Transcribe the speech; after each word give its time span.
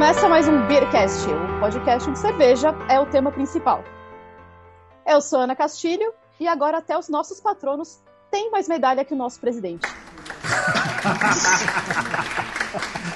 Começa 0.00 0.30
mais 0.30 0.48
um 0.48 0.66
Beercast, 0.66 1.28
o 1.28 1.60
podcast 1.60 2.10
de 2.10 2.18
cerveja 2.18 2.74
é 2.88 2.98
o 2.98 3.04
tema 3.04 3.30
principal. 3.30 3.84
Eu 5.06 5.20
sou 5.20 5.40
Ana 5.40 5.54
Castilho 5.54 6.10
e 6.40 6.48
agora 6.48 6.78
até 6.78 6.98
os 6.98 7.10
nossos 7.10 7.38
patronos 7.38 8.00
têm 8.30 8.50
mais 8.50 8.66
medalha 8.66 9.04
que 9.04 9.12
o 9.12 9.16
nosso 9.16 9.38
presidente. 9.38 9.86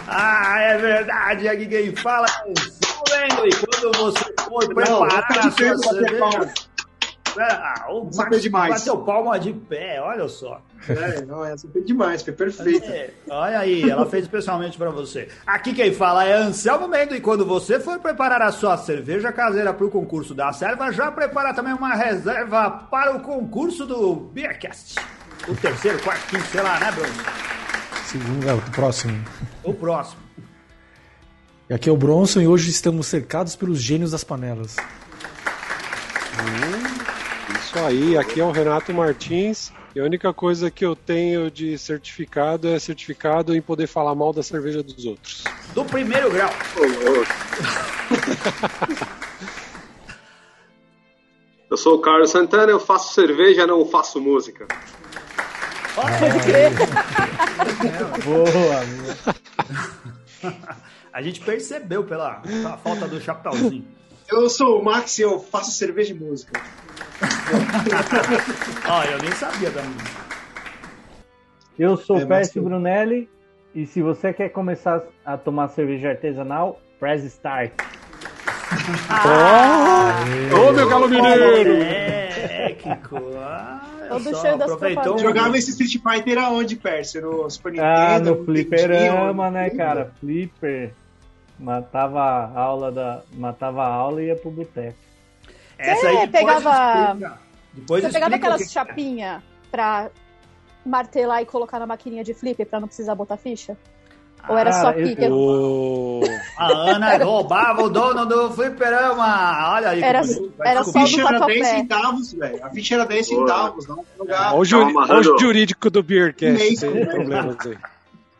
ah, 0.07 0.61
é 0.61 0.77
verdade, 0.77 1.49
aqui 1.49 1.67
quem 1.67 1.97
fala 1.97 2.27
é 2.27 2.45
o 3.41 3.47
e 3.47 3.51
quando 3.51 3.91
você 3.97 4.35
for 4.43 4.75
preparar 4.75 5.39
a 5.39 5.51
sua 5.51 5.79
cerveja... 5.79 6.19
palma. 6.19 6.53
Ah, 7.41 7.87
o 7.89 8.11
é 8.13 8.17
Max 8.51 8.51
bateu 8.51 8.99
palma 8.99 9.41
de 9.41 9.55
pé, 9.55 10.03
olha 10.03 10.29
só. 10.29 10.61
É, 10.89 11.25
não, 11.25 11.45
essa 11.45 11.69
foi 11.69 11.83
demais, 11.83 12.23
foi 12.23 12.33
perfeita. 12.33 12.87
É, 12.87 13.11
olha 13.29 13.59
aí, 13.59 13.89
ela 13.89 14.07
fez 14.07 14.25
especialmente 14.25 14.77
pra 14.77 14.91
você. 14.91 15.29
Aqui 15.47 15.73
quem 15.73 15.93
fala 15.93 16.25
é 16.25 16.35
Anselmo 16.35 16.89
Mendo 16.89 17.15
e 17.15 17.21
quando 17.21 17.45
você 17.45 17.81
for 17.81 17.99
preparar 17.99 18.43
a 18.43 18.53
sua 18.53 18.77
cerveja 18.77 19.33
caseira 19.33 19.73
para 19.73 19.87
o 19.87 19.91
concurso 19.91 20.35
da 20.35 20.53
serva, 20.53 20.93
já 20.93 21.11
prepara 21.11 21.55
também 21.55 21.73
uma 21.73 21.95
reserva 21.95 22.71
para 22.91 23.17
o 23.17 23.21
concurso 23.21 23.87
do 23.87 24.15
Beercast. 24.15 24.97
O 25.49 25.55
terceiro, 25.55 26.03
quarto, 26.03 26.27
quinto, 26.29 26.47
sei 26.47 26.63
lá, 26.63 26.81
né, 26.81 26.93
Bruno? 26.93 27.15
Segundo, 28.07 28.49
é, 28.49 28.55
o 28.55 28.61
próximo. 28.71 29.25
O 29.63 29.75
próximo. 29.75 30.23
E 31.69 31.75
aqui 31.75 31.89
é 31.89 31.93
o 31.93 31.97
Bronson 31.97 32.41
e 32.41 32.47
hoje 32.47 32.71
estamos 32.71 33.07
cercados 33.07 33.57
pelos 33.57 33.81
gênios 33.81 34.11
das 34.11 34.23
panelas. 34.23 34.77
Isso 37.63 37.79
aí, 37.79 38.17
aqui 38.17 38.41
é 38.41 38.45
o 38.45 38.51
Renato 38.51 38.93
Martins. 38.93 39.73
E 39.95 40.01
a 40.01 40.05
única 40.05 40.35
coisa 40.35 40.71
que 40.71 40.85
eu 40.85 40.97
tenho 40.97 41.51
de 41.51 41.79
certificado 41.79 42.69
é 42.69 42.79
certificado 42.79 43.55
em 43.55 43.63
poder 43.63 43.87
falar 43.87 44.15
mal 44.15 44.33
da 44.33 44.43
cerveja 44.43 44.83
dos 44.83 45.05
outros. 45.05 45.45
Do 45.73 45.85
primeiro 45.85 46.31
grau. 46.31 46.51
Eu 51.71 51.79
sou 51.79 51.97
o 51.97 52.01
Carlos 52.01 52.31
Santana, 52.31 52.71
eu 52.71 52.79
faço 52.79 53.15
cerveja, 53.15 53.67
não 53.67 53.85
faço 53.85 54.21
música. 54.21 54.69
Pode 55.97 56.45
crer. 56.45 56.71
A 61.13 61.21
gente 61.23 61.41
percebeu 61.41 62.05
pela, 62.05 62.35
pela 62.41 62.77
falta 62.77 63.09
do 63.09 63.21
chapéuzinho. 63.21 63.85
Eu 64.31 64.49
sou 64.49 64.81
o 64.81 64.85
Max 64.85 65.19
e 65.19 65.23
eu 65.23 65.39
faço 65.39 65.71
cerveja 65.73 66.13
e 66.13 66.19
música. 66.19 66.61
Ó, 68.89 69.05
eu 69.05 69.19
nem 69.19 69.31
sabia 69.33 69.71
da 69.71 69.83
música. 69.83 70.25
Eu 71.79 71.97
sou 71.97 72.19
É, 72.21 72.25
o 72.25 72.53
tu- 72.53 72.63
Brunelli 72.63 73.29
e 73.75 73.87
se 73.87 74.01
você 74.03 74.33
quer 74.33 74.49
começar 74.51 75.03
a 75.25 75.37
tomar 75.37 75.69
cerveja 75.69 76.11
artesanal, 76.11 76.81
press 77.01 77.25
start. 77.25 77.73
Ô, 80.57 80.73
meu 80.73 80.89
galo 80.89 81.09
mineiro! 81.09 81.83
É, 81.83 82.77
que 82.79 82.97
coisa. 83.09 83.81
Todo 84.09 84.23
cheio 84.25 84.59
das 84.59 84.71
aproveitou 84.73 85.03
propagandas. 85.15 85.23
Jogava 85.23 85.59
esse 85.59 85.71
Street 85.71 85.97
Fighter 86.03 86.39
aonde, 86.39 86.77
Pércio? 86.77 87.21
No 87.23 87.51
Super 87.51 87.73
Nintendo? 87.73 87.91
Ah, 87.97 88.19
no 88.21 88.45
fliperama, 88.45 89.51
né, 89.51 89.71
no- 89.71 89.77
cara? 89.77 90.13
Flipper. 90.21 90.93
Matava 91.59 92.21
a 92.21 92.59
aula 92.61 92.91
da. 92.91 93.23
Matava 93.35 93.83
a 93.85 93.89
aula 93.93 94.23
e 94.23 94.27
ia 94.27 94.37
pro 94.37 94.51
boteco. 94.51 94.97
Essa 95.79 96.07
aí 96.09 96.15
Você 96.17 96.27
depois 96.27 96.55
pegava- 96.63 97.05
explica. 97.09 97.39
Depois 97.73 98.05
Você 98.05 98.13
pegava 98.13 98.35
aquelas 98.37 98.59
que 98.63 98.67
é. 98.69 98.71
chapinhas 98.71 99.43
pra 99.71 100.11
martelar 100.87 101.43
e 101.43 101.47
colocar 101.47 101.79
na 101.79 101.87
maquininha 101.87 102.23
de 102.25 102.35
flip 102.35 102.65
pra 102.65 102.79
não 102.81 102.87
precisar 102.89 103.15
botar 103.15 103.37
ficha? 103.37 103.77
Ou 104.49 104.59
era 104.59 104.73
só 104.73 104.93
Cara, 104.93 105.01
eu- 105.01 105.09
pique? 105.09 105.27
Ô, 105.31 106.21
A 106.59 106.67
Ana 106.67 107.17
roubava 107.25 107.83
o 107.83 107.89
dono 107.89 108.27
do 108.27 108.51
fliperama. 108.53 109.73
Olha 109.75 109.89
aí. 109.91 110.03
Era- 110.03 110.21
era 110.65 110.81
A 110.81 110.85
só 110.85 110.93
ficha 110.93 111.17
do 111.23 111.29
era 111.29 111.39
tatuapé. 111.39 111.55
10 111.55 111.67
centavos, 111.69 112.33
velho. 112.35 112.65
A 112.67 112.71
ficha 112.71 112.95
era 112.95 113.07
10 113.07 113.27
centavos, 113.27 113.87
não 113.89 114.05
jogava. 114.19 114.51
Olha 114.55 114.59
o, 114.61 114.65
juri- 114.65 114.95
o 114.95 115.39
jurídico 115.41 115.89
do 115.91 116.03
Beercast 116.03 116.77
velho. 116.87 117.07
problemas 117.11 117.57
aí. 117.67 117.79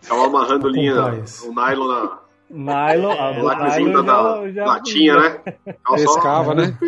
Tava 0.07 0.27
amarrando 0.27 0.69
linha, 0.69 0.95
o 1.45 1.55
nylon 1.55 1.89
na 1.89 2.19
Nylon, 2.51 3.15
nylon 3.35 3.71
junta 3.71 4.03
da 4.03 4.13
já, 4.47 4.51
já 4.53 4.65
latinha, 4.67 5.17
né? 5.19 5.41
Só- 5.89 5.95
Pescava, 5.97 6.55
né? 6.55 6.79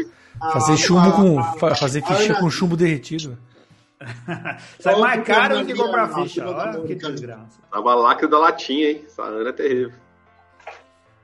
Fazer 0.52 0.72
Ah, 0.72 0.76
chumbo 0.76 1.08
ah, 1.08 1.12
com. 1.12 1.42
fa- 1.58 1.74
fazer 1.74 2.02
ficha 2.04 2.32
ah, 2.34 2.40
com 2.40 2.50
chumbo 2.50 2.76
derretido. 2.76 3.36
Sai 4.78 4.94
mais 5.00 5.24
caro 5.26 5.60
do 5.60 5.66
que 5.66 5.74
comprar 5.74 6.08
ficha. 6.08 6.42
a 6.42 6.46
fila 6.48 6.54
da 6.54 6.78
Olha 6.78 6.86
que 6.86 6.94
desgraça. 6.94 7.58
Tava 7.70 7.94
lacre 7.94 8.28
da 8.28 8.38
latinha, 8.38 8.90
hein? 8.90 9.02
Essa 9.06 9.22
Ana 9.22 9.48
é 9.48 9.52
terrível. 9.52 9.92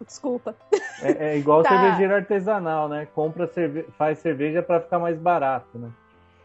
Desculpa. 0.04 0.56
É, 1.02 1.32
é 1.34 1.38
igual 1.38 1.62
Tá. 1.62 1.68
cervejeiro 1.68 2.14
artesanal, 2.14 2.88
né? 2.88 3.06
Compra 3.14 3.46
cerve... 3.52 3.84
faz 3.98 4.18
cerveja 4.18 4.62
pra 4.62 4.80
ficar 4.80 4.98
mais 4.98 5.16
barato, 5.18 5.78
né? 5.78 5.90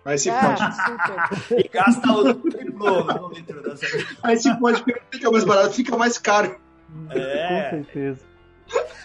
Mas 0.05 0.21
se 0.21 0.29
Ah, 0.29 0.55
pode, 0.55 0.75
super. 0.75 1.59
E 1.65 1.67
gasta 1.69 2.11
o 2.11 2.33
triplo 2.49 3.03
no 3.03 3.29
litro 3.29 3.61
da 3.63 3.75
cerveja. 3.77 4.07
aí 4.23 4.37
se 4.37 4.53
pode 4.59 4.83
fica 5.09 5.31
mais 5.31 5.43
barato, 5.45 5.73
fica 5.73 5.97
mais 5.97 6.17
caro. 6.17 6.55
Com 6.91 7.11
É. 7.11 7.69
certeza. 7.69 8.19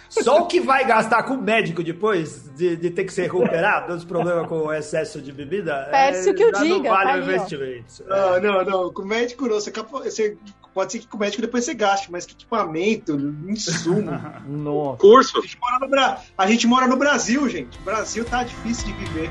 Só 0.09 0.41
o 0.43 0.45
que 0.45 0.59
vai 0.59 0.85
gastar 0.85 1.23
com 1.23 1.33
o 1.35 1.41
médico 1.41 1.83
depois 1.83 2.49
de, 2.55 2.75
de 2.75 2.89
ter 2.91 3.03
que 3.05 3.13
ser 3.13 3.23
recuperado 3.23 3.93
dos 3.93 4.03
problemas 4.05 4.45
com 4.47 4.57
o 4.67 4.73
excesso 4.73 5.21
de 5.21 5.31
bebida. 5.31 5.87
Pércio 5.89 6.35
que 6.35 6.43
o 6.45 6.51
já 6.53 6.59
não 6.59 6.67
diga, 6.77 6.89
vale 6.89 7.09
tá 7.09 7.15
o 7.15 7.21
investimento. 7.21 8.03
Não, 8.07 8.41
não, 8.41 8.65
não. 8.65 8.93
Com 8.93 9.01
o 9.01 9.05
médico 9.05 9.47
não. 9.47 9.55
Você, 9.55 9.71
você- 9.71 10.37
pode 10.73 10.91
ser 10.91 10.99
que 10.99 11.07
com 11.07 11.17
o 11.17 11.19
médico 11.19 11.41
depois 11.41 11.63
você 11.65 11.73
gaste, 11.73 12.11
mas 12.11 12.25
que 12.25 12.33
equipamento, 12.33 13.13
insumo. 13.47 14.11
Nossa. 14.45 14.97
Curso? 14.97 15.37
A 15.37 15.41
gente, 15.41 15.57
mora 15.59 15.79
no 15.79 16.17
a 16.37 16.47
gente 16.47 16.67
mora 16.67 16.87
no 16.87 16.97
Brasil, 16.97 17.47
gente. 17.49 17.79
O 17.79 17.81
Brasil 17.83 18.25
tá 18.25 18.43
difícil 18.43 18.87
de 18.87 18.93
viver. 18.93 19.29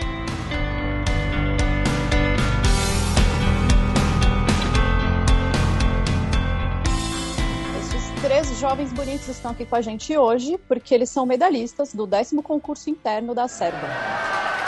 Jovens 8.63 8.93
bonitos 8.93 9.27
estão 9.27 9.51
aqui 9.51 9.67
com 9.67 9.75
a 9.75 9.81
gente 9.81 10.17
hoje 10.17 10.57
porque 10.69 10.95
eles 10.95 11.11
são 11.11 11.27
medalhistas 11.27 11.93
do 11.93 12.07
décimo 12.07 12.45
concurso 12.45 12.89
interno 12.89 13.35
da 13.35 13.49
Serva. 13.49 13.89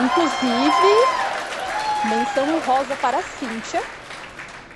Inclusive, 0.00 0.94
menção 2.08 2.56
honrosa 2.56 2.96
para 2.96 3.18
a 3.18 3.22
Cíntia, 3.22 3.80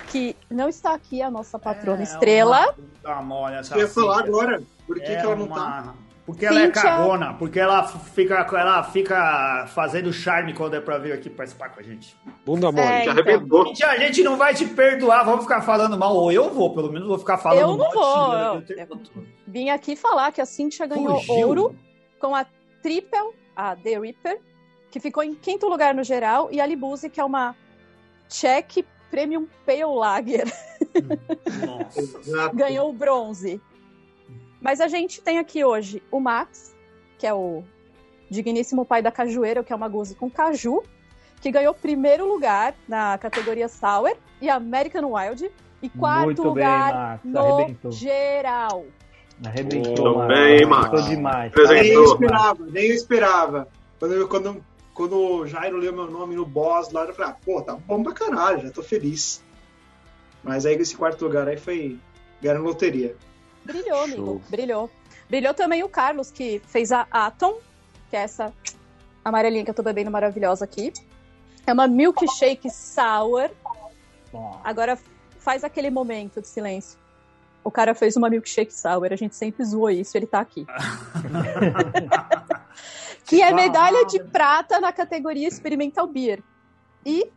que 0.07 0.37
não 0.49 0.69
está 0.69 0.93
aqui, 0.93 1.21
a 1.21 1.29
nossa 1.29 1.59
patrona 1.59 1.99
É, 1.99 2.03
estrela. 2.03 2.73
Uma, 3.03 3.19
uma 3.19 3.55
essa 3.57 3.75
Eu 3.75 3.81
ia 3.81 3.87
falar 3.89 4.19
agora. 4.23 4.63
Por 4.87 4.95
que, 4.95 5.03
É 5.03 5.17
que 5.17 5.25
ela 5.25 5.35
não 5.35 5.47
uma- 5.47 5.55
tá? 5.55 5.93
Porque 6.29 6.45
ela 6.45 6.59
é 6.61 6.65
Cíntia- 6.65 6.81
cagona, 6.83 7.33
porque 7.33 7.59
ela 7.59 7.83
fica, 7.87 8.35
ela 8.35 8.83
fica 8.83 9.65
fazendo 9.73 10.13
charme 10.13 10.53
quando 10.53 10.75
é 10.75 10.79
pra 10.81 10.97
vir 10.99 11.11
aqui 11.11 11.27
participar 11.29 11.69
com 11.69 11.79
a 11.79 11.83
gente. 11.83 12.15
Bunda 12.45 12.71
mole. 12.71 12.85
É, 12.85 13.03
Já 13.05 13.11
então. 13.11 13.13
arrebentou. 13.13 13.65
Gente, 13.67 13.83
a 13.83 13.97
gente 13.97 14.23
não 14.23 14.37
vai 14.37 14.53
te 14.53 14.65
perdoar, 14.65 15.23
vamos 15.25 15.43
ficar 15.45 15.61
falando 15.61 15.97
mal, 15.97 16.15
ou 16.15 16.31
eu 16.31 16.49
vou, 16.53 16.73
pelo 16.75 16.91
menos 16.91 17.07
vou 17.07 17.17
ficar 17.17 17.37
falando 17.39 17.61
Eu 17.61 17.67
não 17.69 17.77
mal. 17.77 17.91
vou, 17.91 18.61
xingando 18.61 18.65
eu- 18.77 18.85
todo. 18.85 19.27
Vim 19.47 19.69
aqui 19.69 19.95
falar 19.95 20.31
que 20.31 20.39
a 20.39 20.45
Cíntia 20.45 20.85
ganhou 20.85 21.19
Fugiu. 21.21 21.47
ouro 21.47 21.75
com 22.19 22.35
a 22.35 22.45
Triple, 22.83 23.33
a 23.55 23.75
The 23.75 23.97
Reaper, 23.99 24.39
que 24.91 24.99
ficou 24.99 25.23
em 25.23 25.33
quinto 25.33 25.67
lugar 25.67 25.93
no 25.95 26.03
geral, 26.03 26.49
e 26.51 26.61
a 26.61 26.65
Libuse, 26.65 27.09
que 27.09 27.19
é 27.19 27.23
uma 27.25 27.55
Czech 28.29 28.85
Premium 29.09 29.47
Pale 29.65 29.83
Lager. 29.85 30.45
Nossa. 31.65 32.49
Ganhou 32.53 32.89
o 32.89 32.93
bronze. 32.93 33.59
Mas 34.61 34.81
a 34.81 34.87
gente 34.87 35.21
tem 35.21 35.37
aqui 35.39 35.63
hoje 35.63 36.01
o 36.11 36.19
Max, 36.19 36.75
que 37.17 37.25
é 37.25 37.33
o 37.33 37.63
digníssimo 38.29 38.85
pai 38.85 39.01
da 39.01 39.11
cajueira, 39.11 39.63
que 39.63 39.71
é 39.73 39.75
uma 39.75 39.87
guzi 39.87 40.15
com 40.15 40.29
caju, 40.29 40.83
que 41.41 41.51
ganhou 41.51 41.73
primeiro 41.73 42.27
lugar 42.27 42.75
na 42.87 43.17
categoria 43.17 43.67
Sour 43.67 44.11
e 44.41 44.49
American 44.49 45.13
Wild 45.13 45.49
e 45.81 45.89
quarto 45.89 46.25
Muito 46.25 46.41
bem, 46.43 46.49
lugar 46.51 46.93
Max. 46.93 47.21
no 47.23 47.39
Arrebentou. 47.39 47.91
geral. 47.91 48.85
Arrebentou, 49.45 50.15
Muito 50.17 50.27
bem, 50.27 50.65
Max. 50.65 50.85
Arrebentou 50.85 51.09
demais. 51.09 51.53
Nem 51.69 51.91
eu 51.93 52.03
esperava, 52.03 52.65
nem 52.65 52.85
eu 52.89 52.95
esperava. 52.95 53.67
Quando, 53.97 54.13
eu- 54.13 54.27
quando, 54.27 54.65
quando 54.93 55.15
o 55.17 55.47
Jairo 55.47 55.77
leu 55.77 55.93
meu 55.93 56.11
nome 56.11 56.35
no 56.35 56.45
boss 56.45 56.91
lá, 56.91 57.05
eu 57.05 57.13
falei, 57.13 57.31
ah, 57.31 57.37
pô, 57.45 57.61
tá 57.61 57.75
bom 57.75 58.03
pra 58.03 58.11
caralho, 58.13 58.61
já 58.63 58.71
tô 58.71 58.83
feliz. 58.83 59.41
Mas 60.43 60.65
aí 60.65 60.75
esse 60.75 60.95
quarto 60.95 61.23
lugar 61.23 61.47
aí 61.47 61.57
foi. 61.57 61.97
Ganharam 62.41 62.61
loteria. 62.63 63.15
Brilhou, 63.69 64.03
amigo, 64.03 64.41
brilhou. 64.49 64.89
Brilhou 65.29 65.53
também 65.53 65.83
o 65.83 65.89
Carlos, 65.89 66.31
que 66.31 66.59
fez 66.65 66.91
a 66.91 67.05
Atom, 67.11 67.59
que 68.09 68.15
é 68.15 68.21
essa 68.21 68.51
amarelinha 69.23 69.63
que 69.63 69.69
eu 69.69 69.75
tô 69.75 69.83
bebendo 69.83 70.09
maravilhosa 70.09 70.65
aqui. 70.65 70.91
É 71.67 71.71
uma 71.71 71.87
milkshake 71.87 72.67
sour. 72.71 73.51
Agora 74.63 74.97
faz 75.37 75.63
aquele 75.63 75.91
momento 75.91 76.41
de 76.41 76.47
silêncio. 76.47 76.97
O 77.63 77.69
cara 77.69 77.93
fez 77.93 78.15
uma 78.15 78.27
milkshake 78.27 78.73
sour, 78.73 79.09
a 79.11 79.15
gente 79.15 79.35
sempre 79.35 79.63
zoou 79.63 79.91
isso, 79.91 80.17
ele 80.17 80.25
tá 80.25 80.39
aqui. 80.39 80.65
que 83.25 83.43
é 83.43 83.53
medalha 83.53 84.03
de 84.05 84.23
prata 84.23 84.79
na 84.79 84.91
categoria 84.91 85.47
Experimental 85.47 86.07
Beer. 86.07 86.41
E 87.05 87.31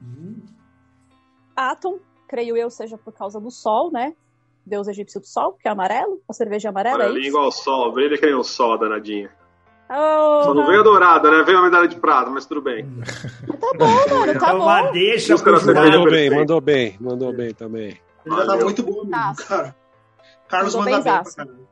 Atom, 1.54 1.98
creio 2.26 2.56
eu, 2.56 2.70
seja 2.70 2.96
por 2.96 3.12
causa 3.12 3.38
do 3.38 3.50
sol, 3.50 3.92
né? 3.92 4.14
Deus 4.64 4.88
egípcio 4.88 5.20
do 5.20 5.26
sol, 5.26 5.52
que 5.52 5.66
é 5.68 5.70
amarelo, 5.70 6.20
a 6.28 6.32
cerveja 6.32 6.68
é 6.68 6.70
amarela, 6.70 6.94
é 6.94 7.06
Amarelinho 7.06 7.20
isso? 7.20 7.28
igual 7.30 7.48
o 7.48 7.52
sol, 7.52 7.92
brilha 7.92 8.16
que 8.18 8.26
nem 8.26 8.34
o 8.34 8.44
sol, 8.44 8.78
danadinha. 8.78 9.30
Oh, 9.90 10.44
Só 10.44 10.54
não 10.54 10.66
veio 10.66 10.80
a 10.80 10.82
dourada, 10.84 11.30
né? 11.30 11.42
Veio 11.42 11.58
a 11.58 11.62
medalha 11.62 11.86
de 11.86 11.96
prata, 11.96 12.30
mas 12.30 12.46
tudo 12.46 12.62
bem. 12.62 12.86
Tá 13.60 13.72
bom, 13.76 13.86
mano, 13.86 14.32
tá 14.32 14.32
Então, 14.32 14.60
uma 14.62 14.82
bom. 14.84 14.92
deixa 14.92 15.36
cerveja. 15.36 15.60
jurado. 15.60 15.86
Mandou 15.90 16.10
bem, 16.10 16.30
mandou 16.30 16.60
bem, 16.60 16.96
mandou 17.00 17.32
bem 17.34 17.52
também. 17.54 18.00
Ele 18.24 18.46
tá 18.46 18.56
muito 18.56 18.82
bom 18.82 19.04
mesmo, 19.04 19.10
Tá. 19.10 19.34
cara. 19.46 19.76
Carlos 20.48 20.74
Mandou 20.74 20.90
manda 20.92 21.02
bem 21.12 21.22
pra 21.22 21.32
caralho. 21.34 21.68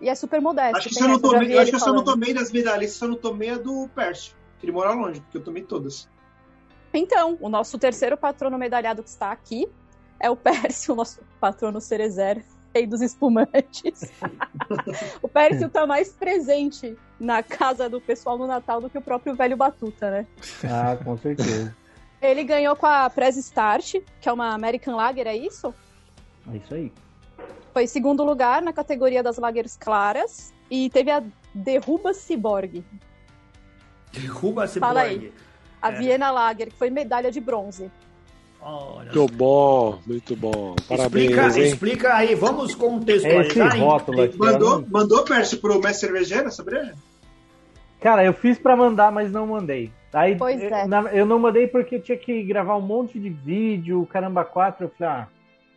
E 0.00 0.08
é 0.08 0.14
super 0.14 0.40
modesto. 0.40 0.76
Acho 0.78 0.88
que, 0.90 1.02
eu 1.02 1.08
não 1.08 1.18
tomei, 1.18 1.58
acho 1.58 1.70
que 1.70 1.76
eu 1.76 1.78
não 1.80 1.86
falando. 1.86 2.04
tomei 2.04 2.32
das 2.34 2.52
medalhistas, 2.52 3.02
eu 3.02 3.08
não 3.08 3.16
tomei 3.16 3.50
a 3.50 3.58
do 3.58 3.88
Pércio. 3.94 4.34
Que 4.58 4.66
ele 4.66 4.72
mora 4.72 4.92
longe, 4.92 5.20
porque 5.20 5.36
eu 5.38 5.42
tomei 5.42 5.62
todas. 5.64 6.08
Então, 6.94 7.36
o 7.40 7.48
nosso 7.48 7.78
terceiro 7.78 8.16
patrono 8.16 8.56
medalhado 8.56 9.02
que 9.02 9.08
está 9.08 9.30
aqui 9.32 9.68
é 10.20 10.30
o 10.30 10.36
Pércio, 10.36 10.94
o 10.94 10.96
nosso 10.96 11.20
patrono 11.40 11.80
cerezer, 11.80 12.44
rei 12.74 12.86
dos 12.86 13.00
espumantes. 13.00 14.12
o 15.22 15.28
Pércio 15.28 15.68
tá 15.68 15.86
mais 15.86 16.12
presente 16.12 16.96
na 17.18 17.42
casa 17.42 17.88
do 17.88 18.00
pessoal 18.00 18.36
no 18.36 18.46
Natal 18.46 18.80
do 18.80 18.90
que 18.90 18.98
o 18.98 19.02
próprio 19.02 19.34
velho 19.34 19.56
Batuta, 19.56 20.10
né? 20.10 20.26
Ah, 20.64 20.96
com 21.02 21.16
certeza. 21.16 21.74
Ele 22.20 22.44
ganhou 22.44 22.74
com 22.76 22.86
a 22.86 23.08
Press 23.10 23.36
Start, 23.36 23.96
que 24.20 24.28
é 24.28 24.32
uma 24.32 24.54
American 24.54 24.96
Lager, 24.96 25.26
é 25.26 25.36
isso? 25.36 25.74
É 26.52 26.56
isso 26.56 26.74
aí. 26.74 26.92
Foi 27.72 27.86
segundo 27.86 28.24
lugar 28.24 28.62
na 28.62 28.72
categoria 28.72 29.22
das 29.22 29.36
lagers 29.36 29.76
claras 29.76 30.52
e 30.70 30.88
teve 30.90 31.10
a 31.10 31.22
Derruba 31.54 32.14
Cyborg, 32.14 32.82
Derruba 34.12 34.64
esse 34.64 34.78
Fala 34.78 35.04
Cyborg. 35.04 35.32
a 35.80 35.92
É. 35.92 35.98
Viena 35.98 36.30
Lager, 36.30 36.68
que 36.68 36.76
foi 36.76 36.90
medalha 36.90 37.30
de 37.30 37.40
bronze. 37.40 37.90
Olha. 38.68 39.12
Muito 39.14 39.26
bom, 39.34 39.98
muito 40.04 40.34
bom. 40.36 40.74
Parabéns, 40.88 41.30
Explica, 41.30 41.58
hein? 41.60 41.64
explica 41.68 42.14
aí, 42.14 42.34
vamos 42.34 42.70
Esse 42.70 42.76
contextualizar. 42.76 43.76
hein? 43.76 43.80
rótulo 43.82 44.22
aqui. 44.22 44.34
eu 44.34 44.38
Mandou, 44.44 44.80
não- 44.80 44.88
mandou 44.90 45.24
Pércio 45.24 45.58
pro 45.58 45.74
mestre 45.80 46.08
cervejeiro 46.08 46.48
essa 46.48 46.64
breja? 46.64 46.94
Cara, 48.00 48.24
eu 48.24 48.32
fiz 48.34 48.58
pra 48.58 48.74
mandar, 48.76 49.12
mas 49.12 49.30
não 49.30 49.46
mandei. 49.46 49.92
Aí, 50.12 50.34
Pois 50.36 50.60
eu, 50.60 50.68
é. 50.74 50.86
na- 50.86 51.12
eu 51.12 51.24
não 51.24 51.38
mandei 51.38 51.66
porque 51.68 51.96
eu 51.96 52.02
tinha 52.02 52.18
que 52.18 52.42
gravar 52.42 52.76
um 52.76 52.80
monte 52.80 53.18
de 53.20 53.28
vídeo, 53.30 54.04
caramba, 54.10 54.44
quatro. 54.44 54.86
Eu 54.86 54.90
falei, 54.98 55.12
ah, 55.14 55.28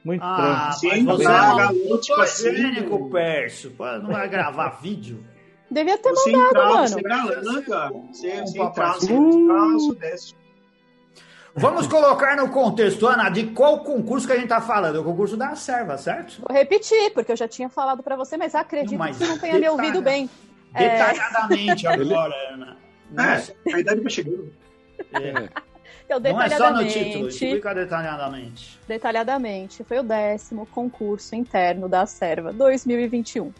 muito 0.04 0.24
Ah, 0.24 0.36
trampo. 0.36 0.56
mas 0.56 0.76
você 0.80 0.90
tá 0.90 0.96
é 0.96 1.52
um 1.52 1.58
galáctico 1.58 2.22
assim. 2.22 2.44
fotogênico, 2.50 3.10
Pércio. 3.12 3.72
Não 4.02 4.12
vai 4.12 4.28
gravar 4.30 4.80
vídeo? 4.82 5.24
Devia 5.70 5.98
ter 6.00 6.10
Você 6.10 6.32
mandado, 6.32 6.48
entrar, 6.50 6.70
mano. 6.70 6.88
você 6.88 7.02
galã, 7.02 7.62
cara. 7.62 7.92
Você, 8.12 8.30
você 8.42 8.60
Um 8.60 8.66
entrar, 8.66 8.86
papai. 8.88 9.00
você. 9.74 10.36
Vamos 11.56 11.88
colocar 11.88 12.36
no 12.38 12.50
contexto, 12.50 13.08
Ana, 13.08 13.30
de 13.30 13.48
qual 13.48 13.80
concurso 13.84 14.28
que 14.28 14.34
a 14.34 14.38
gente 14.38 14.48
tá 14.50 14.62
falando? 14.62 14.96
É 14.98 15.00
o 15.00 15.04
concurso 15.04 15.36
da 15.36 15.56
serva, 15.56 15.98
certo? 15.98 16.42
Vou 16.48 16.56
repetir, 16.56 17.12
porque 17.14 17.32
eu 17.32 17.36
já 17.38 17.48
tinha 17.48 17.70
falado 17.70 18.04
pra 18.04 18.16
você, 18.16 18.38
mas 18.38 18.54
acredito 18.56 18.92
Não, 18.92 19.00
mas 19.00 19.18
que 19.18 19.26
você 19.26 19.32
não 19.32 19.40
tenha 19.40 19.54
me 19.56 19.60
detalha. 19.62 19.72
ouvido 19.78 20.02
bem. 20.02 20.30
É. 20.74 20.90
Detalhadamente 20.90 21.88
agora, 21.88 22.36
Ana. 22.54 22.78
Nossa, 23.12 23.54
É, 23.68 23.74
a 23.74 23.80
idade 23.80 24.02
vai 24.02 24.12
chegando. 24.12 24.54
é. 25.14 25.50
Eu 26.08 26.20
Não 26.20 26.42
é 26.42 26.50
só 26.50 26.72
no 26.72 26.80
título, 26.88 27.28
detalhadamente, 27.28 27.28
explica 27.46 27.74
detalhadamente. 27.76 28.80
detalhadamente, 28.88 29.84
foi 29.84 30.00
o 30.00 30.04
décimo 30.04 30.66
concurso 30.66 31.36
interno 31.36 31.88
da 31.88 32.04
Serva 32.08 32.52
2021. 32.52 33.54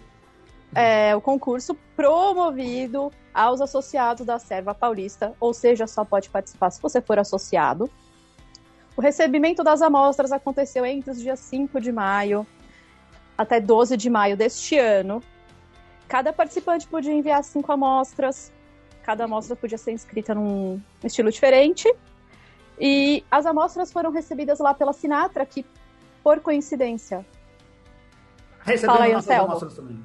É 0.74 1.16
o 1.16 1.22
concurso 1.22 1.76
promovido 1.96 3.12
aos 3.34 3.60
associados 3.62 4.26
da 4.26 4.38
Serva 4.38 4.74
Paulista, 4.74 5.34
ou 5.40 5.54
seja, 5.54 5.88
só 5.88 6.06
pode 6.06 6.30
participar 6.30 6.70
se 6.70 6.82
você 6.82 7.02
for 7.02 7.18
associado. 7.18 7.90
O 8.96 9.02
recebimento 9.02 9.64
das 9.64 9.82
amostras 9.82 10.32
aconteceu 10.32 10.86
entre 10.86 11.12
os 11.12 11.20
dias 11.20 11.40
5 11.40 11.80
de 11.80 11.92
maio 11.92 12.46
até 13.38 13.60
12 13.60 13.96
de 13.96 14.10
maio 14.10 14.36
deste 14.36 14.78
ano. 14.78 15.24
Cada 16.08 16.34
participante 16.34 16.88
podia 16.88 17.14
enviar 17.14 17.42
cinco 17.44 17.72
amostras, 17.72 18.52
cada 19.04 19.24
amostra 19.24 19.56
podia 19.56 19.78
ser 19.78 19.92
inscrita 19.92 20.36
num 20.36 20.82
estilo 21.04 21.32
diferente. 21.32 21.92
E 22.78 23.24
as 23.32 23.46
amostras 23.46 23.92
foram 23.92 24.12
recebidas 24.12 24.60
lá 24.60 24.74
pela 24.74 24.92
Sinatra, 24.92 25.46
que, 25.46 25.66
por 26.24 26.40
coincidência, 26.42 27.26
Recebemos 28.62 28.98
Fala 28.98 29.06
aí, 29.06 29.14
Anselmo. 29.14 29.52
amostras 29.52 29.76
também. 29.76 30.00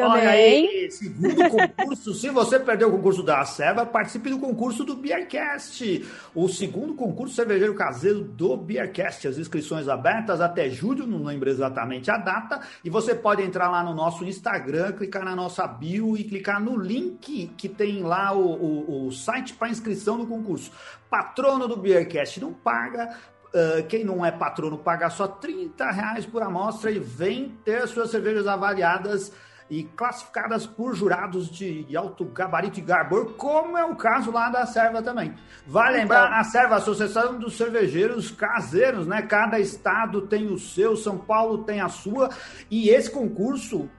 Também. 0.00 0.20
Olha 0.20 0.30
aí, 0.30 0.90
segundo 0.90 1.50
concurso. 1.50 2.14
Se 2.14 2.30
você 2.30 2.58
perdeu 2.58 2.88
o 2.88 2.92
concurso 2.92 3.22
da 3.22 3.44
Serva, 3.44 3.84
participe 3.84 4.30
do 4.30 4.38
concurso 4.38 4.84
do 4.84 4.96
Beercast. 4.96 6.06
O 6.34 6.48
segundo 6.48 6.94
concurso 6.94 7.34
cervejeiro 7.34 7.74
caseiro 7.74 8.22
do 8.22 8.56
Beercast. 8.56 9.28
As 9.28 9.38
inscrições 9.38 9.88
abertas 9.88 10.40
até 10.40 10.68
julho, 10.68 11.06
não 11.06 11.24
lembro 11.24 11.48
exatamente 11.48 12.10
a 12.10 12.16
data. 12.16 12.60
E 12.84 12.90
você 12.90 13.14
pode 13.14 13.42
entrar 13.42 13.70
lá 13.70 13.82
no 13.82 13.94
nosso 13.94 14.24
Instagram, 14.24 14.92
clicar 14.92 15.24
na 15.24 15.36
nossa 15.36 15.66
bio 15.66 16.16
e 16.16 16.24
clicar 16.24 16.60
no 16.60 16.76
link 16.76 17.52
que 17.56 17.68
tem 17.68 18.02
lá 18.02 18.32
o, 18.32 18.40
o, 18.40 19.06
o 19.06 19.12
site 19.12 19.54
para 19.54 19.68
inscrição 19.68 20.16
do 20.18 20.26
concurso. 20.26 20.72
Patrono 21.08 21.68
do 21.68 21.76
Beercast 21.76 22.40
não 22.40 22.52
paga. 22.52 23.16
Uh, 23.48 23.84
quem 23.88 24.04
não 24.04 24.24
é 24.24 24.30
patrono 24.30 24.78
paga 24.78 25.10
só 25.10 25.26
30 25.26 25.90
reais 25.90 26.24
por 26.24 26.40
amostra 26.40 26.88
e 26.88 27.00
vem 27.00 27.48
ter 27.64 27.84
suas 27.88 28.08
cervejas 28.08 28.46
avaliadas 28.46 29.32
e 29.70 29.84
classificadas 29.84 30.66
por 30.66 30.94
jurados 30.96 31.48
de 31.48 31.86
alto 31.96 32.24
gabarito 32.24 32.80
e 32.80 32.82
garbor, 32.82 33.34
como 33.34 33.78
é 33.78 33.84
o 33.84 33.94
caso 33.94 34.32
lá 34.32 34.50
da 34.50 34.66
Serva 34.66 35.00
também. 35.00 35.32
Vale 35.64 35.98
lembrar, 35.98 36.32
a 36.32 36.42
Serva, 36.42 36.74
a 36.74 36.78
Associação 36.78 37.38
dos 37.38 37.56
Cervejeiros 37.56 38.32
Caseiros, 38.32 39.06
né? 39.06 39.22
Cada 39.22 39.60
estado 39.60 40.22
tem 40.22 40.48
o 40.48 40.58
seu, 40.58 40.96
São 40.96 41.16
Paulo 41.16 41.58
tem 41.58 41.80
a 41.80 41.88
sua, 41.88 42.30
e 42.68 42.90
esse 42.90 43.08
concurso 43.08 43.82
uh, 43.82 43.90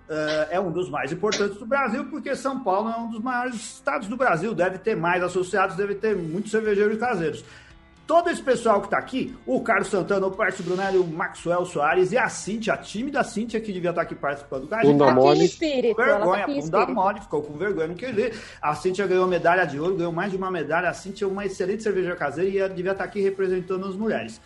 é 0.50 0.59
um 0.59 0.71
dos 0.71 0.89
mais 0.89 1.13
importantes 1.13 1.57
do 1.57 1.65
Brasil, 1.65 2.06
porque 2.09 2.35
São 2.35 2.62
Paulo 2.62 2.89
é 2.89 2.97
um 2.97 3.09
dos 3.09 3.21
maiores 3.21 3.56
estados 3.56 4.09
do 4.09 4.17
Brasil, 4.17 4.53
deve 4.53 4.77
ter 4.77 4.97
mais 4.97 5.24
associados, 5.24 5.77
deve 5.77 5.95
ter 5.95 6.17
muitos 6.17 6.51
cervejeiros 6.51 6.97
caseiros 6.97 7.45
todo 8.06 8.30
esse 8.30 8.42
pessoal 8.42 8.81
que 8.81 8.89
tá 8.89 8.98
aqui, 8.98 9.36
o 9.45 9.62
Carlos 9.62 9.88
Santana, 9.88 10.27
o 10.27 10.31
Pércio 10.31 10.63
Brunelli, 10.63 10.98
o 10.98 11.07
Maxwell 11.07 11.65
Soares 11.65 12.12
e 12.12 12.18
a 12.18 12.27
Cintia, 12.30 12.74
a 12.74 12.77
tímida 12.77 13.24
Cintia 13.24 13.59
que 13.59 13.71
devia 13.71 13.92
estar 13.92 14.01
aqui 14.01 14.15
participando 14.15 14.68
gente. 14.69 14.92
Bunda 14.92 15.06
tá 15.06 15.13
mole. 15.13 15.45
espírito, 15.45 15.95
tá 15.95 16.06
vergonha, 16.06 16.44
em 16.44 16.45
bunda 16.45 16.59
espírito. 16.59 16.94
mole, 16.94 17.21
ficou 17.21 17.42
com 17.42 17.57
vergonha 17.57 17.88
no 17.88 17.95
QG. 17.95 18.33
A 18.62 18.75
Cintia 18.75 19.07
ganhou 19.07 19.27
medalha 19.27 19.65
de 19.65 19.80
ouro, 19.80 19.95
ganhou 19.95 20.12
mais 20.12 20.31
de 20.31 20.38
uma 20.38 20.51
medalha. 20.51 20.89
A 20.89 20.94
Cintia 20.94 21.25
é 21.25 21.30
uma 21.30 21.45
excelente 21.45 21.83
cerveja 21.83 22.15
caseira 22.15 22.50
e 22.50 22.57
ela 22.57 22.69
devia 22.69 22.92
estar 22.92 23.03
aqui 23.03 23.21
representando 23.21 23.86
as 23.86 23.96
mulheres. 23.96 24.41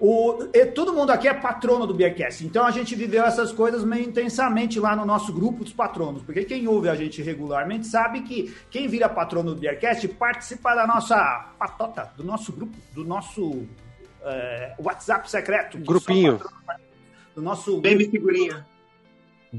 O, 0.00 0.48
e 0.52 0.66
todo 0.66 0.92
mundo 0.92 1.10
aqui 1.10 1.28
é 1.28 1.32
patrono 1.32 1.86
do 1.86 1.94
Beercast, 1.94 2.44
então 2.44 2.66
a 2.66 2.70
gente 2.72 2.94
viveu 2.96 3.24
essas 3.24 3.52
coisas 3.52 3.84
meio 3.84 4.04
intensamente 4.04 4.80
lá 4.80 4.96
no 4.96 5.04
nosso 5.06 5.32
grupo 5.32 5.62
dos 5.62 5.72
patronos, 5.72 6.22
porque 6.22 6.44
quem 6.44 6.66
ouve 6.66 6.88
a 6.88 6.96
gente 6.96 7.22
regularmente 7.22 7.86
sabe 7.86 8.22
que 8.22 8.52
quem 8.70 8.88
vira 8.88 9.08
patrono 9.08 9.54
do 9.54 9.60
Beercast 9.60 10.06
participa 10.08 10.74
da 10.74 10.84
nossa 10.86 11.48
patota, 11.58 12.12
do 12.16 12.24
nosso 12.24 12.52
grupo, 12.52 12.76
do 12.92 13.04
nosso 13.04 13.62
é, 14.22 14.74
WhatsApp 14.78 15.30
secreto. 15.30 15.78
Grupinho. 15.78 16.38
patrono- 16.38 16.80
Do 17.36 17.42
nosso 17.42 17.80
Baby 17.80 18.08
figurinha. 18.10 18.66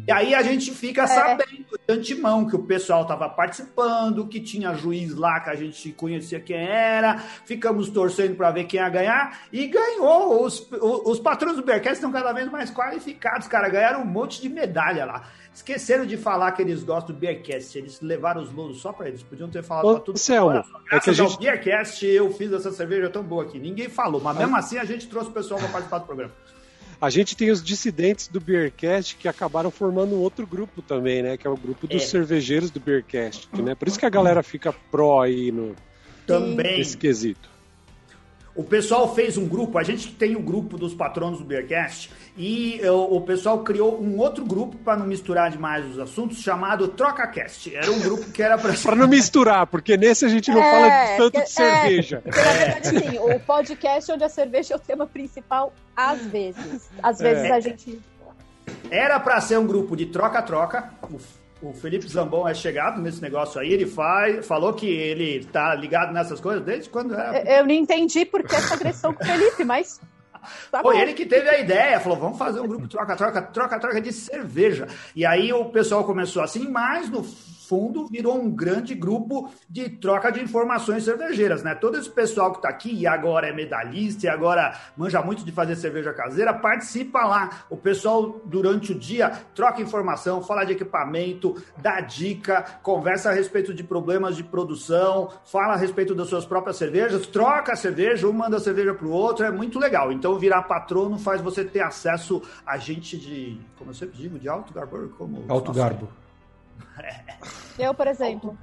E 0.08 0.12
aí 0.12 0.36
a 0.36 0.42
gente 0.42 0.72
fica 0.72 1.04
É. 1.04 1.08
sabendo 1.08 1.66
de 1.88 1.94
antemão 1.94 2.46
que 2.48 2.56
o 2.56 2.64
pessoal 2.64 3.04
estava 3.04 3.30
participando, 3.30 4.28
que 4.28 4.40
tinha 4.40 4.74
juiz 4.74 5.16
lá 5.16 5.40
que 5.40 5.50
a 5.50 5.56
gente 5.56 5.92
conhecia 5.92 6.40
quem 6.40 6.58
era, 6.58 7.18
ficamos 7.46 7.90
torcendo 7.90 8.36
para 8.36 8.52
ver 8.52 8.66
quem 8.66 8.80
ia 8.80 8.90
ganhar 8.90 9.42
e 9.52 9.68
ganhou. 9.68 10.44
Os, 10.44 10.60
os, 10.72 11.02
os 11.06 11.20
patrões 11.20 11.56
do 11.56 11.64
Bearcast 11.64 11.96
estão 11.96 12.12
cada 12.12 12.34
vez 12.34 12.50
mais 12.52 12.70
qualificados, 12.72 13.48
cara. 13.48 13.70
Ganharam 13.70 14.02
um 14.02 14.06
monte 14.06 14.42
de 14.42 14.50
medalha 14.50 15.06
lá. 15.06 15.24
Esqueceram 15.54 16.06
de 16.06 16.18
falar 16.18 16.52
que 16.52 16.62
eles 16.62 16.84
gostam 16.84 17.16
do 17.16 17.20
Beercast, 17.20 17.78
eles 17.78 18.02
levaram 18.02 18.42
os 18.42 18.52
louros 18.52 18.82
só 18.82 18.92
para 18.92 19.08
eles. 19.08 19.24
Podiam 19.24 19.50
ter 19.50 19.64
falado 19.64 19.86
Ô, 19.86 19.94
para 19.94 20.02
tudo. 20.04 20.18
Selma, 20.18 20.66
Olha 20.74 20.84
é 20.92 21.00
que 21.00 21.10
a 21.10 21.14
ao 21.14 21.16
gente- 21.16 21.40
Beercast 21.40 22.06
eu 22.06 22.30
fiz 22.34 22.52
essa 22.52 22.72
cerveja 22.72 23.10
tão 23.10 23.24
boa 23.24 23.44
aqui. 23.44 23.58
Ninguém 23.58 23.88
falou, 23.88 24.20
mas 24.20 24.38
mesmo 24.38 24.56
assim 24.58 24.78
a 24.78 24.84
gente 24.84 25.08
trouxe 25.08 25.30
o 25.30 25.32
pessoal 25.34 25.60
para 25.60 25.70
participar 25.70 26.00
do 26.00 26.06
programa. 26.06 26.34
A 27.00 27.10
gente 27.10 27.36
tem 27.36 27.52
os 27.52 27.64
dissidentes 27.64 28.28
do 28.28 28.40
Beercast 28.40 29.16
que 29.18 29.28
acabaram 29.28 29.70
formando 29.70 30.16
um 30.16 30.20
outro 30.20 30.46
grupo 30.48 30.82
também, 30.82 31.22
né? 31.22 31.38
Que 31.38 31.46
é 31.46 31.50
o 31.50 31.58
grupo 31.58 31.88
dos 31.88 32.04
É. 32.04 32.06
cervejeiros 32.06 32.72
do 32.72 32.80
Beercast, 32.80 33.50
né? 33.62 33.76
Por 33.76 33.88
isso 33.88 34.00
que 34.00 34.06
a 34.06 34.10
galera 34.10 34.42
fica 34.42 34.74
pró 34.92 35.22
aí 35.22 35.52
no, 35.52 35.76
Também. 36.26 36.78
nesse 36.78 36.98
quesito. 36.98 37.50
O 38.56 38.64
pessoal 38.64 39.14
fez 39.14 39.38
um 39.38 39.46
grupo, 39.46 39.78
a 39.78 39.84
gente 39.84 40.12
tem 40.14 40.36
o 40.36 40.40
grupo 40.40 40.78
dos 40.78 40.94
patronos 40.94 41.40
do 41.40 41.46
Beercast 41.46 42.10
e 42.38 42.80
eh, 42.82 42.90
o, 42.90 43.16
o 43.18 43.22
pessoal 43.22 43.60
criou 43.66 44.02
um 44.02 44.18
outro 44.18 44.46
grupo 44.46 44.78
para 44.78 44.96
não 44.98 45.06
misturar 45.06 45.52
demais 45.52 45.86
os 45.86 46.00
assuntos, 46.00 46.38
chamado 46.42 46.88
TrocaCast. 46.88 47.76
Era 47.76 47.92
um 47.92 48.00
grupo 48.00 48.32
que 48.32 48.42
era 48.42 48.58
para 48.58 48.72
Pra 48.82 48.96
não 48.96 49.10
misturar, 49.10 49.68
porque 49.68 49.98
nesse 49.98 50.24
a 50.24 50.30
gente 50.30 50.50
não 50.52 50.62
É, 50.64 50.72
fala 50.72 51.18
tanto 51.18 51.34
que- 51.40 51.44
de 51.44 51.50
cerveja. 51.52 52.22
Porque, 52.24 52.40
na 52.40 52.52
verdade, 52.54 52.88
sim, 53.12 53.20
o 53.20 53.40
podcast 53.42 54.12
onde 54.14 54.24
a 54.24 54.30
cerveja 54.30 54.74
é 54.74 54.78
o 54.78 54.80
tema 54.80 55.06
principal, 55.06 55.74
às 55.94 56.26
vezes. 56.26 56.90
Às 57.04 57.20
vezes 57.20 57.44
É. 57.44 57.52
a 57.52 57.60
gente. 57.60 58.00
era 58.90 59.20
para 59.20 59.42
ser 59.42 59.60
um 59.60 59.68
grupo 59.68 59.98
de 59.98 60.06
troca-troca. 60.06 60.92
O, 61.66 61.74
Felipe 61.74 62.08
Zambon 62.08 62.48
é 62.48 62.54
chegado 62.54 63.02
nesse 63.02 63.22
negócio 63.22 63.60
aí, 63.60 63.74
ele 63.74 63.86
faz, 63.86 64.46
falou 64.46 64.74
que 64.74 64.88
ele 64.88 65.46
tá 65.46 65.74
ligado 65.74 66.14
nessas 66.14 66.40
coisas 66.40 66.64
desde 66.64 66.90
quando 66.90 67.16
era 67.16 67.42
Eu 67.58 67.66
não 67.66 67.74
entendi 67.74 68.24
por 68.26 68.44
que 68.44 68.56
essa 68.56 68.76
agressão 68.76 69.14
com 69.14 69.24
o 69.24 69.26
Felipe, 69.26 69.64
mas 69.64 70.00
Tá 70.72 70.82
Foi 70.84 70.96
bom. 70.96 71.02
ele 71.02 71.14
que 71.14 71.26
teve 71.26 71.50
a 71.50 71.60
ideia, 71.60 72.00
falou: 72.00 72.20
vamos 72.20 72.38
fazer 72.38 72.60
um 72.60 72.68
grupo 72.68 72.88
troca-troca, 72.88 73.42
troca-troca 73.42 74.00
de 74.00 74.14
cerveja. 74.14 74.88
E 75.16 75.26
aí 75.26 75.52
o 75.52 75.66
pessoal 75.66 76.04
começou 76.04 76.44
assim, 76.44 76.70
mas 76.70 77.10
no 77.10 77.24
fundo 77.68 78.08
virou 78.08 78.40
um 78.40 78.50
grande 78.50 78.94
grupo 78.94 79.52
de 79.70 79.90
troca 79.90 80.32
de 80.32 80.42
informações 80.42 81.04
cervejeiras, 81.04 81.64
né? 81.64 81.76
Todo 81.76 81.98
esse 81.98 82.10
pessoal 82.10 82.54
que 82.54 82.62
tá 82.62 82.70
aqui 82.70 82.94
e 82.94 83.08
agora 83.08 83.48
é 83.48 83.54
medalhista 83.54 84.26
e 84.26 84.30
agora 84.30 84.78
manja 84.96 85.22
muito 85.22 85.44
de 85.44 85.52
fazer 85.52 85.76
cerveja 85.76 86.14
caseira, 86.14 86.54
participa 86.54 87.26
lá. 87.26 87.66
O 87.70 87.78
pessoal 87.78 88.42
durante 88.46 88.92
o 88.92 88.96
dia 88.96 89.30
troca 89.54 89.82
informação, 89.82 90.42
fala 90.42 90.64
de 90.64 90.74
equipamento, 90.74 91.56
dá 91.78 92.02
dica, 92.02 92.64
conversa 92.82 93.30
a 93.30 93.34
respeito 93.34 93.74
de 93.74 93.84
problemas 93.84 94.36
de 94.36 94.44
produção, 94.44 95.30
fala 95.46 95.74
a 95.74 95.78
respeito 95.78 96.14
das 96.14 96.28
suas 96.28 96.46
próprias 96.46 96.78
cervejas, 96.78 97.28
troca 97.28 97.74
a 97.74 97.76
cerveja, 97.76 98.28
um 98.28 98.34
manda 98.34 98.58
a 98.58 98.60
cerveja 98.60 98.94
pro 98.94 99.10
outro, 99.10 99.46
é 99.46 99.52
muito 99.52 99.80
legal. 99.80 100.12
Então 100.12 100.38
virar 100.38 100.64
patrono 100.64 101.18
faz 101.18 101.42
você 101.42 101.64
ter 101.64 101.82
acesso 101.82 102.42
a 102.66 102.78
gente 102.78 103.18
de, 103.18 103.60
como 103.78 103.92
eu 103.92 103.96
sempre 103.96 104.18
digo, 104.18 104.38
de 104.38 104.48
alto 104.48 104.74
garbor, 104.74 105.10
como 105.18 105.46
Alto 105.48 105.68
Nossa, 105.68 105.80
garbo. 105.80 106.25
Eu, 107.78 107.94
por 107.94 108.08
exemplo. 108.08 108.58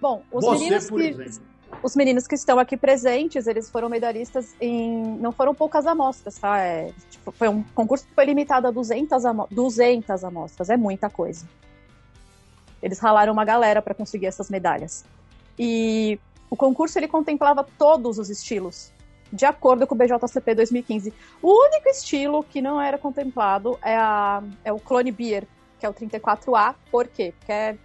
Bom, 0.00 0.22
os 0.30 0.44
Você, 0.44 0.58
meninos 0.58 0.88
que 0.88 1.02
exemplo. 1.02 1.42
os 1.82 1.96
meninos 1.96 2.26
que 2.26 2.34
estão 2.34 2.58
aqui 2.58 2.76
presentes, 2.76 3.46
eles 3.46 3.68
foram 3.68 3.88
medalhistas 3.88 4.54
em. 4.60 5.16
Não 5.18 5.32
foram 5.32 5.54
poucas 5.54 5.86
amostras, 5.86 6.38
tá? 6.38 6.58
É, 6.58 6.92
tipo, 7.10 7.32
foi 7.32 7.48
um 7.48 7.62
concurso 7.74 8.06
que 8.06 8.14
foi 8.14 8.24
limitado 8.24 8.66
a 8.68 8.70
200, 8.70 9.24
amo... 9.24 9.48
200 9.50 10.22
amostras, 10.24 10.70
é 10.70 10.76
muita 10.76 11.10
coisa. 11.10 11.46
Eles 12.80 12.98
ralaram 13.00 13.32
uma 13.32 13.44
galera 13.44 13.82
para 13.82 13.94
conseguir 13.94 14.26
essas 14.26 14.48
medalhas. 14.48 15.04
E 15.58 16.18
o 16.48 16.56
concurso 16.56 16.98
ele 16.98 17.08
contemplava 17.08 17.66
todos 17.76 18.18
os 18.18 18.30
estilos, 18.30 18.92
de 19.32 19.44
acordo 19.44 19.84
com 19.86 19.96
o 19.96 19.98
BJCP 19.98 20.54
2015. 20.54 21.12
O 21.42 21.66
único 21.66 21.88
estilo 21.88 22.44
que 22.44 22.62
não 22.62 22.80
era 22.80 22.96
contemplado 22.96 23.76
é, 23.82 23.96
a... 23.96 24.42
é 24.64 24.72
o 24.72 24.78
Clone 24.78 25.10
Beer, 25.10 25.44
que 25.78 25.86
é 25.86 25.88
o 25.88 25.94
34A. 25.94 26.74
Por 26.90 27.06
quê? 27.08 27.32
Porque 27.38 27.52
é 27.52 27.76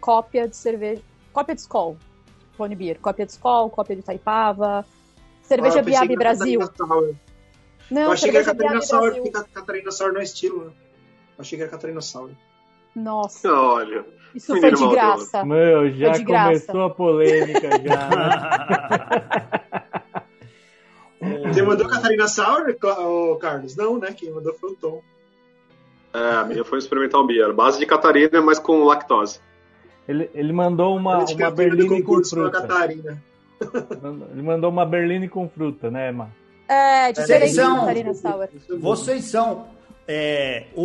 cópia 0.00 0.46
de 0.48 0.56
cerveja. 0.56 1.02
Cópia 1.32 1.54
de 1.54 1.60
Skol. 1.62 1.96
Clone 2.56 2.74
Beer. 2.76 2.98
Cópia 3.00 3.24
de 3.26 3.32
Skol, 3.32 3.70
cópia 3.70 3.96
de 3.96 4.02
Taipava. 4.02 4.84
Cerveja 5.42 5.76
Ah, 5.76 5.78
era 5.78 5.84
Brasil. 6.16 6.60
Não, 7.90 8.02
eu 8.02 8.12
achei 8.12 8.30
que 8.30 8.36
era 8.36 8.46
Catarina 8.46 8.74
Brasil. 8.74 8.88
porque 9.22 9.30
Ca- 9.30 9.44
Catarina 9.52 9.90
Sour 9.90 10.12
não 10.12 10.20
é 10.20 10.24
estilo, 10.24 10.64
né? 10.66 10.72
Eu 11.36 11.42
achei 11.42 11.56
que 11.58 11.62
era 11.62 11.70
Catarina 11.70 12.00
Sour. 12.00 12.30
Nossa, 12.94 13.50
Olha. 13.52 14.04
isso 14.34 14.54
foi 14.60 14.72
de 14.72 14.88
graça. 14.88 15.44
Meu, 15.44 15.90
já 15.92 16.12
de 16.12 16.24
graça. 16.24 16.66
começou 16.66 16.82
a 16.84 16.90
polêmica 16.90 17.68
já. 17.82 18.08
né? 18.08 19.52
Você 21.52 21.62
mandou 21.62 21.88
Catarina 21.88 22.26
ô, 22.98 23.36
Carlos? 23.36 23.76
Não, 23.76 23.98
né? 23.98 24.12
Quem 24.12 24.30
mandou 24.32 24.52
foi 24.54 24.70
o 24.72 24.76
Tom. 24.76 25.02
É, 26.14 26.18
a 26.36 26.44
minha 26.44 26.64
foi 26.64 26.78
experimentar 26.78 27.20
um 27.20 27.26
beer. 27.26 27.52
Base 27.52 27.78
de 27.78 27.86
Catarina, 27.86 28.40
mas 28.42 28.58
com 28.58 28.84
lactose. 28.84 29.40
Ele, 30.06 30.28
ele 30.34 30.52
mandou 30.52 30.96
uma, 30.96 31.18
uma 31.24 31.50
berline 31.50 32.02
com 32.02 32.22
fruta. 32.24 32.60
Catarina. 32.60 33.22
Ele 34.32 34.42
mandou 34.42 34.70
uma 34.70 34.84
berline 34.84 35.28
com 35.28 35.48
fruta, 35.48 35.90
né, 35.90 36.10
Emma? 36.10 36.30
É, 36.68 37.12
diferente 37.12 37.54
são- 37.54 37.80
Catarina 37.80 38.14
Sour. 38.14 38.48
Vocês 38.80 39.24
são. 39.24 39.68
é, 40.08 40.66
o, 40.74 40.82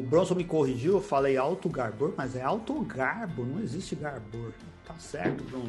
o 0.00 0.04
Bronson 0.08 0.34
me 0.34 0.44
corrigiu, 0.44 0.94
eu 0.94 1.00
falei 1.00 1.36
alto 1.36 1.68
garbor, 1.68 2.12
mas 2.16 2.34
é 2.36 2.42
alto 2.42 2.74
garbo, 2.82 3.44
não 3.44 3.60
existe 3.62 3.94
garbor. 3.94 4.50
Tá 4.84 4.94
certo, 4.98 5.44
Bronson. 5.44 5.68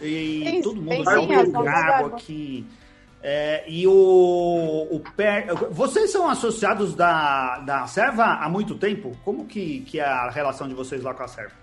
E 0.00 0.42
Tem- 0.44 0.62
todo 0.62 0.76
mundo 0.76 0.88
tem 0.88 1.04
dá 1.04 1.10
sim, 1.12 1.18
um 1.26 1.38
alto 1.38 1.52
garbo 1.52 2.08
garbo. 2.10 2.16
É, 3.22 3.64
e 3.68 3.86
o, 3.86 4.88
o 4.90 5.00
per... 5.14 5.54
Vocês 5.70 6.10
são 6.10 6.28
associados 6.28 6.94
da, 6.94 7.58
da 7.58 7.86
Serva 7.86 8.24
há 8.24 8.48
muito 8.48 8.74
tempo? 8.76 9.16
Como 9.24 9.46
que, 9.46 9.80
que 9.80 10.00
é 10.00 10.04
a 10.04 10.30
relação 10.30 10.66
de 10.66 10.74
vocês 10.74 11.02
lá 11.02 11.12
com 11.12 11.22
a 11.22 11.28
Serva? 11.28 11.60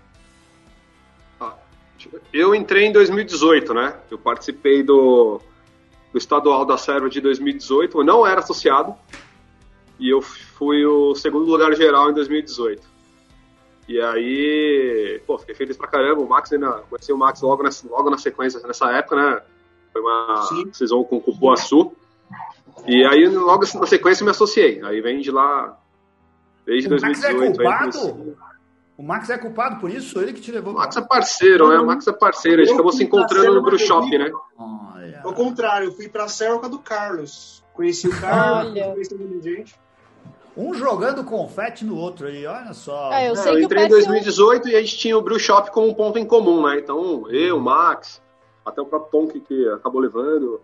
Eu 2.32 2.54
entrei 2.54 2.86
em 2.86 2.92
2018, 2.92 3.74
né? 3.74 3.96
Eu 4.08 4.18
participei 4.18 4.84
do, 4.84 5.40
do 6.12 6.18
estadual 6.18 6.64
da 6.64 6.78
Serva 6.78 7.10
de 7.10 7.20
2018. 7.20 7.98
Eu 7.98 8.04
não 8.04 8.24
era 8.24 8.38
associado. 8.38 8.94
E 9.98 10.08
eu 10.08 10.22
fui 10.22 10.86
o 10.86 11.14
segundo 11.16 11.50
lugar 11.50 11.74
geral 11.74 12.10
em 12.10 12.14
2018. 12.14 12.86
E 13.88 14.00
aí, 14.00 15.20
pô, 15.26 15.38
fiquei 15.38 15.56
feliz 15.56 15.76
pra 15.76 15.88
caramba. 15.88 16.20
O 16.20 16.28
Max 16.28 16.52
ainda. 16.52 16.84
Conheci 16.88 17.12
o 17.12 17.16
Max 17.16 17.40
logo, 17.40 17.64
logo 17.90 18.10
na 18.10 18.18
sequência, 18.18 18.60
nessa 18.60 18.92
época, 18.92 19.16
né? 19.16 19.42
Foi 19.98 20.00
uma 20.00 20.42
Sim. 20.48 21.04
com 21.04 21.16
o 21.16 21.20
Cupuaçu. 21.20 21.92
E 22.86 23.04
aí, 23.04 23.26
logo 23.28 23.64
na 23.78 23.86
sequência, 23.86 24.22
eu 24.22 24.26
me 24.26 24.30
associei. 24.30 24.80
Aí 24.84 25.00
vem 25.00 25.20
de 25.20 25.30
lá. 25.30 25.76
Desde 26.64 26.88
O 26.88 26.90
Max 27.00 27.24
é 27.24 27.32
2018. 27.34 27.56
culpado? 27.56 28.36
O 28.96 29.02
Max 29.02 29.30
é 29.30 29.38
culpado 29.38 29.80
por 29.80 29.90
isso? 29.90 30.20
Ele 30.20 30.32
que 30.32 30.40
te 30.40 30.52
levou 30.52 30.74
O 30.74 30.76
Max 30.76 30.96
é 30.96 31.00
parceiro, 31.00 31.68
né? 31.68 31.78
O 31.78 31.86
Max 31.86 32.06
é 32.06 32.12
parceiro. 32.12 32.62
A 32.62 32.64
gente 32.64 32.74
acabou 32.74 32.92
se 32.92 33.02
encontrando 33.04 33.54
no 33.54 33.62
Brew 33.62 33.78
Shop, 33.78 34.06
né? 34.16 34.30
Olha. 34.58 35.20
Ao 35.24 35.32
contrário, 35.32 35.88
eu 35.88 35.92
fui 35.92 36.08
pra 36.08 36.28
Serra 36.28 36.68
do 36.68 36.78
Carlos. 36.78 37.62
Conheci 37.74 38.08
o 38.08 38.20
Carlos, 38.20 38.72
Olha. 38.72 38.92
conheci 38.92 39.14
muita 39.14 39.40
gente. 39.42 39.74
Um 40.56 40.74
jogando 40.74 41.22
confete 41.22 41.84
no 41.84 41.96
outro 41.96 42.26
aí, 42.26 42.44
olha 42.44 42.72
só. 42.74 43.12
É, 43.12 43.28
eu 43.30 43.34
É, 43.36 43.48
eu 43.50 43.60
entrei 43.60 43.84
em 43.84 43.88
Péssimo- 43.88 44.06
2018 44.12 44.68
e 44.68 44.74
a 44.76 44.80
gente 44.80 44.98
tinha 44.98 45.16
o 45.16 45.22
Brew 45.22 45.38
Shop 45.38 45.70
como 45.70 45.88
um 45.88 45.94
ponto 45.94 46.18
em 46.18 46.26
comum, 46.26 46.66
né? 46.66 46.78
Então, 46.80 47.30
eu, 47.30 47.60
Max, 47.60 48.20
até 48.68 48.80
o 48.80 48.86
próprio 48.86 49.10
Tom 49.10 49.26
que, 49.26 49.68
acabou 49.68 50.00
levando 50.00 50.60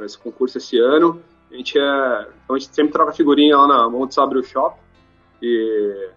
esse 0.00 0.16
concurso 0.16 0.58
esse 0.58 0.78
ano. 0.78 1.22
A 1.50 1.54
gente 1.54 1.78
é. 1.78 2.28
Então 2.44 2.56
a 2.56 2.58
gente 2.58 2.74
sempre 2.74 2.92
troca 2.92 3.12
figurinha 3.12 3.56
lá 3.56 3.66
na 3.66 3.88
Monte 3.88 4.14
Sá 4.14 4.26
Brew 4.26 4.42
Shop. 4.42 4.78
E, 5.42 6.10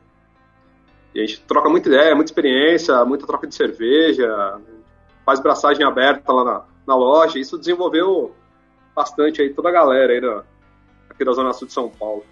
e 1.15 1.19
a 1.21 1.25
gente 1.25 1.41
troca 1.41 1.69
muita 1.69 1.89
ideia, 1.89 2.15
muita 2.15 2.31
experiência, 2.31 3.03
muita 3.05 3.25
troca 3.25 3.47
de 3.47 3.55
cerveja, 3.55 4.59
faz 5.25 5.39
braçagem 5.39 5.85
aberta 5.85 6.31
lá 6.31 6.43
na, 6.43 6.63
na 6.87 6.95
loja. 6.95 7.39
Isso 7.39 7.57
desenvolveu 7.57 8.35
bastante 8.95 9.41
aí 9.41 9.53
toda 9.53 9.69
a 9.69 9.71
galera 9.71 10.13
aí 10.13 10.21
da, 10.21 10.43
aqui 11.09 11.23
da 11.23 11.31
Zona 11.31 11.53
Sul 11.53 11.67
de 11.67 11.73
São 11.73 11.89
Paulo. 11.89 12.25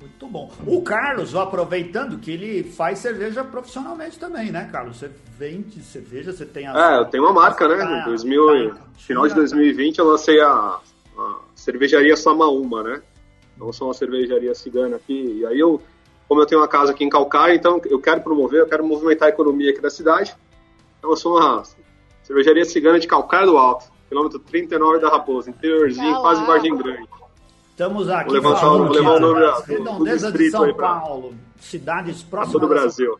Muito 0.00 0.26
bom. 0.26 0.50
O 0.66 0.80
Carlos, 0.80 1.36
aproveitando 1.36 2.18
que 2.18 2.30
ele 2.30 2.64
faz 2.64 3.00
cerveja 3.00 3.44
profissionalmente 3.44 4.18
também, 4.18 4.50
né, 4.50 4.66
Carlos? 4.72 4.96
Você 4.96 5.10
vende 5.38 5.82
cerveja, 5.82 6.32
você 6.32 6.46
tem 6.46 6.66
a. 6.66 6.94
É, 6.94 6.98
eu 7.00 7.04
tenho 7.04 7.22
uma 7.24 7.34
marca, 7.34 7.68
né? 7.68 7.82
Ah, 7.84 8.00
Em 8.00 8.04
2000, 8.06 8.56
e- 8.56 8.70
tá, 8.70 8.76
final 8.96 9.24
de 9.24 9.30
tá. 9.34 9.36
2020 9.40 9.98
eu 9.98 10.06
lancei 10.06 10.40
a, 10.40 10.48
a 11.18 11.38
cervejaria 11.54 12.16
Samaúma, 12.16 12.82
né? 12.82 13.02
Então, 13.54 13.66
Eu 13.68 13.72
sou 13.74 13.88
uma 13.88 13.94
cervejaria 13.94 14.54
cigana 14.54 14.96
aqui. 14.96 15.40
E 15.40 15.44
aí 15.46 15.60
eu, 15.60 15.82
como 16.26 16.40
eu 16.40 16.46
tenho 16.46 16.62
uma 16.62 16.68
casa 16.68 16.92
aqui 16.92 17.04
em 17.04 17.10
Calcaia, 17.10 17.54
então 17.54 17.78
eu 17.84 18.00
quero 18.00 18.22
promover, 18.22 18.60
eu 18.60 18.66
quero 18.66 18.82
movimentar 18.82 19.26
a 19.28 19.30
economia 19.30 19.70
aqui 19.70 19.82
da 19.82 19.90
cidade. 19.90 20.34
Então 20.98 21.10
eu 21.10 21.16
sou 21.16 21.36
uma 21.36 21.62
cervejaria 22.22 22.64
cigana 22.64 22.98
de 22.98 23.06
Calcaia 23.06 23.44
do 23.44 23.58
Alto, 23.58 23.84
quilômetro 24.08 24.38
39 24.38 24.98
da 24.98 25.10
Raposa, 25.10 25.50
interiorzinho, 25.50 26.20
quase 26.22 26.40
lá. 26.40 26.46
Vargem 26.46 26.74
Grande. 26.74 27.06
Estamos 27.70 28.08
aqui 28.10 28.24
Vou 28.26 28.34
levantar- 28.34 28.60
falando 28.60 28.84
vou 28.84 28.92
levar 28.94 29.10
de 29.10 29.16
o 29.16 29.20
nome 29.28 29.40
da- 29.40 29.60
redondeza 29.64 30.30
do 30.32 30.38
de 30.38 30.50
São 30.50 30.74
Paulo, 30.74 31.34
cidades 31.58 32.22
próximas 32.22 32.52
todo 32.52 32.64
o 32.64 32.68
da- 32.68 32.80
Brasil. 32.80 33.18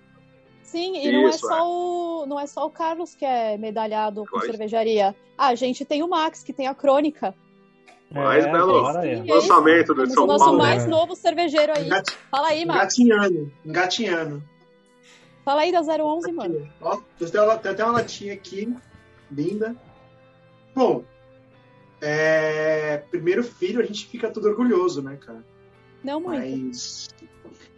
Sim, 0.62 0.96
e 0.98 1.10
não 1.12 1.28
é, 1.28 1.32
só 1.32 1.68
o, 1.68 2.26
não 2.26 2.38
é 2.38 2.46
só 2.46 2.66
o 2.66 2.70
Carlos 2.70 3.14
que 3.14 3.24
é 3.24 3.56
medalhado 3.58 4.24
com 4.30 4.40
cervejaria. 4.40 5.16
Ah, 5.36 5.48
a 5.48 5.54
gente 5.54 5.84
tem 5.84 6.02
o 6.02 6.08
Max, 6.08 6.42
que 6.44 6.52
tem 6.52 6.68
a 6.68 6.74
Crônica. 6.74 7.34
Mais 8.12 8.44
É, 8.44 8.52
belo 8.52 8.76
agora 8.78 9.06
é. 9.06 9.16
Sim, 9.22 9.30
lançamento 9.32 9.94
de 9.94 10.12
São 10.12 10.24
o 10.24 10.26
nosso 10.26 10.44
Paulo. 10.44 10.58
mais 10.58 10.86
novo 10.86 11.16
cervejeiro 11.16 11.72
aí. 11.76 11.86
Engati- 11.86 12.16
Fala 12.30 12.48
aí, 12.48 12.64
Max. 12.64 12.98
Engatinhando, 12.98 13.52
engatinhando. 13.64 14.42
Fala 15.44 15.62
aí 15.62 15.72
da 15.72 15.82
011, 15.82 16.30
mano. 16.32 16.68
Ó, 16.80 16.98
tem 17.18 17.70
até 17.72 17.84
uma 17.84 17.92
latinha 17.94 18.34
aqui, 18.34 18.72
linda. 19.30 19.74
Bom, 20.74 21.02
é, 22.00 22.98
primeiro 23.10 23.42
filho, 23.44 23.80
a 23.80 23.84
gente 23.84 24.06
fica 24.06 24.30
todo 24.30 24.48
orgulhoso, 24.48 25.02
né, 25.02 25.16
cara? 25.16 25.44
Não 26.02 26.20
muito. 26.20 26.40
Mas 26.40 27.08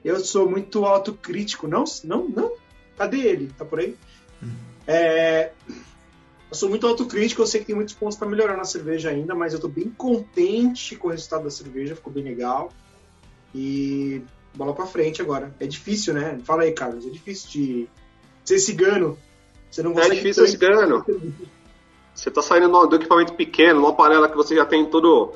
eu 0.05 0.21
sou 0.21 0.49
muito 0.49 0.85
autocrítico. 0.85 1.67
Não, 1.67 1.85
não, 2.05 2.29
não. 2.29 2.53
Cadê 2.97 3.19
ele? 3.19 3.51
Tá 3.57 3.65
por 3.65 3.81
aí? 3.81 3.97
É, 4.87 5.51
eu 5.69 6.55
sou 6.55 6.69
muito 6.69 6.87
autocrítico. 6.87 7.43
Eu 7.43 7.47
sei 7.47 7.61
que 7.61 7.67
tem 7.67 7.75
muitos 7.75 7.95
pontos 7.95 8.17
para 8.17 8.29
melhorar 8.29 8.57
na 8.57 8.65
cerveja 8.65 9.11
ainda, 9.11 9.35
mas 9.35 9.53
eu 9.53 9.61
tô 9.61 9.69
bem 9.69 9.91
contente 9.91 10.97
com 10.97 11.09
o 11.09 11.11
resultado 11.11 11.45
da 11.45 11.51
cerveja. 11.51 11.97
Ficou 11.97 12.13
bem 12.13 12.25
legal. 12.25 12.73
E 13.55 14.23
bola 14.55 14.75
pra 14.75 14.87
frente 14.87 15.21
agora. 15.21 15.55
É 15.59 15.67
difícil, 15.67 16.15
né? 16.15 16.39
Fala 16.45 16.63
aí, 16.63 16.73
Carlos. 16.73 17.07
É 17.07 17.11
difícil 17.11 17.51
de 17.51 17.89
ser 18.45 18.59
cigano. 18.59 19.19
Você 19.71 19.83
não 19.83 19.93
É 19.93 19.95
consegue 19.95 20.17
difícil 20.17 20.45
esse 20.45 20.53
cigano. 20.53 21.05
Você 22.15 22.31
tá 22.31 22.43
saindo 22.43 22.87
do 22.87 22.97
equipamento 22.97 23.33
pequeno, 23.35 23.81
numa 23.81 23.95
panela 23.95 24.29
que 24.29 24.37
você 24.37 24.55
já 24.55 24.65
tem 24.65 24.85
todo 24.85 25.33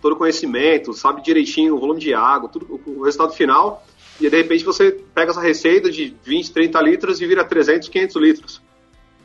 todo 0.00 0.16
conhecimento, 0.16 0.92
sabe 0.92 1.22
direitinho 1.22 1.76
o 1.76 1.78
volume 1.78 1.98
de 1.98 2.12
água, 2.12 2.50
tudo 2.50 2.78
o 2.86 3.04
resultado 3.04 3.32
final, 3.32 3.82
e 4.20 4.28
de 4.28 4.36
repente 4.36 4.62
você 4.62 4.92
pega 5.14 5.30
essa 5.30 5.40
receita 5.40 5.90
de 5.90 6.14
20, 6.22 6.52
30 6.52 6.80
litros 6.82 7.20
e 7.22 7.26
vira 7.26 7.42
300, 7.42 7.88
500 7.88 8.16
litros. 8.16 8.62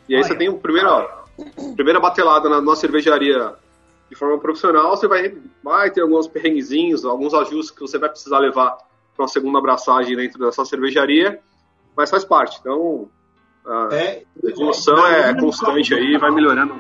E 0.08 0.16
aí 0.16 0.22
Olha. 0.22 0.30
você 0.30 0.38
tem 0.38 0.48
o 0.48 0.58
primeiro, 0.58 0.90
primeira 1.76 2.00
batelada 2.00 2.48
na 2.48 2.62
nossa 2.62 2.80
cervejaria 2.80 3.56
de 4.10 4.16
forma 4.16 4.40
profissional, 4.40 4.96
você 4.96 5.06
vai, 5.06 5.38
vai 5.62 5.92
ter 5.92 6.02
alguns 6.02 6.28
perrenguezinhos, 6.28 7.04
alguns 7.04 7.34
ajustes 7.34 7.72
que 7.72 7.82
você 7.82 7.98
vai 7.98 8.10
precisar 8.10 8.40
levar 8.40 8.78
para 9.14 9.24
uma 9.24 9.28
segunda 9.28 9.60
abraçagem 9.60 10.16
dentro 10.16 10.40
dessa 10.40 10.64
cervejaria, 10.64 11.42
mas 11.96 12.10
faz 12.10 12.24
parte. 12.24 12.58
Então, 12.60 13.10
a 13.66 13.90
É, 13.92 14.24
evolução 14.44 15.06
é 15.08 15.34
constante 15.40 15.94
aí, 15.94 16.18
vai 16.18 16.32
melhorando. 16.32 16.74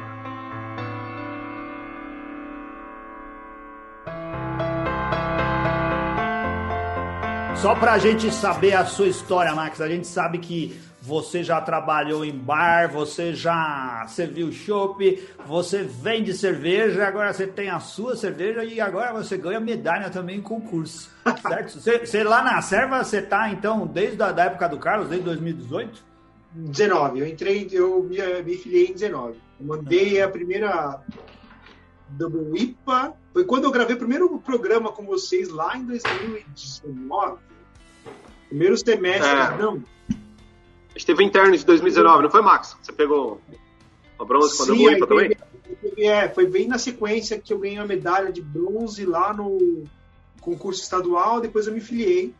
Só 7.55 7.75
pra 7.75 7.98
gente 7.98 8.31
saber 8.31 8.74
a 8.74 8.86
sua 8.86 9.07
história, 9.07 9.53
Max, 9.53 9.81
a 9.81 9.88
gente 9.89 10.07
sabe 10.07 10.38
que 10.38 10.79
você 11.01 11.43
já 11.43 11.59
trabalhou 11.59 12.24
em 12.24 12.31
bar, 12.31 12.89
você 12.89 13.33
já 13.33 14.05
serviu 14.07 14.50
chopp, 14.50 15.21
você 15.45 15.83
vende 15.83 16.33
cerveja, 16.33 17.05
agora 17.05 17.33
você 17.33 17.45
tem 17.45 17.69
a 17.69 17.81
sua 17.81 18.15
cerveja 18.15 18.63
e 18.63 18.79
agora 18.79 19.12
você 19.12 19.38
ganha 19.38 19.59
medalha 19.59 20.09
também 20.09 20.38
em 20.38 20.41
concurso, 20.41 21.12
certo? 21.41 21.79
Você, 21.79 22.00
você 22.00 22.24
lá 22.24 22.41
na 22.41 22.62
Serva, 22.62 23.03
você 23.03 23.21
tá 23.21 23.50
então 23.50 23.86
desde 23.86 24.21
a 24.24 24.31
da 24.31 24.45
época 24.45 24.69
do 24.69 24.77
Carlos, 24.77 25.09
desde 25.09 25.25
2018? 25.25 26.08
19. 26.51 27.20
Eu 27.20 27.27
entrei, 27.27 27.68
eu 27.72 28.03
me, 28.03 28.18
me 28.44 28.58
filiei 28.58 28.88
em 28.88 28.94
19. 28.94 29.39
Eu 29.60 29.65
mandei 29.65 30.22
a 30.22 30.29
primeira 30.29 31.01
Double 32.08 32.60
IPA. 32.62 33.13
Foi 33.34 33.44
quando 33.46 33.65
eu 33.65 33.72
gravei 33.72 33.96
o 33.96 34.00
primeiro 34.00 34.39
programa 34.39 34.91
com 34.91 35.06
vocês 35.06 35.50
lá 35.50 35.77
em 35.77 35.86
2019. 35.86 37.38
Primeiro 38.48 38.77
semestre. 38.77 39.29
É. 39.29 39.58
Não, 39.58 39.75
A 39.75 40.94
gente 40.94 41.06
teve 41.06 41.24
interno 41.24 41.56
de 41.56 41.65
2019, 41.65 42.24
não 42.24 42.32
foi, 42.32 42.41
Max? 42.41 42.75
Você 42.82 42.91
pegou 42.91 43.39
a 44.18 44.25
bronze 44.25 44.58
com 44.58 44.63
a 44.63 44.65
Sim, 44.65 44.72
Double 44.77 44.96
IPA 44.98 45.08
também? 45.08 45.29
teve- 45.29 46.03
É, 46.03 46.27
foi 46.27 46.48
bem 46.48 46.68
na 46.68 46.77
sequência 46.79 47.39
que 47.39 47.53
eu 47.53 47.60
ganhei 47.60 47.77
a 47.77 47.86
medalha 47.86 48.32
de 48.32 48.41
bronze 48.41 49.06
lá 49.06 49.34
no 49.34 49.84
concurso 50.41 50.82
estadual, 50.82 51.39
depois 51.39 51.68
eu 51.68 51.74
me 51.74 51.79
filiei. 51.79 52.34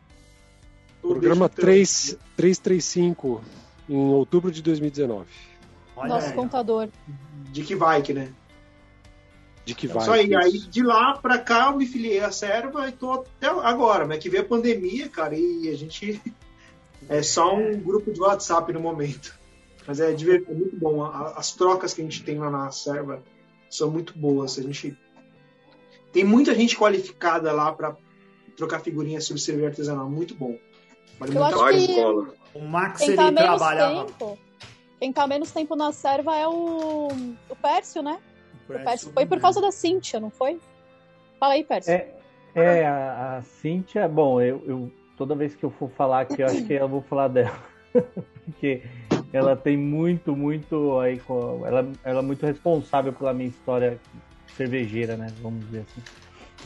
Programa 1.00 1.48
desde 1.48 1.62
então. 1.62 1.64
3, 1.64 2.18
335, 2.36 3.42
em 3.90 3.96
outubro 4.10 4.50
de 4.50 4.62
2019. 4.62 5.26
Olha 5.96 6.08
Nosso 6.08 6.28
aí. 6.28 6.32
contador. 6.34 6.88
De 7.52 7.62
que 7.62 7.74
vai 7.74 8.00
que, 8.02 8.14
né? 8.14 8.32
De 9.64 9.74
que 9.74 9.86
É 9.86 9.90
vai? 9.92 10.02
Isso 10.02 10.12
aí, 10.12 10.34
aí 10.34 10.52
de 10.58 10.82
lá 10.82 11.18
pra 11.18 11.38
cá 11.38 11.66
eu 11.70 11.76
me 11.76 11.86
filiei 11.86 12.20
à 12.20 12.30
Serva 12.32 12.88
e 12.88 12.92
tô 12.92 13.12
até 13.12 13.48
agora, 13.48 14.06
mas 14.06 14.18
que 14.18 14.30
veio 14.30 14.42
a 14.42 14.46
pandemia, 14.46 15.08
cara, 15.08 15.36
e 15.36 15.68
a 15.68 15.76
gente 15.76 16.20
é 17.08 17.22
só 17.22 17.54
um 17.54 17.78
grupo 17.78 18.10
de 18.12 18.20
WhatsApp 18.20 18.72
no 18.72 18.80
momento. 18.80 19.38
Mas 19.86 19.98
é, 20.00 20.12
é 20.12 20.16
muito 20.52 20.76
bom. 20.76 21.02
A- 21.04 21.34
As 21.36 21.52
trocas 21.52 21.92
que 21.92 22.00
a 22.00 22.04
gente 22.04 22.22
tem 22.22 22.38
lá 22.38 22.50
na 22.50 22.70
Serva 22.70 23.22
são 23.68 23.90
muito 23.90 24.16
boas. 24.16 24.58
A 24.58 24.62
gente 24.62 24.96
tem 26.12 26.24
muita 26.24 26.54
gente 26.54 26.76
qualificada 26.76 27.50
lá 27.52 27.72
pra 27.72 27.96
trocar 28.56 28.80
figurinhas 28.80 29.24
sobre 29.24 29.42
cerveja 29.42 29.68
artesanal. 29.68 30.08
Muito 30.08 30.34
bom. 30.34 30.56
Vale 31.18 31.36
Eu 31.36 31.42
muito 31.42 31.54
acho 31.56 31.64
a 31.64 31.70
que- 31.72 31.76
escola. 31.78 32.34
O 32.54 32.60
Max 32.60 32.98
Quem 32.98 33.08
ele 33.08 33.16
tá 33.16 33.30
menos 33.30 33.60
trabalhava. 33.60 34.04
tempo. 34.06 34.38
Quem 34.98 35.12
tá 35.12 35.26
menos 35.26 35.50
tempo 35.50 35.74
na 35.76 35.92
serva 35.92 36.36
é 36.36 36.46
o, 36.46 37.08
o 37.48 37.56
Pércio, 37.56 38.02
né? 38.02 38.18
O 38.68 38.72
Pércio 38.72 39.12
foi 39.12 39.24
por 39.26 39.40
causa 39.40 39.60
da 39.60 39.70
Cíntia, 39.72 40.20
não 40.20 40.30
foi? 40.30 40.60
Fala 41.38 41.54
aí, 41.54 41.64
Pércio. 41.64 41.92
É, 41.92 42.12
é 42.54 42.86
a, 42.86 43.38
a 43.38 43.42
Cíntia, 43.42 44.06
bom, 44.08 44.40
eu, 44.40 44.62
eu- 44.66 44.92
toda 45.16 45.34
vez 45.34 45.54
que 45.54 45.64
eu 45.64 45.70
for 45.70 45.90
falar 45.90 46.20
aqui, 46.22 46.42
eu 46.42 46.48
acho 46.48 46.64
que 46.64 46.72
eu 46.74 46.88
vou 46.88 47.02
falar 47.02 47.28
dela. 47.28 47.58
Porque 48.44 48.82
ela 49.32 49.56
tem 49.56 49.76
muito, 49.76 50.34
muito 50.36 50.98
aí, 50.98 51.18
com- 51.20 51.64
ela, 51.66 51.86
ela 52.04 52.18
é 52.18 52.22
muito 52.22 52.44
responsável 52.44 53.12
pela 53.12 53.32
minha 53.32 53.48
história 53.48 53.98
cervejeira, 54.56 55.16
né? 55.16 55.32
Vamos 55.40 55.64
dizer 55.66 55.80
assim. 55.90 56.02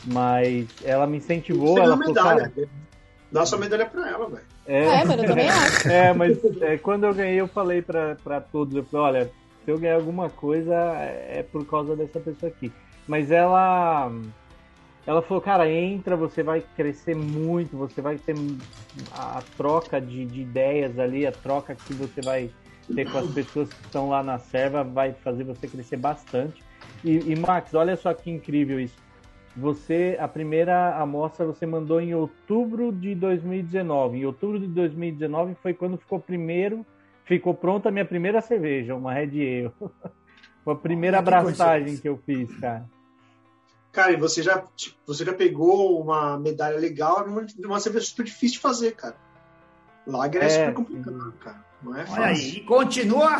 Mas 0.03 0.67
ela 0.83 1.07
me 1.07 1.17
incentivou, 1.17 1.77
ela 1.79 1.95
falou, 1.97 2.07
medalha. 2.13 2.49
cara, 2.51 2.69
Dá 3.31 3.45
sua 3.45 3.57
medalha 3.57 3.85
pra 3.85 4.09
ela, 4.09 4.29
velho. 4.29 4.54
É, 4.67 5.03
mano, 5.03 5.23
eu 5.23 5.27
também 5.27 5.49
acho. 5.49 5.87
É, 5.89 6.13
mas 6.13 6.37
é, 6.61 6.77
quando 6.77 7.05
eu 7.05 7.13
ganhei, 7.13 7.39
eu 7.39 7.47
falei 7.47 7.81
pra, 7.81 8.15
pra 8.15 8.41
todos, 8.41 8.75
eu 8.75 8.83
falei, 8.83 9.21
olha, 9.21 9.31
se 9.63 9.71
eu 9.71 9.77
ganhar 9.77 9.95
alguma 9.95 10.29
coisa, 10.29 10.73
é 10.73 11.43
por 11.51 11.65
causa 11.65 11.95
dessa 11.95 12.19
pessoa 12.19 12.51
aqui. 12.51 12.71
Mas 13.07 13.31
ela 13.31 14.11
ela 15.05 15.21
falou, 15.21 15.41
cara, 15.41 15.69
entra, 15.69 16.15
você 16.15 16.41
vai 16.41 16.63
crescer 16.75 17.15
muito, 17.15 17.77
você 17.77 18.01
vai 18.01 18.17
ter 18.17 18.35
a, 19.11 19.37
a 19.37 19.41
troca 19.55 20.01
de, 20.01 20.25
de 20.25 20.41
ideias 20.41 20.97
ali, 20.97 21.27
a 21.27 21.31
troca 21.31 21.75
que 21.75 21.93
você 21.93 22.21
vai 22.21 22.49
ter 22.93 23.09
com 23.09 23.17
as 23.19 23.27
pessoas 23.27 23.69
que 23.69 23.85
estão 23.85 24.09
lá 24.09 24.23
na 24.23 24.39
serva 24.39 24.83
vai 24.83 25.13
fazer 25.13 25.43
você 25.43 25.67
crescer 25.67 25.97
bastante. 25.97 26.63
E, 27.03 27.17
e 27.17 27.35
Max, 27.35 27.73
olha 27.75 27.95
só 27.95 28.13
que 28.13 28.31
incrível 28.31 28.79
isso. 28.79 28.97
Você, 29.57 30.17
a 30.19 30.27
primeira 30.27 30.97
amostra 30.97 31.45
você 31.45 31.65
mandou 31.65 32.01
em 32.01 32.13
outubro 32.13 32.91
de 32.91 33.15
2019. 33.15 34.17
Em 34.17 34.25
outubro 34.25 34.59
de 34.59 34.67
2019 34.67 35.55
foi 35.61 35.73
quando 35.73 35.97
ficou 35.97 36.19
primeiro, 36.19 36.85
ficou 37.23 37.53
pronta 37.53 37.87
a 37.87 37.91
minha 37.91 38.05
primeira 38.05 38.41
cerveja, 38.41 38.95
uma 38.95 39.13
Red 39.13 39.29
Ale. 39.29 39.71
Foi 40.65 40.73
a 40.73 40.77
primeira 40.77 41.19
abraçagem 41.19 41.95
que 41.95 42.09
eu 42.09 42.17
fiz, 42.25 42.49
cara. 42.57 42.89
Cara, 43.91 44.11
e 44.11 44.17
você 44.17 44.41
já, 44.41 44.63
tipo, 44.75 44.97
você 45.05 45.23
já 45.23 45.31
pegou 45.31 46.01
uma 46.01 46.39
medalha 46.39 46.75
legal 46.75 47.25
numa, 47.25 47.45
numa 47.59 47.79
cerveja 47.79 48.07
super 48.07 48.25
difícil 48.25 48.55
de 48.55 48.61
fazer, 48.61 48.95
cara. 48.95 49.15
Lager 50.07 50.41
é, 50.41 50.45
É, 50.45 50.49
super 50.49 50.73
complicado, 50.73 51.33
cara. 51.39 51.63
Não 51.85 51.95
é 51.95 52.05
fácil. 52.05 52.23
Olha 52.23 52.31
aí, 52.31 52.49
e 52.57 52.59
continua 52.61 53.37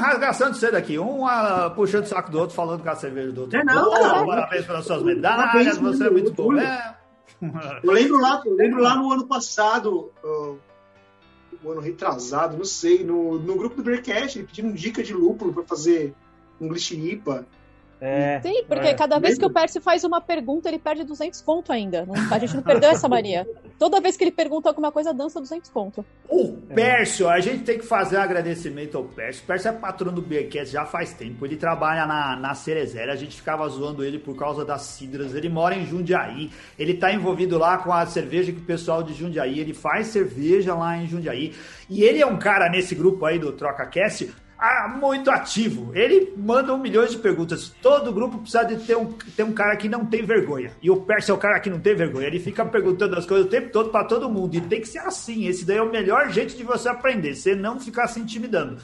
de 0.52 0.58
cedo 0.60 0.76
aqui. 0.76 1.00
Um 1.00 1.26
ah, 1.26 1.72
puxando 1.76 2.04
o 2.04 2.08
saco 2.08 2.30
do 2.32 2.40
outro, 2.40 2.56
falando 2.56 2.84
com 2.84 2.90
a 2.90 2.96
cerveja 2.96 3.32
do 3.32 3.42
outro. 3.42 3.60
É, 3.60 3.64
não, 3.64 3.90
parabéns 4.28 4.66
pelas 4.66 4.86
suas 4.86 5.02
medalhas, 5.02 5.46
Parabéns, 5.52 5.78
você 5.80 6.06
é 6.06 6.10
muito 6.12 6.32
bom. 6.32 6.56
É. 6.58 6.96
Eu 7.84 7.92
lembro 7.92 8.22
lá, 8.22 8.42
eu 8.46 8.54
lembro 8.54 8.82
lá 8.82 8.96
no 8.96 9.12
ano 9.12 9.26
passado, 9.26 10.12
ah, 10.24 10.54
o 11.64 11.72
ano 11.72 11.82
retrasado, 11.82 12.56
não 12.56 12.66
sei, 12.66 13.04
no, 13.04 13.40
no 13.40 13.56
grupo 13.56 13.78
do 13.78 13.84
Bearcast, 13.84 14.38
ele 14.38 14.48
pedindo 14.48 14.74
dica 14.74 15.02
de 15.02 15.14
lúpulo 15.14 15.52
pra 15.52 15.64
fazer 15.64 16.14
English 16.62 16.96
IPA. 16.96 17.48
É, 18.08 18.40
Sim, 18.40 18.64
porque 18.68 18.90
é. 18.90 18.94
cada 18.94 19.18
vez 19.18 19.36
que 19.36 19.46
o 19.46 19.50
Pércio 19.50 19.82
faz 19.82 20.04
uma 20.04 20.22
pergunta, 20.22 20.70
ele 20.70 20.78
perde 20.78 21.04
200 21.04 21.42
conto 21.42 21.72
ainda. 21.72 22.06
Não- 22.06 22.14
a 22.32 22.38
gente 22.38 22.56
não 22.56 22.62
perdeu 22.62 22.92
essa 22.92 23.10
mania. 23.10 23.48
Toda 23.80 24.00
vez 24.00 24.16
que 24.16 24.24
ele 24.24 24.32
pergunta 24.32 24.70
alguma 24.70 24.92
coisa, 24.92 25.12
dança 25.12 25.42
200 25.42 25.72
conto. 25.72 26.06
O 26.30 26.52
Pércio, 26.76 27.28
a 27.28 27.40
gente 27.40 27.64
tem 27.64 27.80
que 27.80 27.86
fazer 27.86 28.18
um 28.18 28.22
agradecimento 28.22 28.96
ao 28.96 29.06
Pércio. 29.06 29.44
O 29.44 29.48
Pércio 29.48 29.70
é 29.70 29.72
patrão 29.72 30.14
do 30.14 30.22
Beercast 30.22 30.72
já 30.72 30.86
faz 30.86 31.14
tempo. 31.14 31.48
Ele 31.48 31.56
trabalha 31.56 32.06
na, 32.06 32.36
na 32.36 32.54
Cerezera. 32.54 33.14
A 33.14 33.16
gente 33.16 33.38
ficava 33.38 33.68
zoando 33.70 34.04
ele 34.04 34.20
por 34.20 34.36
causa 34.36 34.64
das 34.64 34.84
cidras. 34.84 35.34
Ele 35.34 35.50
mora 35.50 35.74
em 35.74 35.88
Jundiaí. 35.88 36.52
Ele 36.78 36.94
tá 36.94 37.12
envolvido 37.12 37.58
lá 37.58 37.80
com 37.80 37.92
a 37.92 38.06
cerveja 38.06 38.52
que 38.52 38.60
o 38.60 38.66
pessoal 38.66 39.02
de 39.02 39.16
Jundiaí. 39.16 39.60
Ele 39.60 39.74
faz 39.74 40.08
cerveja 40.08 40.76
lá 40.76 40.96
em 40.96 41.08
Jundiaí. 41.08 41.54
E 41.90 42.04
ele 42.04 42.22
é 42.22 42.26
um 42.26 42.38
cara 42.38 42.70
nesse 42.70 42.94
grupo 42.94 43.26
aí 43.26 43.40
do 43.40 43.52
TrocaCast. 43.52 44.32
Ah, 44.58 44.88
muito 44.88 45.30
ativo. 45.30 45.92
Ele 45.94 46.34
manda 46.38 46.74
um 46.74 46.78
milhão 46.78 47.06
de 47.06 47.18
perguntas. 47.18 47.76
Todo 47.82 48.14
grupo 48.14 48.38
precisa 48.38 48.64
de 48.64 48.78
ter 48.78 48.96
um, 48.96 49.12
ter 49.12 49.44
um 49.44 49.52
cara 49.52 49.76
que 49.76 49.90
não 49.90 50.06
tem 50.06 50.24
vergonha. 50.24 50.72
E 50.82 50.90
o 50.90 51.02
Pércio 51.02 51.34
é 51.34 51.36
o 51.36 51.38
cara 51.38 51.60
que 51.60 51.70
não 51.70 51.80
tem 51.80 51.94
vergonha. 51.94 52.28
Ele 52.28 52.40
fica 52.40 52.66
perguntando 52.66 53.18
as 53.18 53.26
coisas 53.26 53.48
o 53.48 53.50
tempo 53.50 53.70
todo 53.70 53.90
para 53.90 54.06
todo 54.06 54.30
mundo. 54.30 54.56
E 54.56 54.62
tem 54.62 54.80
que 54.80 54.88
ser 54.88 55.00
assim. 55.00 55.46
Esse 55.46 55.66
daí 55.66 55.78
é 55.78 55.82
o 55.82 55.92
melhor 55.92 56.30
jeito 56.30 56.56
de 56.56 56.64
você 56.64 56.88
aprender. 56.88 57.36
Você 57.36 57.54
não 57.54 57.80
ficar 57.80 58.08
se 58.08 58.20
intimidando. 58.20 58.78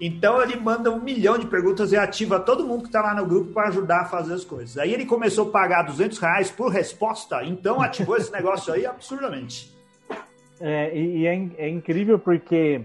Então 0.00 0.40
ele 0.40 0.56
manda 0.56 0.90
um 0.90 1.00
milhão 1.00 1.36
de 1.36 1.46
perguntas 1.46 1.92
e 1.92 1.96
ativa 1.96 2.38
todo 2.38 2.64
mundo 2.64 2.84
que 2.84 2.90
tá 2.90 3.02
lá 3.02 3.14
no 3.14 3.26
grupo 3.26 3.52
para 3.52 3.68
ajudar 3.68 4.02
a 4.02 4.04
fazer 4.04 4.32
as 4.32 4.44
coisas. 4.44 4.78
Aí 4.78 4.94
ele 4.94 5.04
começou 5.04 5.48
a 5.48 5.50
pagar 5.50 5.82
200 5.82 6.18
reais 6.18 6.50
por 6.50 6.70
resposta. 6.70 7.44
Então 7.44 7.82
ativou 7.82 8.16
esse 8.16 8.32
negócio 8.32 8.72
aí 8.72 8.86
absurdamente. 8.86 9.76
É, 10.60 10.96
e, 10.96 11.26
é, 11.26 11.48
é 11.58 11.68
incrível 11.68 12.18
porque 12.18 12.80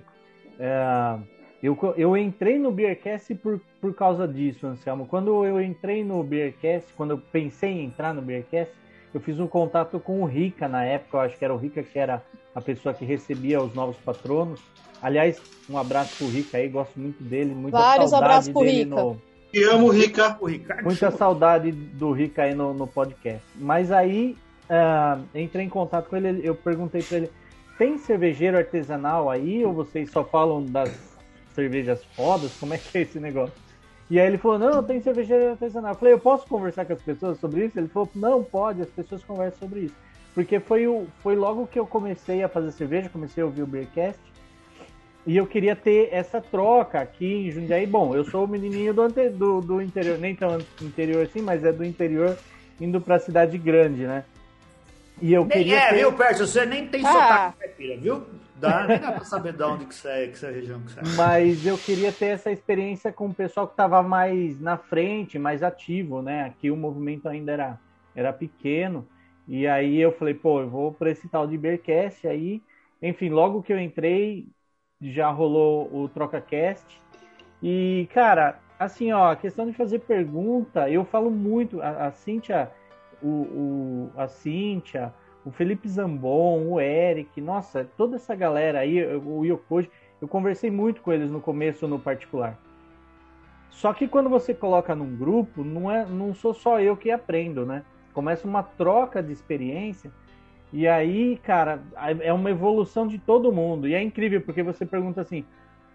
é, 0.59 1.17
eu, 1.63 1.77
eu 1.95 2.17
entrei 2.17 2.59
no 2.59 2.69
Beercast 2.69 3.33
por, 3.35 3.61
por 3.79 3.95
causa 3.95 4.27
disso, 4.27 4.67
Anselmo. 4.67 5.05
Quando 5.05 5.45
eu 5.45 5.61
entrei 5.61 6.03
no 6.03 6.21
Beercast, 6.21 6.91
quando 6.97 7.11
eu 7.11 7.17
pensei 7.17 7.71
em 7.71 7.85
entrar 7.85 8.13
no 8.13 8.21
Beercast, 8.21 8.73
eu 9.13 9.21
fiz 9.21 9.39
um 9.39 9.47
contato 9.47 9.97
com 9.97 10.21
o 10.21 10.25
Rica 10.25 10.67
na 10.67 10.83
época, 10.83 11.15
eu 11.17 11.21
acho 11.21 11.37
que 11.37 11.45
era 11.45 11.53
o 11.53 11.57
Rica 11.57 11.81
que 11.81 11.97
era 11.97 12.21
a 12.53 12.59
pessoa 12.59 12.93
que 12.93 13.05
recebia 13.05 13.61
os 13.61 13.73
novos 13.73 13.95
patronos. 13.95 14.59
Aliás, 15.01 15.41
um 15.69 15.77
abraço 15.77 16.17
pro 16.17 16.27
Rica 16.27 16.57
aí, 16.57 16.67
gosto 16.67 16.99
muito 16.99 17.23
dele, 17.23 17.55
muita 17.55 17.77
Vários 17.77 18.09
saudade 18.09 18.31
abraços 18.31 18.51
pro 18.51 18.61
dele 18.63 18.83
Rica. 18.83 18.95
no, 18.95 19.21
Te 19.49 19.63
amo, 19.63 19.87
Rica. 19.89 20.37
O 20.41 20.47
Ricardo 20.47 20.83
Muita 20.83 21.11
saudade 21.11 21.71
do 21.71 22.11
Rica 22.11 22.43
aí 22.43 22.53
no, 22.53 22.73
no 22.73 22.87
podcast. 22.87 23.41
Mas 23.55 23.89
aí, 23.89 24.35
ah, 24.69 25.17
entrei 25.33 25.65
em 25.65 25.69
contato 25.69 26.09
com 26.09 26.17
ele, 26.17 26.41
eu 26.45 26.55
perguntei 26.55 27.01
pra 27.01 27.17
ele, 27.17 27.29
tem 27.77 27.97
cervejeiro 27.97 28.57
artesanal 28.57 29.29
aí 29.29 29.63
ou 29.63 29.71
vocês 29.71 30.11
só 30.11 30.25
falam 30.25 30.65
das 30.65 31.12
cervejas 31.53 32.03
fodas? 32.15 32.51
Como 32.59 32.73
é 32.73 32.77
que 32.77 32.97
é 32.97 33.01
esse 33.01 33.19
negócio? 33.19 33.53
E 34.09 34.19
aí 34.19 34.27
ele 34.27 34.37
falou, 34.37 34.59
não, 34.59 34.83
tem 34.83 35.01
cervejeiro 35.01 35.51
artesanal. 35.51 35.91
Eu 35.93 35.97
falei, 35.97 36.13
eu 36.13 36.19
posso 36.19 36.45
conversar 36.47 36.85
com 36.85 36.93
as 36.93 37.01
pessoas 37.01 37.39
sobre 37.39 37.65
isso? 37.65 37.79
Ele 37.79 37.87
falou, 37.87 38.09
não, 38.13 38.43
pode, 38.43 38.81
as 38.81 38.89
pessoas 38.89 39.23
conversam 39.23 39.59
sobre 39.59 39.81
isso. 39.81 39.95
Porque 40.35 40.59
foi, 40.59 40.87
o, 40.87 41.07
foi 41.21 41.35
logo 41.35 41.67
que 41.67 41.79
eu 41.79 41.85
comecei 41.87 42.43
a 42.43 42.49
fazer 42.49 42.71
cerveja, 42.71 43.09
comecei 43.09 43.41
a 43.41 43.45
ouvir 43.45 43.61
o 43.63 43.67
Beercast. 43.67 44.19
E 45.25 45.37
eu 45.37 45.47
queria 45.47 45.75
ter 45.75 46.09
essa 46.11 46.41
troca 46.41 46.99
aqui 46.99 47.47
em 47.47 47.51
Jundiaí. 47.51 47.87
Bom, 47.87 48.13
eu 48.13 48.25
sou 48.25 48.43
o 48.43 48.47
menininho 48.47 48.93
do, 48.93 49.03
ante- 49.03 49.29
do, 49.29 49.61
do 49.61 49.81
interior, 49.81 50.17
nem 50.17 50.35
tão 50.35 50.57
interior 50.81 51.23
assim, 51.23 51.41
mas 51.41 51.63
é 51.63 51.71
do 51.71 51.83
interior. 51.85 52.37
indo 52.81 52.99
pra 52.99 53.19
cidade 53.19 53.57
grande, 53.57 54.05
né? 54.05 54.25
E 55.21 55.31
eu 55.31 55.45
Nem 55.45 55.59
queria 55.59 55.77
é, 55.79 55.89
ter- 55.89 55.95
viu, 55.99 56.11
Pércio? 56.11 56.45
Você 56.45 56.65
nem 56.65 56.87
tem 56.87 57.05
Ah. 57.05 57.11
sotaque 57.11 57.57
caipira, 57.59 57.97
viu? 57.97 58.23
Dá, 58.63 58.87
dá 58.87 59.19
saber 59.25 59.51
de 59.53 59.63
onde 59.63 59.85
que 59.85 59.93
você 59.93 60.07
é, 60.07 60.27
que 60.29 60.37
você 60.39 60.45
é 60.45 60.49
a 60.49 60.51
região 60.53 60.79
que 60.79 60.91
você 60.91 60.99
é. 61.01 61.03
Mas 61.17 61.65
eu 61.65 61.77
queria 61.77 62.13
ter 62.13 62.27
essa 62.27 62.49
experiência 62.49 63.11
com 63.11 63.27
o 63.27 63.33
pessoal 63.33 63.67
que 63.67 63.73
estava 63.73 64.01
mais 64.01 64.57
na 64.61 64.77
frente, 64.77 65.37
mais 65.37 65.61
ativo, 65.61 66.21
né? 66.21 66.45
Aqui 66.45 66.71
o 66.71 66.77
movimento 66.77 67.27
ainda 67.27 67.51
era, 67.51 67.79
era 68.15 68.31
pequeno. 68.31 69.05
E 69.45 69.67
aí 69.67 69.99
eu 69.99 70.13
falei, 70.13 70.33
pô, 70.33 70.61
eu 70.61 70.69
vou 70.69 70.93
para 70.93 71.11
esse 71.11 71.27
tal 71.27 71.45
de 71.45 71.57
Bearcast 71.57 72.25
aí. 72.25 72.61
Enfim, 73.01 73.27
logo 73.27 73.61
que 73.61 73.73
eu 73.73 73.79
entrei, 73.79 74.47
já 75.01 75.29
rolou 75.29 75.93
o 75.93 76.07
TrocaCast. 76.07 77.01
E, 77.61 78.07
cara, 78.13 78.59
assim, 78.79 79.11
ó, 79.11 79.31
a 79.31 79.35
questão 79.35 79.65
de 79.65 79.73
fazer 79.73 79.99
pergunta, 79.99 80.89
eu 80.89 81.03
falo 81.03 81.29
muito, 81.29 81.81
a, 81.81 82.07
a 82.07 82.11
Cíntia, 82.13 82.71
o, 83.21 83.27
o- 83.27 84.11
a 84.15 84.27
Cíntia, 84.29 85.13
o 85.45 85.51
Felipe 85.51 85.87
Zambon, 85.87 86.67
o 86.67 86.79
Eric, 86.79 87.39
nossa, 87.41 87.87
toda 87.97 88.15
essa 88.15 88.35
galera 88.35 88.79
aí, 88.79 89.03
o 89.17 89.43
Yokoji, 89.43 89.89
eu 90.21 90.27
conversei 90.27 90.71
muito 90.71 91.01
com 91.01 91.11
eles 91.11 91.29
no 91.29 91.41
começo 91.41 91.87
no 91.87 91.99
particular. 91.99 92.57
Só 93.69 93.91
que 93.93 94.07
quando 94.07 94.29
você 94.29 94.53
coloca 94.53 94.95
num 94.95 95.15
grupo, 95.15 95.63
não, 95.63 95.91
é, 95.91 96.05
não 96.05 96.33
sou 96.33 96.53
só 96.53 96.79
eu 96.79 96.95
que 96.95 97.11
aprendo, 97.11 97.65
né? 97.65 97.83
Começa 98.13 98.47
uma 98.47 98.63
troca 98.63 99.21
de 99.21 99.33
experiência 99.33 100.11
e 100.73 100.87
aí, 100.87 101.37
cara, 101.43 101.83
é 102.19 102.33
uma 102.33 102.49
evolução 102.49 103.07
de 103.07 103.19
todo 103.19 103.51
mundo. 103.51 103.87
E 103.87 103.93
é 103.93 104.01
incrível 104.01 104.41
porque 104.41 104.63
você 104.63 104.83
pergunta 104.83 105.21
assim: 105.21 105.45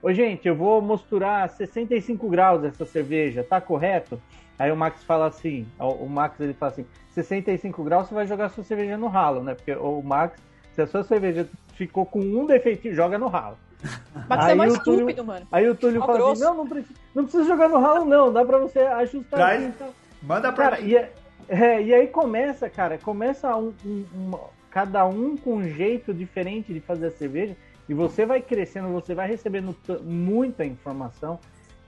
Ô, 0.01 0.13
gente, 0.13 0.47
eu 0.47 0.55
vou 0.55 0.81
misturar 0.81 1.49
65 1.49 2.29
graus 2.29 2.63
essa 2.63 2.85
cerveja, 2.85 3.43
tá 3.43 3.61
correto? 3.61 4.21
Aí 4.59 4.73
o 4.73 4.77
Max 4.77 5.03
fala 5.05 5.27
assim: 5.27 5.67
o 5.79 6.07
Max 6.07 6.41
ele 6.41 6.53
fala 6.55 6.73
assim: 6.73 6.87
65 7.11 7.83
graus 7.85 8.09
você 8.09 8.15
vai 8.15 8.27
jogar 8.27 8.49
sua 8.49 8.65
cerveja 8.65 8.97
no 8.97 9.07
ralo, 9.07 9.43
né? 9.43 9.55
Porque 9.55 9.73
o 9.75 10.03
Max, 10.03 10.41
se 10.73 10.83
a 10.83 10.87
sua 10.87 11.03
cerveja 11.05 11.47
ficou 11.75 12.05
com 12.05 12.21
um 12.21 12.45
defeitinho, 12.47 12.95
joga 12.95 13.17
no 13.19 13.29
ralo. 13.29 13.57
Mas 14.29 14.41
você 14.41 14.49
é 14.49 14.53
Aí 14.53 14.55
mais 14.57 14.75
o 14.75 14.83
Túlio- 14.83 15.01
estúpido, 15.01 15.25
mano. 15.25 15.47
Aí 15.53 15.69
o 15.69 15.75
Túlio 15.75 16.03
Ó, 16.03 16.07
fala 16.07 16.19
grosso. 16.19 16.33
assim: 16.33 16.43
não, 16.43 16.55
não 16.57 16.67
precisa, 16.67 16.95
não 17.15 17.23
precisa 17.25 17.45
jogar 17.45 17.69
no 17.69 17.79
ralo, 17.79 18.05
não, 18.05 18.33
dá 18.33 18.45
pra 18.45 18.59
você 18.59 18.81
ajustar 18.81 19.39
Traz. 19.39 19.61
assim 19.63 19.69
e 19.69 19.73
tal. 19.73 19.95
Manda 20.23 20.53
pra 20.53 20.65
Cara, 20.71 20.83
mim. 20.83 20.89
e, 20.89 20.97
é- 20.97 21.13
é, 21.49 21.83
e 21.83 21.95
aí 21.95 22.09
começa, 22.09 22.69
cara, 22.69 22.99
começa 22.99 23.57
um, 23.57 23.73
um- 23.87 24.05
uma- 24.13 24.41
cada 24.71 25.07
um 25.07 25.37
com 25.37 25.55
um 25.59 25.69
jeito 25.69 26.13
diferente 26.13 26.75
de 26.75 26.81
fazer 26.81 27.07
a 27.07 27.11
cerveja 27.13 27.57
e 27.89 27.95
você 27.95 28.27
vai 28.27 28.43
crescendo, 28.43 28.89
você 28.89 29.15
vai 29.15 29.29
recebendo 29.29 29.75
muita 30.03 30.65
informação. 30.65 31.39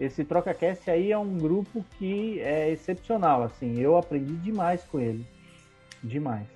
Esse 0.01 0.25
TrocaCast 0.25 0.91
aí 0.91 1.13
é 1.13 1.19
um 1.19 1.37
grupo 1.37 1.85
que 1.99 2.41
é 2.41 2.71
excepcional, 2.71 3.43
assim, 3.43 3.79
eu 3.79 3.99
aprendi 3.99 4.33
demais 4.37 4.83
com 4.85 4.99
ele. 4.99 5.27
Demais. 6.03 6.47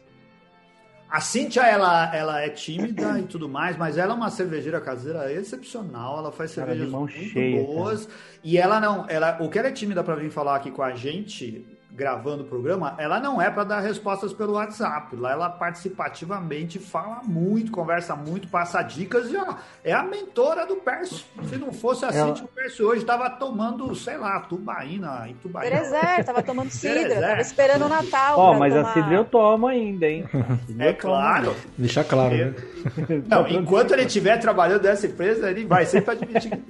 A 1.10 1.20
Cíntia, 1.20 1.60
ela, 1.60 2.12
ela 2.16 2.40
é 2.40 2.48
tímida 2.48 3.20
e 3.20 3.22
tudo 3.22 3.48
mais, 3.48 3.76
mas 3.76 3.98
ela 3.98 4.14
é 4.14 4.16
uma 4.16 4.30
cervejeira 4.30 4.80
caseira 4.80 5.30
excepcional. 5.32 6.18
Ela 6.18 6.32
faz 6.32 6.54
Cara, 6.54 6.68
cervejas 6.68 6.92
muito 6.92 7.12
cheia, 7.12 7.62
boas. 7.62 8.08
E 8.42 8.58
ela 8.58 8.80
não, 8.80 9.08
ela, 9.08 9.40
o 9.40 9.48
que 9.48 9.58
ela 9.58 9.68
é 9.68 9.72
tímida 9.72 10.02
para 10.02 10.16
vir 10.16 10.30
falar 10.30 10.56
aqui 10.56 10.70
com 10.72 10.82
a 10.82 10.92
gente, 10.92 11.64
gravando 11.94 12.42
o 12.42 12.46
programa, 12.46 12.94
ela 12.98 13.20
não 13.20 13.40
é 13.40 13.48
para 13.48 13.62
dar 13.62 13.80
respostas 13.80 14.32
pelo 14.32 14.54
WhatsApp. 14.54 15.14
Lá 15.14 15.30
ela 15.30 15.48
participativamente 15.48 16.78
fala 16.80 17.20
muito, 17.22 17.70
conversa 17.70 18.16
muito, 18.16 18.48
passa 18.48 18.82
dicas 18.82 19.30
e 19.30 19.36
ó, 19.36 19.54
é 19.84 19.92
a 19.92 20.02
mentora 20.02 20.66
do 20.66 20.76
Perso. 20.76 21.24
Se 21.44 21.56
não 21.56 21.72
fosse 21.72 22.04
a 22.04 22.08
Ela- 22.08 22.26
Cíntia, 22.28 22.44
o 22.44 22.48
Perso 22.48 22.84
hoje 22.84 23.04
tava 23.04 23.30
tomando, 23.30 23.94
sei 23.94 24.16
lá, 24.16 24.40
tubaína 24.40 25.28
e 25.28 25.34
tubaína. 25.34 25.70
Terezer, 25.70 26.24
tava 26.24 26.42
tomando 26.42 26.70
cidra, 26.74 27.20
tava 27.20 27.40
esperando 27.40 27.84
o 27.84 27.88
Natal. 27.88 28.38
Ó, 28.38 28.50
pra 28.50 28.58
mas 28.58 28.74
tomar. 28.74 28.90
a 28.90 28.92
cidra 28.92 29.14
eu 29.14 29.24
tomo 29.24 29.66
ainda, 29.68 30.06
hein? 30.06 30.24
É 30.78 30.92
claro. 30.92 31.54
Deixar 31.78 32.02
claro, 32.04 32.34
né? 32.36 32.54
Não, 33.28 33.46
enquanto 33.48 33.92
ele 33.92 34.02
estiver 34.02 34.36
trabalhando 34.38 34.82
nessa 34.82 35.06
empresa, 35.06 35.48
ele 35.50 35.64
vai 35.64 35.86
sempre 35.86 36.10
admitir 36.12 36.50
que 36.50 36.62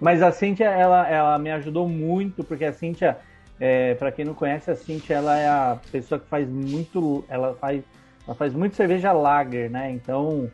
Mas 0.00 0.20
a 0.22 0.32
Cíntia, 0.32 0.66
ela, 0.66 1.08
ela 1.08 1.38
me 1.38 1.50
ajudou 1.52 1.88
muito, 1.88 2.42
porque 2.44 2.64
a 2.64 2.72
Cíntia, 2.72 3.16
é, 3.58 3.94
para 3.94 4.12
quem 4.12 4.24
não 4.24 4.34
conhece, 4.34 4.70
a 4.70 4.76
Cíntia, 4.76 5.14
ela 5.14 5.36
é 5.36 5.48
a 5.48 5.78
pessoa 5.90 6.18
que 6.18 6.26
faz 6.26 6.48
muito, 6.48 7.24
ela 7.28 7.54
faz, 7.54 7.82
ela 8.26 8.36
faz 8.36 8.52
muito 8.54 8.76
cerveja 8.76 9.12
lager, 9.12 9.70
né? 9.70 9.90
Então, 9.90 10.50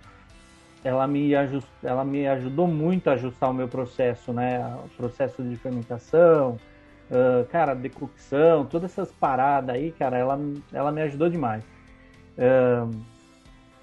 ela 0.85 1.07
me, 1.07 1.35
ajust, 1.35 1.69
ela 1.83 2.05
me 2.05 2.27
ajudou 2.29 2.67
muito 2.67 3.09
a 3.09 3.15
ajustar 3.15 3.51
o 3.51 3.55
meu 3.55 3.69
processo, 3.69 4.33
né? 4.33 4.59
O 4.85 4.89
processo 4.97 5.43
de 5.43 5.57
fermentação, 5.57 6.59
ah, 7.13 7.45
cara, 7.51 7.75
decocção, 7.75 8.65
todas 8.65 8.91
essas 8.91 9.13
paradas 9.13 9.75
aí, 9.75 9.93
cara, 9.93 10.17
ela, 10.17 10.41
ela 10.73 10.91
me 10.91 11.03
ajudou 11.03 11.29
demais. 11.29 11.63
Ah, 12.39 12.89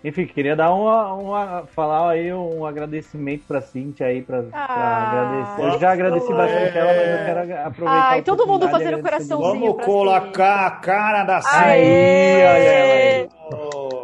enfim, 0.04 0.26
queria 0.26 0.56
dar 0.56 0.74
uma, 0.74 1.14
uma 1.14 1.64
falar 1.76 2.12
aí 2.12 2.32
um 2.34 2.66
agradecimento 2.66 3.44
pra 3.48 3.62
Cíntia 3.62 4.08
aí, 4.08 4.22
pra, 4.22 4.44
pra 4.44 4.60
Ah, 4.60 5.12
agradecer. 5.52 5.62
Eu 5.76 5.80
já 5.80 5.92
agradeci 5.92 6.34
bastante 6.34 6.78
ela, 6.78 6.94
mas 6.94 7.20
eu 7.20 7.26
quero 7.26 7.40
ag- 7.42 7.68
aproveitar 7.68 8.10
Ai, 8.10 8.22
todo 8.22 8.48
mundo 8.48 8.70
fazendo 8.70 8.96
de 8.98 9.02
coraçãozinho. 9.04 9.60
Vamos 9.62 9.86
colocar 9.86 10.68
a 10.68 10.72
cara 10.72 11.24
da 11.26 11.42
Aí, 11.54 12.40
ela 12.40 12.54
aí. 12.54 13.30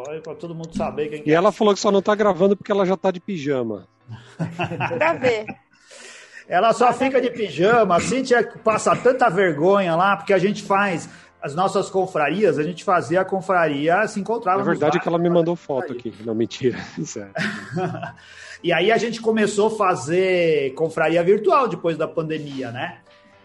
Aí 0.09 0.21
pra 0.21 0.35
todo 0.35 0.53
mundo 0.53 0.75
saber 0.75 1.07
quem 1.09 1.21
que 1.23 1.29
E 1.29 1.33
é. 1.33 1.35
ela 1.35 1.51
falou 1.51 1.73
que 1.73 1.79
só 1.79 1.91
não 1.91 2.01
tá 2.01 2.13
gravando 2.15 2.55
porque 2.57 2.71
ela 2.71 2.85
já 2.85 2.97
tá 2.97 3.09
de 3.11 3.19
pijama. 3.19 3.87
Pra 4.97 5.13
ver. 5.13 5.45
Ela 6.47 6.73
só 6.73 6.93
fica 6.93 7.19
de 7.19 7.31
pijama. 7.31 7.95
A 7.95 7.99
Cíntia 7.99 8.47
passa 8.63 8.95
tanta 8.95 9.29
vergonha 9.29 9.95
lá, 9.95 10.15
porque 10.15 10.33
a 10.33 10.37
gente 10.37 10.61
faz 10.61 11.09
as 11.45 11.53
nossas 11.53 11.91
confrarias, 11.91 12.57
a 12.57 12.63
gente 12.63 12.83
fazia 12.83 13.21
a 13.21 13.25
confraria, 13.25 14.07
se 14.07 14.19
encontrava. 14.19 14.57
Na 14.57 14.65
nos 14.65 14.79
verdade 14.79 14.97
é 14.97 14.99
que 14.99 15.07
ela 15.07 15.19
me 15.19 15.29
mandou 15.29 15.55
foto 15.55 15.93
aqui. 15.93 16.11
Não, 16.25 16.33
mentira. 16.33 16.79
Sério. 17.05 17.31
E 18.63 18.73
aí 18.73 18.91
a 18.91 18.97
gente 18.97 19.21
começou 19.21 19.67
a 19.67 19.69
fazer 19.69 20.73
confraria 20.73 21.21
virtual 21.21 21.67
depois 21.67 21.97
da 21.97 22.07
pandemia, 22.07 22.71
né? 22.71 22.97